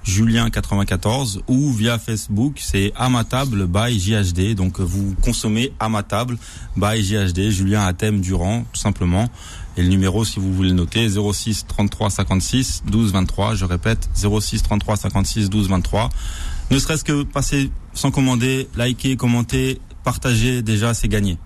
Julien 0.03 0.49
94. 0.49 1.41
Ou 1.47 1.71
via 1.71 1.97
Facebook, 1.97 2.59
c'est 2.59 2.91
à 2.95 3.09
ma 3.09 3.23
table 3.23 3.67
by 3.67 3.97
JHD. 3.99 4.55
Donc 4.55 4.79
vous 4.79 5.15
consommez 5.21 5.71
à 5.79 5.89
ma 5.89 6.03
table 6.03 6.37
by 6.75 7.01
JHD, 7.03 7.49
Julien 7.49 7.85
à 7.85 7.93
thème 7.93 8.21
Durand, 8.21 8.65
tout 8.73 8.79
simplement. 8.79 9.29
Et 9.77 9.83
le 9.83 9.89
numéro, 9.89 10.23
si 10.23 10.39
vous 10.39 10.53
voulez 10.53 10.69
le 10.69 10.75
noter, 10.75 11.07
06 11.09 11.65
33 11.67 12.09
56 12.09 12.83
12 12.87 13.11
23. 13.11 13.55
Je 13.55 13.65
répète, 13.65 14.09
06 14.15 14.63
33 14.63 14.95
56 14.97 15.49
12 15.49 15.69
23. 15.69 16.09
Ne 16.71 16.79
serait-ce 16.79 17.03
que 17.03 17.23
passer 17.23 17.69
sans 17.93 18.11
commander, 18.11 18.67
liker, 18.75 19.17
commenter, 19.17 19.79
partager, 20.05 20.61
déjà, 20.61 20.93
c'est 20.93 21.09
gagné. 21.09 21.37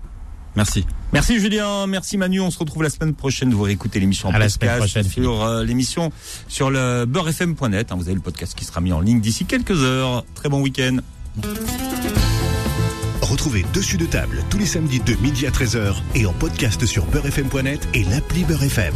Merci. 0.56 0.84
Merci 1.12 1.38
Julien, 1.40 1.86
merci 1.86 2.16
Manu. 2.16 2.40
On 2.40 2.50
se 2.50 2.58
retrouve 2.58 2.82
la 2.82 2.90
semaine 2.90 3.14
prochaine. 3.14 3.52
Vous 3.52 3.62
réécoutez 3.62 4.00
l'émission 4.00 4.28
en 4.28 4.32
À 4.32 4.38
la 4.38 4.48
semaine 4.48 4.78
podcast 4.78 5.04
prochaine, 5.04 5.08
sur 5.24 5.42
euh, 5.44 5.64
l'émission 5.64 6.10
sur 6.48 6.70
le 6.70 7.04
beurrefm.net. 7.06 7.90
hein. 7.92 7.96
Vous 7.96 8.06
avez 8.06 8.14
le 8.14 8.20
podcast 8.20 8.54
qui 8.56 8.64
sera 8.64 8.80
mis 8.80 8.92
en 8.92 9.00
ligne 9.00 9.20
d'ici 9.20 9.44
quelques 9.44 9.82
heures. 9.82 10.24
Très 10.34 10.48
bon 10.48 10.60
week-end. 10.60 10.98
Retrouvez 13.22 13.64
Dessus 13.72 13.96
de 13.96 14.06
table 14.06 14.42
tous 14.50 14.58
les 14.58 14.66
samedis 14.66 15.00
de 15.00 15.14
midi 15.22 15.46
à 15.46 15.50
13h 15.50 15.94
et 16.16 16.26
en 16.26 16.32
podcast 16.32 16.84
sur 16.84 17.06
beurrefm.net 17.06 17.86
et 17.94 18.02
l'appli 18.04 18.42
Beurrefm. 18.44 18.94